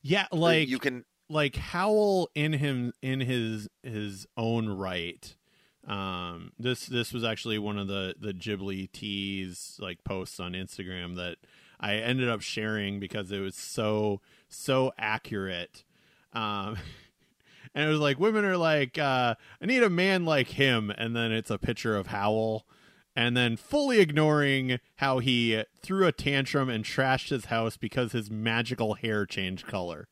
[0.02, 5.36] Yeah, like you can like Howl in him in his his own right.
[5.88, 11.16] Um, this this was actually one of the the Ghibli teas like posts on Instagram
[11.16, 11.38] that
[11.80, 15.84] I ended up sharing because it was so so accurate.
[16.34, 16.78] Um,
[17.74, 21.16] and it was like women are like, uh, I need a man like him, and
[21.16, 22.66] then it's a picture of Howl.
[23.14, 28.32] And then fully ignoring how he threw a tantrum and trashed his house because his
[28.32, 30.08] magical hair changed color.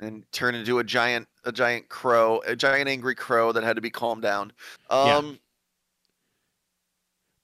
[0.00, 3.82] And turn into a giant a giant crow a giant angry crow that had to
[3.82, 4.52] be calmed down
[4.90, 5.16] Yeah.
[5.16, 5.38] um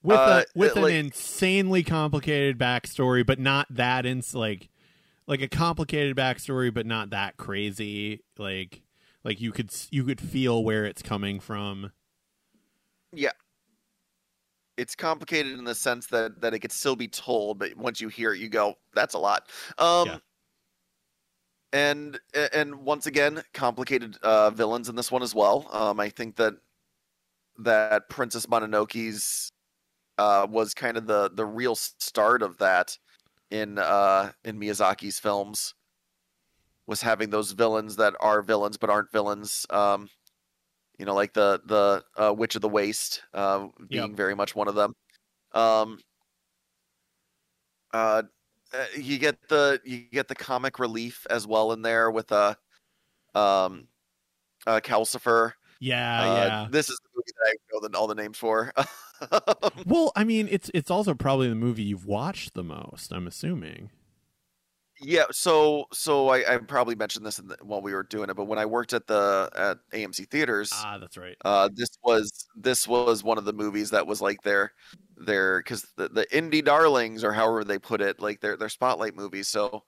[0.03, 4.69] with Uh, a with it, an like- insanely complicated backstory, but not that ins like
[5.25, 8.23] like a complicated backstory, but not that crazy.
[8.37, 8.81] Like
[9.23, 11.91] like you could you could feel where it's coming from.
[13.11, 13.31] Yeah,
[14.77, 18.07] it's complicated in the sense that that it could still be told but once you
[18.09, 19.47] hear it you go that's a lot
[19.79, 20.17] um Yeah.
[21.73, 22.19] And
[22.53, 25.67] and once again complicated uh villains in this one as well.
[25.71, 26.55] Um i think that
[27.59, 29.51] that princess mononoke's
[30.17, 32.97] uh was kind of the the real start of that
[33.51, 35.73] in uh in miyazaki's films
[36.87, 39.65] was having those villains that are villains but aren't villains.
[39.69, 40.09] Um
[40.97, 44.67] you know like the the uh, witch of the waste uh being very much one
[44.67, 44.93] of them.
[45.53, 45.99] Um
[47.93, 48.23] uh
[48.73, 52.57] uh, you get the you get the comic relief as well in there with a
[53.35, 53.87] um
[54.67, 56.67] uh calcifer Yeah, uh, yeah.
[56.71, 58.73] this is the movie that i know the, all the names for
[59.85, 63.11] Well, I mean, it's it's also probably the movie you've watched the most.
[63.11, 63.91] I'm assuming.
[65.01, 68.35] Yeah, so so I, I probably mentioned this in the, while we were doing it,
[68.35, 71.35] but when I worked at the at AMC theaters, Ah, that's right.
[71.45, 74.71] uh, this was this was one of the movies that was like their
[75.17, 79.15] their because the, the indie darlings or however they put it, like their their spotlight
[79.15, 79.47] movies.
[79.49, 79.83] So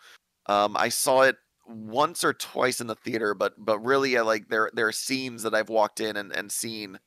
[0.46, 1.38] um, I saw it
[1.68, 5.44] once or twice in the theater, but but really, I like there there are scenes
[5.44, 7.00] that I've walked in and, and seen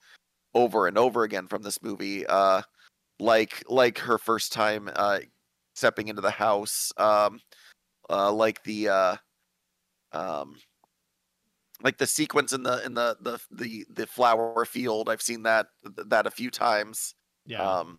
[0.55, 2.63] over and over again from this movie, uh,
[3.21, 5.21] like like her first time uh,
[5.75, 6.93] stepping into the house.
[6.97, 7.41] Um,
[8.13, 9.17] uh, like the uh,
[10.13, 10.57] um,
[11.83, 15.09] like the sequence in the in the the the, the flower field.
[15.09, 17.15] I've seen that that a few times.
[17.47, 17.63] Yeah.
[17.63, 17.99] Um,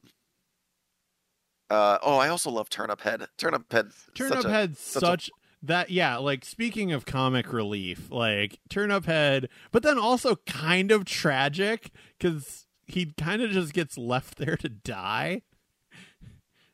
[1.70, 3.26] uh, oh, I also love Turnip Head.
[3.38, 3.90] Turnip Head.
[4.14, 5.32] Turnip Head such a-
[5.64, 11.06] that yeah, like speaking of comic relief, like Turnip Head, but then also kind of
[11.06, 15.42] tragic cuz he kind of just gets left there to die.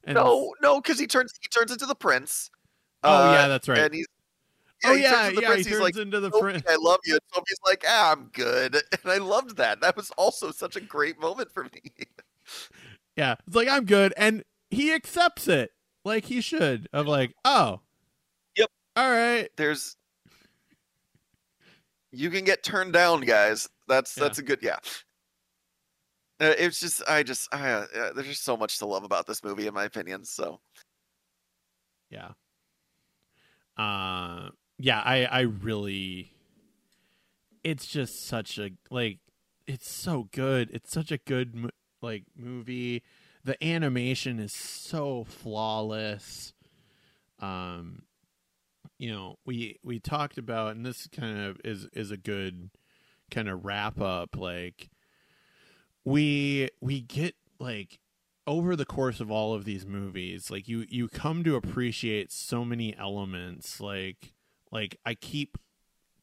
[0.03, 2.49] And no, no, because he turns he turns into the prince.
[3.03, 3.79] Oh uh, yeah, that's right.
[3.79, 4.07] And he's
[4.85, 5.65] oh he yeah, the yeah, prince.
[5.65, 6.63] he he's turns like, into the "Sophie, prince.
[6.67, 7.13] I love you.
[7.13, 8.75] And Sophie's like, ah, I'm good.
[9.03, 9.81] And I loved that.
[9.81, 11.81] That was also such a great moment for me.
[13.15, 15.71] Yeah, it's like I'm good, and he accepts it
[16.05, 16.87] like he should.
[16.93, 17.81] Of like, oh,
[18.55, 18.69] Yep.
[18.95, 19.97] all right, There's
[22.11, 23.67] you can get turned down, guys.
[23.89, 24.23] That's Yeah.
[24.23, 24.77] that's a good yeah.
[26.39, 29.43] Uh, it's just I just I, uh, there's just so much to love about this
[29.43, 30.23] movie in my opinion.
[30.23, 30.61] So
[32.09, 32.29] yeah,
[33.79, 35.01] uh, yeah.
[35.03, 36.33] I I really,
[37.63, 39.19] it's just such a like,
[39.67, 40.69] it's so good.
[40.71, 43.03] It's such a good like movie.
[43.43, 46.53] The animation is so flawless.
[47.39, 48.03] Um,
[48.97, 52.69] you know, we we talked about, and this kind of is is a good
[53.31, 54.35] kind of wrap up.
[54.35, 54.89] Like,
[56.03, 57.99] we we get like
[58.49, 62.65] over the course of all of these movies, like you you come to appreciate so
[62.65, 63.79] many elements.
[63.79, 64.33] Like
[64.71, 65.59] like I keep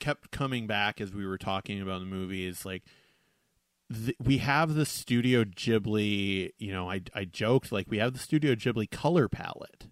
[0.01, 2.67] kept coming back as we were talking about the movies.
[2.67, 2.83] Like
[4.19, 6.51] we have the Studio Ghibli.
[6.59, 9.87] You know, I I joked like we have the Studio Ghibli color palette.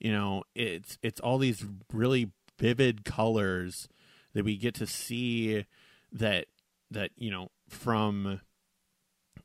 [0.00, 3.88] You know, it's it's all these really vivid colors
[4.34, 5.66] that we get to see
[6.10, 6.46] that
[6.90, 8.40] that you know from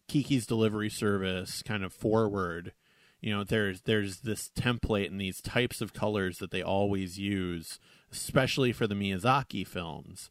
[0.07, 2.73] Kiki's delivery service kind of forward
[3.25, 7.79] you know there's there's this template and these types of colors that they always use
[8.11, 10.29] especially for the Miyazaki films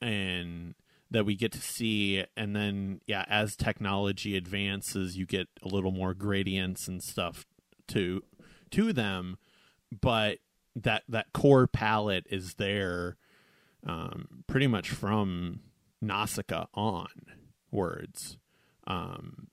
[0.00, 0.74] and
[1.10, 2.22] that we get to see.
[2.36, 7.46] And then yeah as technology advances you get a little more gradients and stuff
[7.88, 8.22] to
[8.72, 9.38] to them
[10.02, 10.38] but
[10.76, 13.16] that that core palette is there
[13.86, 15.60] um, pretty much from
[16.02, 17.08] Nausicaa on
[17.70, 18.36] words
[18.88, 19.46] um,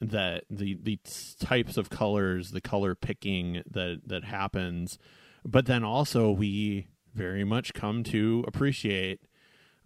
[0.00, 0.98] that the the
[1.38, 4.98] types of colors the color picking that that happens
[5.44, 9.20] but then also we very much come to appreciate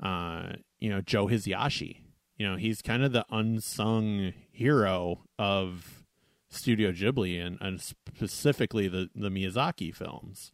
[0.02, 2.02] uh, you know Joe Hisaishi.
[2.36, 6.04] You know, he's kind of the unsung hero of
[6.50, 10.52] Studio Ghibli and, and specifically the the Miyazaki films.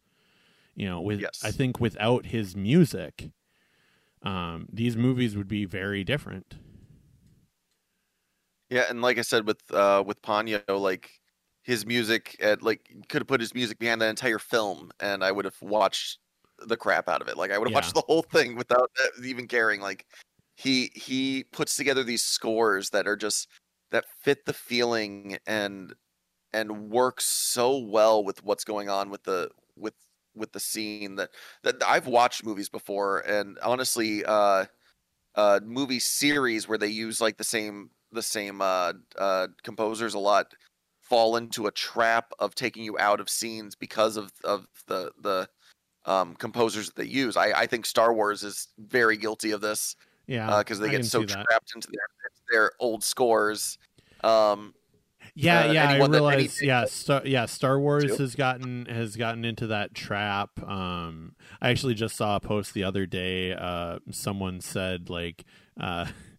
[0.75, 1.41] You know, with yes.
[1.43, 3.31] I think without his music,
[4.23, 6.55] um, these movies would be very different.
[8.73, 11.21] Yeah, and like I said with uh, with Ponyo, like
[11.61, 15.31] his music at like could have put his music behind the entire film, and I
[15.31, 16.17] would have watched
[16.57, 17.37] the crap out of it.
[17.37, 17.77] Like I would have yeah.
[17.77, 19.79] watched the whole thing without uh, even caring.
[19.79, 20.07] Like
[20.55, 23.47] he he puts together these scores that are just
[23.91, 25.93] that fit the feeling and
[26.51, 29.93] and works so well with what's going on with the with
[30.35, 31.29] with the scene that
[31.61, 34.65] that I've watched movies before and honestly uh
[35.35, 40.19] uh movie series where they use like the same the same uh uh composers a
[40.19, 40.53] lot
[41.01, 45.47] fall into a trap of taking you out of scenes because of of the the
[46.05, 47.37] um, composers that they use.
[47.37, 49.95] I, I think Star Wars is very guilty of this.
[50.27, 52.07] Yeah, because uh, they I get so trapped into their
[52.51, 53.77] their old scores.
[54.23, 54.73] Um,
[55.35, 56.61] yeah, uh, yeah, I realize.
[56.61, 58.23] Yeah, Star, yeah, Star Wars too?
[58.23, 60.51] has gotten has gotten into that trap.
[60.63, 63.53] Um, I actually just saw a post the other day.
[63.53, 65.43] Uh, someone said like
[65.79, 66.05] uh,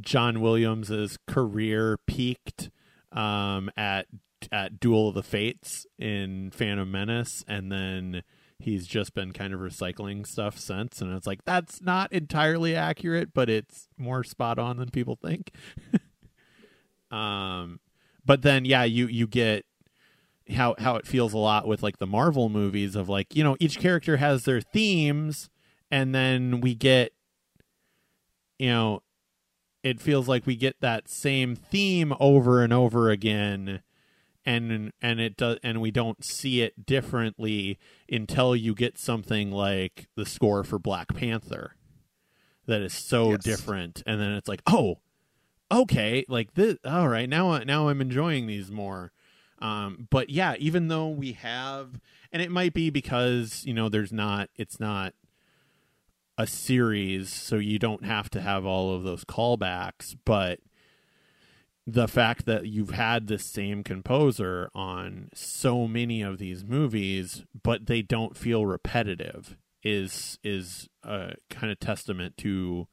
[0.00, 2.70] John Williams's career peaked
[3.12, 4.06] um, at
[4.52, 8.22] at Duel of the Fates in Phantom Menace, and then
[8.58, 13.32] he's just been kind of recycling stuff since and it's like that's not entirely accurate
[13.32, 15.50] but it's more spot on than people think.
[17.10, 17.80] Um
[18.24, 19.64] but then yeah you you get
[20.52, 23.56] how how it feels a lot with like the marvel movies of like you know
[23.58, 25.50] each character has their themes
[25.90, 27.12] and then we get
[28.60, 29.02] you know
[29.82, 33.82] it feels like we get that same theme over and over again
[34.44, 37.78] and and it does and we don't see it differently
[38.10, 41.76] until you get something like the score for Black Panther
[42.66, 43.44] that is so yes.
[43.44, 44.98] different and then it's like oh
[45.70, 49.12] okay like this all right now now I'm enjoying these more
[49.60, 52.00] um but yeah even though we have
[52.32, 55.14] and it might be because you know there's not it's not
[56.40, 60.58] a series so you don't have to have all of those callbacks but
[61.86, 67.86] the fact that you've had the same composer on so many of these movies but
[67.86, 72.86] they don't feel repetitive is is a kind of testament to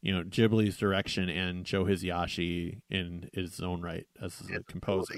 [0.00, 5.14] you know Ghibli's direction and Joe Hisaishi in his own right as a composer.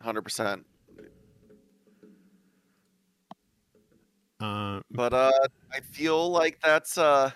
[0.00, 0.66] Hundred percent.
[4.42, 5.30] Uh, but uh,
[5.72, 7.30] I feel like that's uh,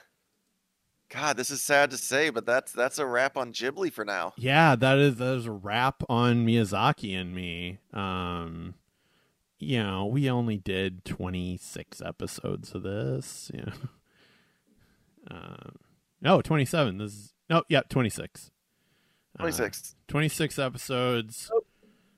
[1.09, 4.33] God, this is sad to say, but that's that's a wrap on Ghibli for now.
[4.37, 7.79] Yeah, that is that is a wrap on Miyazaki and me.
[7.93, 8.75] Um,
[9.61, 13.53] you know, we only did twenty six episodes of this.
[13.55, 15.71] You know, uh,
[16.21, 16.99] no, twenty seven.
[16.99, 18.51] This is no, yeah, twenty six.
[19.39, 19.95] Twenty six.
[19.95, 21.53] Uh, twenty six episodes.
[21.55, 21.66] Oh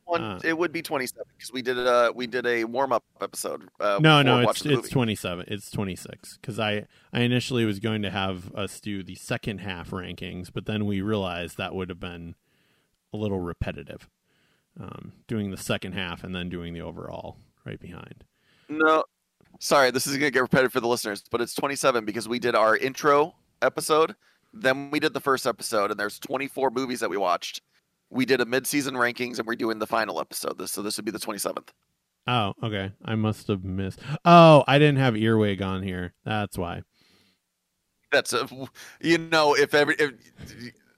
[0.08, 3.04] one, uh, it would be 27 because we did a we did a warm up
[3.20, 3.68] episode.
[3.78, 5.44] Uh, no, no, it's it's 27.
[5.48, 9.90] It's 26 because I I initially was going to have us do the second half
[9.90, 12.34] rankings, but then we realized that would have been
[13.12, 14.08] a little repetitive.
[14.80, 17.36] Um, doing the second half and then doing the overall
[17.66, 18.22] right behind.
[18.68, 19.02] No,
[19.58, 22.38] sorry, this is going to get repetitive for the listeners, but it's 27 because we
[22.38, 24.14] did our intro episode.
[24.52, 27.60] Then we did the first episode, and there's 24 movies that we watched.
[28.10, 30.58] We did a mid-season rankings, and we're doing the final episode.
[30.58, 31.68] This so this would be the 27th.
[32.28, 32.92] Oh, okay.
[33.04, 34.00] I must have missed.
[34.24, 36.12] Oh, I didn't have earwig on here.
[36.24, 36.82] That's why.
[38.12, 38.46] That's a,
[39.00, 40.12] you know, if every if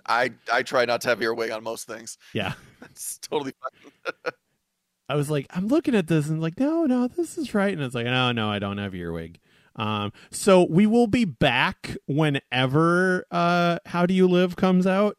[0.07, 2.19] I I try not to have earwig on most things.
[2.32, 2.55] Yeah.
[2.81, 4.32] That's totally fine.
[5.09, 7.73] I was like, I'm looking at this and like, no, no, this is right.
[7.73, 9.39] And it's like, no, no, I don't have earwig.
[9.77, 15.16] Um, so we will be back whenever uh How Do You Live comes out.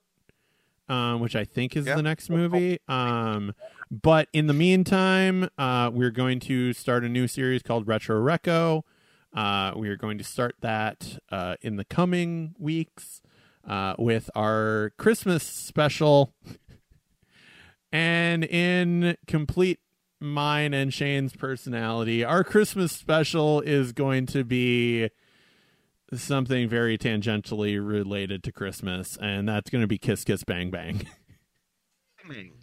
[0.92, 1.96] Um, which I think is Yeah.
[1.96, 2.78] the next movie.
[2.90, 3.56] Um,
[3.90, 8.82] but in the meantime, uh, we're going to start a new series called Retro Reco.
[9.34, 13.22] Uh, we are going to start that uh, in the coming weeks
[13.66, 16.34] uh, with our Christmas special.
[17.94, 19.80] and in complete
[20.20, 25.10] mine and Shane's personality, our Christmas special is going to be
[26.14, 31.08] something very tangentially related to Christmas, and that's going to be Kiss Kiss Bang Bang.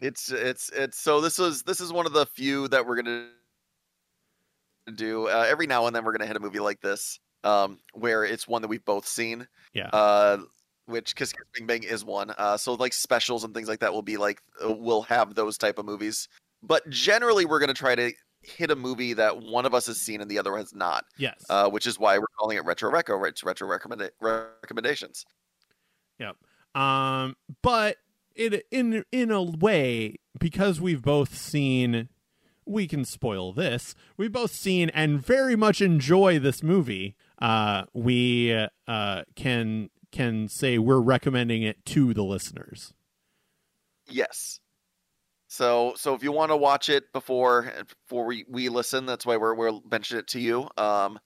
[0.00, 3.28] It's it's it's so this is this is one of the few that we're gonna
[4.94, 5.28] do.
[5.28, 8.48] Uh, every now and then we're gonna hit a movie like this, um, where it's
[8.48, 9.46] one that we've both seen.
[9.74, 9.88] Yeah.
[9.92, 10.38] Uh,
[10.86, 12.32] which Kiss Kiss Bang Bang is one.
[12.38, 15.58] Uh, so like specials and things like that will be like uh, we'll have those
[15.58, 16.28] type of movies.
[16.62, 20.20] But generally, we're gonna try to hit a movie that one of us has seen
[20.20, 21.04] and the other has not.
[21.18, 21.44] yes.
[21.48, 23.28] Uh, which is why we're calling it Retro Reco.
[23.28, 25.24] It's retro recommenda- recommendations.
[26.74, 27.96] Um, but
[28.36, 32.08] it in in a way because we've both seen,
[32.64, 33.94] we can spoil this.
[34.16, 37.16] We've both seen and very much enjoy this movie.
[37.42, 42.92] Uh, we uh can can say we're recommending it to the listeners.
[44.08, 44.60] Yes.
[45.50, 47.72] So so if you want to watch it before
[48.06, 50.68] before we, we listen, that's why we're we're mentioning it to you.
[50.76, 51.18] Um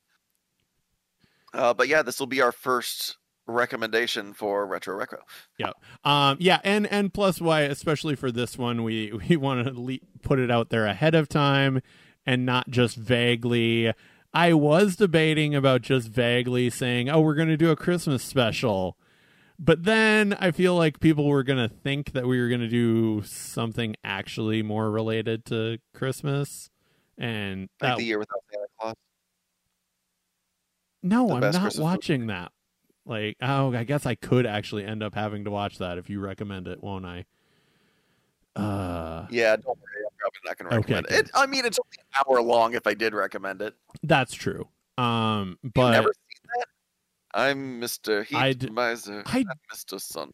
[1.52, 5.18] uh, but yeah, this will be our first recommendation for Retro Reco.
[5.58, 5.72] Yeah
[6.04, 9.98] um, yeah, and and plus why, especially for this one, we we want to le-
[10.22, 11.82] put it out there ahead of time
[12.24, 13.92] and not just vaguely.
[14.32, 18.96] I was debating about just vaguely saying, "Oh, we're going to do a Christmas special,"
[19.58, 22.68] but then I feel like people were going to think that we were going to
[22.68, 26.70] do something actually more related to Christmas,
[27.18, 28.94] and Like that the year without Santa Claus.
[31.02, 31.84] no, the I'm not Christmas movie.
[31.84, 32.52] watching that.
[33.06, 36.20] Like, oh, I guess I could actually end up having to watch that if you
[36.20, 37.26] recommend it, won't I?
[38.56, 41.26] Uh, Yeah, don't worry, I'm probably not going to recommend good.
[41.26, 41.30] it.
[41.34, 43.74] I mean, it's only an hour long if I did recommend it.
[44.02, 44.68] that's true.
[44.96, 46.23] Um, but never seen that?
[47.34, 48.24] I'm Mr.
[48.24, 50.00] Heat I d- Miser I- and Mr.
[50.00, 50.32] Sun.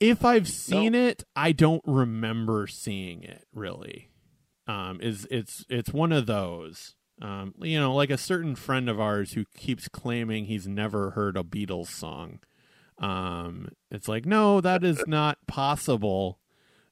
[0.00, 4.10] if I've seen it, I don't remember seeing it really.
[4.66, 6.94] Um, is it's it's one of those.
[7.22, 11.36] Um, you know, like a certain friend of ours who keeps claiming he's never heard
[11.36, 12.40] a Beatles song.
[12.98, 16.38] Um, it's like, no, that is not possible.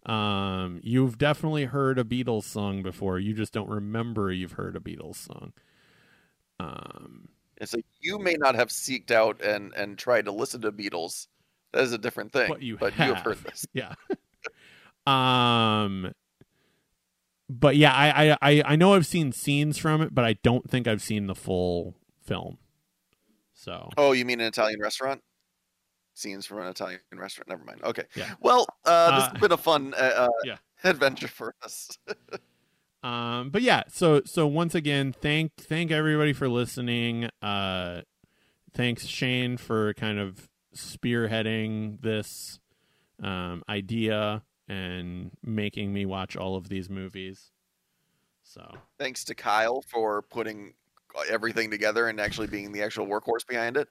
[0.06, 3.18] Um, you've definitely heard a Beatles song before.
[3.18, 5.52] You just don't remember you've heard a Beatles song.
[6.60, 7.28] Um,
[7.58, 11.28] It's like you may not have seeked out and and tried to listen to Beatles.
[11.72, 12.48] That is a different thing.
[12.48, 13.24] But you but you have have.
[13.24, 13.66] heard this.
[13.72, 13.94] yeah.
[15.06, 16.12] um,
[17.48, 20.68] but yeah, I, I I I know I've seen scenes from it, but I don't
[20.70, 21.94] think I've seen the full
[22.24, 22.58] film.
[23.54, 25.22] So Oh, you mean an Italian restaurant?
[26.14, 27.48] Scenes from an Italian restaurant.
[27.48, 27.82] Never mind.
[27.82, 28.04] Okay.
[28.14, 28.30] Yeah.
[28.40, 30.56] Well, uh, this Uh, has been a fun uh, uh, yeah.
[30.84, 31.90] adventure for us.
[33.04, 37.28] Um, but yeah, so so once again, thank thank everybody for listening.
[37.42, 38.00] Uh,
[38.72, 42.58] thanks Shane for kind of spearheading this
[43.22, 47.50] um, idea and making me watch all of these movies.
[48.42, 50.72] So Thanks to Kyle for putting
[51.30, 53.88] everything together and actually being the actual workhorse behind it.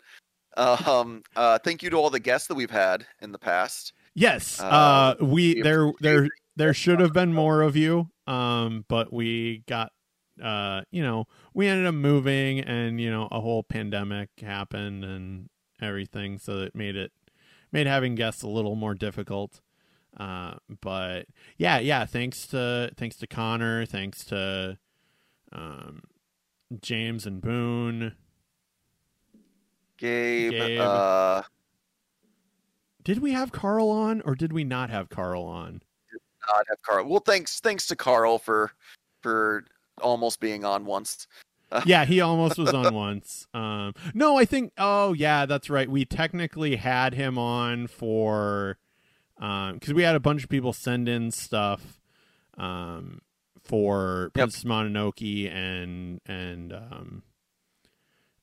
[0.58, 3.94] Um, uh, thank you to all the guests that we've had in the past.
[4.16, 8.86] yes, Uh, uh, we we there there there should have been more of you, um,
[8.88, 9.92] but we got
[10.42, 15.50] uh, you know, we ended up moving, and you know, a whole pandemic happened and
[15.82, 17.12] everything, so it made it
[17.72, 19.62] made having guests a little more difficult.
[20.18, 21.26] Uh, but
[21.58, 22.06] yeah, yeah.
[22.06, 24.78] Thanks to thanks to Connor, thanks to
[25.52, 26.04] um,
[26.82, 28.16] James and Boone.
[29.98, 30.80] Gabe, Gabe.
[30.80, 31.44] Uh,
[33.04, 35.82] Did we have Carl on, or did we not have Carl on?
[36.48, 37.08] Not have Carl.
[37.08, 38.72] Well, thanks thanks to Carl for
[39.22, 39.66] for
[40.02, 41.28] almost being on once.
[41.86, 43.48] yeah, he almost was on once.
[43.54, 44.74] Um, no, I think.
[44.78, 45.90] Oh, yeah, that's right.
[45.90, 48.78] We technically had him on for
[49.38, 52.00] because we had a bunch of people send in stuff
[52.58, 53.22] um,
[53.64, 54.34] for Yep.
[54.34, 57.24] Princess Mononoke and and um,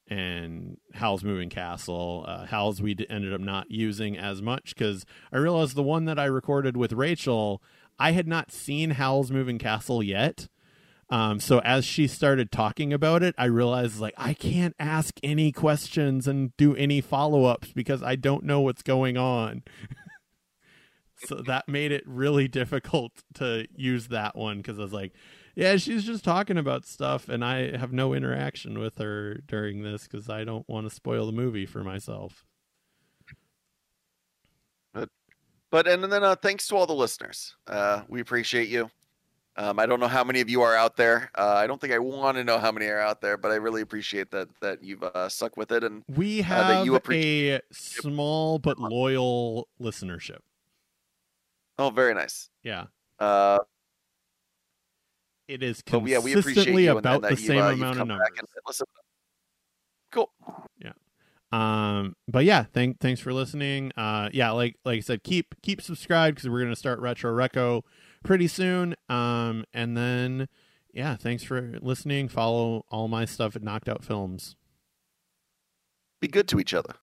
[0.08, 2.24] and Howl's Moving Castle.
[2.26, 6.04] Uh, Howl's we d- ended up not using as much because I realized the one
[6.06, 7.62] that I recorded with Rachel,
[8.00, 10.48] I had not seen Howl's Moving Castle yet.
[11.10, 15.52] Um, so as she started talking about it, I realized like I can't ask any
[15.52, 19.62] questions and do any follow ups because I don't know what's going on.
[21.26, 25.12] so that made it really difficult to use that one because I was like,
[25.54, 30.04] yeah, she's just talking about stuff, and I have no interaction with her during this
[30.04, 32.44] because I don't want to spoil the movie for myself.
[34.94, 35.10] But,
[35.70, 37.56] but and then uh, thanks to all the listeners.
[37.66, 38.90] Uh, we appreciate you.
[39.56, 41.30] Um, I don't know how many of you are out there.
[41.36, 43.56] Uh, I don't think I want to know how many are out there, but I
[43.56, 48.58] really appreciate that that you've uh, stuck with it and we have you a small
[48.58, 50.38] but loyal listenership.
[51.78, 52.48] Oh, very nice.
[52.62, 52.86] Yeah.
[53.18, 53.58] Uh,
[55.48, 58.82] it is consistently yeah, we appreciate you about the same uh, amount of numbers.
[60.12, 60.30] Cool.
[60.78, 60.92] Yeah.
[61.52, 63.92] Um, but yeah, thank thanks for listening.
[63.96, 67.82] Uh, yeah, like like I said, keep keep subscribed because we're gonna start Retro Reco
[68.24, 68.94] pretty soon.
[69.08, 70.48] Um, and then
[70.92, 72.28] yeah, thanks for listening.
[72.28, 74.56] Follow all my stuff at Knocked Out Films.
[76.20, 76.94] Be good to each other.